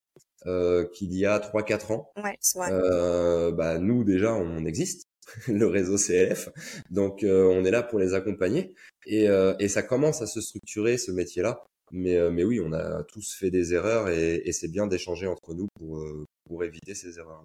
euh, 0.45 0.86
qu'il 0.93 1.13
y 1.13 1.26
a 1.26 1.39
3-4 1.39 1.91
ans. 1.91 2.09
Ouais, 2.24 2.38
vrai. 2.55 2.70
Euh, 2.72 3.51
bah 3.51 3.80
nous 3.80 4.03
déjà 4.03 4.34
on 4.34 4.66
existe, 4.66 5.07
le 5.47 5.66
réseau 5.66 5.97
CLF, 5.97 6.49
donc 6.91 7.24
euh, 7.24 7.45
on 7.45 7.66
est 7.66 7.72
là 7.72 7.84
pour 7.84 7.99
les 7.99 8.13
accompagner 8.13 8.74
et, 9.07 9.28
euh, 9.28 9.55
et 9.59 9.68
ça 9.68 9.84
commence 9.84 10.22
à 10.22 10.28
se 10.28 10.41
structurer 10.41 10.97
ce 10.97 11.11
métier-là. 11.11 11.63
Mais, 11.91 12.17
mais 12.31 12.43
oui, 12.43 12.59
on 12.59 12.73
a 12.73 13.03
tous 13.03 13.33
fait 13.33 13.51
des 13.51 13.73
erreurs 13.73 14.09
et, 14.09 14.41
et 14.45 14.51
c'est 14.51 14.67
bien 14.67 14.88
d'échanger 14.88 15.27
entre 15.27 15.53
nous 15.53 15.67
pour, 15.77 16.03
pour 16.47 16.63
éviter 16.63 16.95
ces 16.95 17.19
erreurs. 17.19 17.43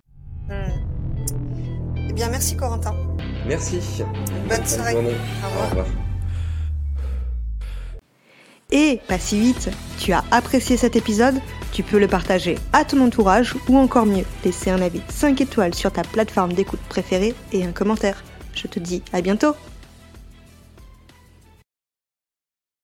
Hmm. 0.48 0.90
Eh 2.08 2.12
bien, 2.12 2.28
merci 2.28 2.56
Corentin. 2.56 2.94
Merci. 3.46 3.80
Bonne, 4.48 4.66
soirée. 4.66 4.94
Au 4.94 4.98
revoir. 4.98 5.16
Au 5.44 5.68
revoir. 5.68 5.86
Et 8.72 9.00
pas 9.08 9.18
si 9.18 9.40
vite, 9.40 9.70
tu 9.98 10.12
as 10.12 10.24
apprécié 10.30 10.76
cet 10.76 10.94
épisode? 10.94 11.34
Tu 11.72 11.82
peux 11.82 11.98
le 11.98 12.06
partager 12.06 12.56
à 12.72 12.84
ton 12.84 13.00
entourage 13.00 13.56
ou 13.68 13.76
encore 13.76 14.06
mieux, 14.06 14.24
laisser 14.44 14.70
un 14.70 14.80
avis 14.80 15.02
5 15.08 15.40
étoiles 15.40 15.74
sur 15.74 15.92
ta 15.92 16.02
plateforme 16.02 16.52
d'écoute 16.52 16.80
préférée 16.88 17.34
et 17.52 17.64
un 17.64 17.72
commentaire. 17.72 18.22
Je 18.54 18.66
te 18.66 18.78
dis 18.78 19.02
à 19.12 19.22
bientôt 19.22 19.54